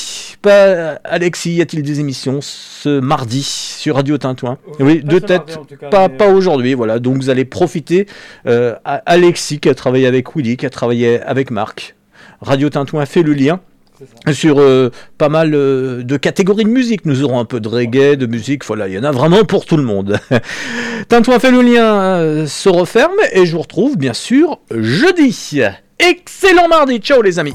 Alexis, 1.05 1.55
y 1.55 1.61
a-t-il 1.63 1.83
des 1.83 2.01
émissions 2.01 2.41
ce 2.41 3.01
mardi 3.01 3.43
sur 3.43 3.97
Radio 3.97 4.17
Tintouin? 4.17 4.59
Oui, 4.81 5.03
mardi, 5.05 5.55
en 5.55 5.65
tout 5.65 5.77
cas, 5.77 5.89
pas, 5.91 6.09
mais- 6.09 6.17
pas 6.17 6.29
aujourd'hui. 6.29 6.75
Voilà, 6.75 6.99
donc 6.99 7.17
vous 7.17 7.31
allez 7.31 7.45
profiter. 7.45 8.07
Euh, 8.47 8.75
à- 8.85 9.03
Alexis 9.07 9.59
qui 9.61 9.69
a 9.69 9.75
travaillé 9.75 10.07
avec 10.07 10.35
Willy, 10.35 10.57
qui 10.57 10.67
a 10.67 10.71
travaillé 10.71 11.21
avec 11.21 11.51
Marc. 11.51 11.95
Radio 12.41 12.69
Tintouin 12.71 13.05
fait 13.07 13.23
le 13.23 13.33
lien 13.35 13.61
sur 14.33 14.61
euh, 14.61 14.91
pas 15.19 15.29
mal 15.29 15.55
euh, 15.55 16.03
de 16.03 16.17
catégories 16.17 16.65
de 16.65 16.71
musique. 16.71 17.05
Nous 17.05 17.23
aurons 17.23 17.39
un 17.39 17.45
peu 17.45 17.61
de 17.61 17.69
reggae, 17.69 18.17
de 18.17 18.27
musique, 18.27 18.65
voilà, 18.65 18.89
il 18.89 18.95
y 18.95 18.99
en 18.99 19.05
a 19.05 19.13
vraiment 19.13 19.45
pour 19.45 19.67
tout 19.67 19.77
le 19.77 19.83
monde. 19.83 20.19
Tintouin 21.09 21.39
fait 21.39 21.51
le 21.51 21.63
lien 21.63 21.95
euh, 21.95 22.47
se 22.47 22.69
referme 22.69 23.17
et 23.33 23.47
je 23.47 23.53
vous 23.53 23.63
retrouve 23.63 23.97
bien 23.97 24.15
sûr 24.15 24.59
jeudi. 24.71 25.61
Excellent 25.99 26.69
mardi, 26.69 26.99
ciao 26.99 27.23
les 27.23 27.39
amis. 27.39 27.55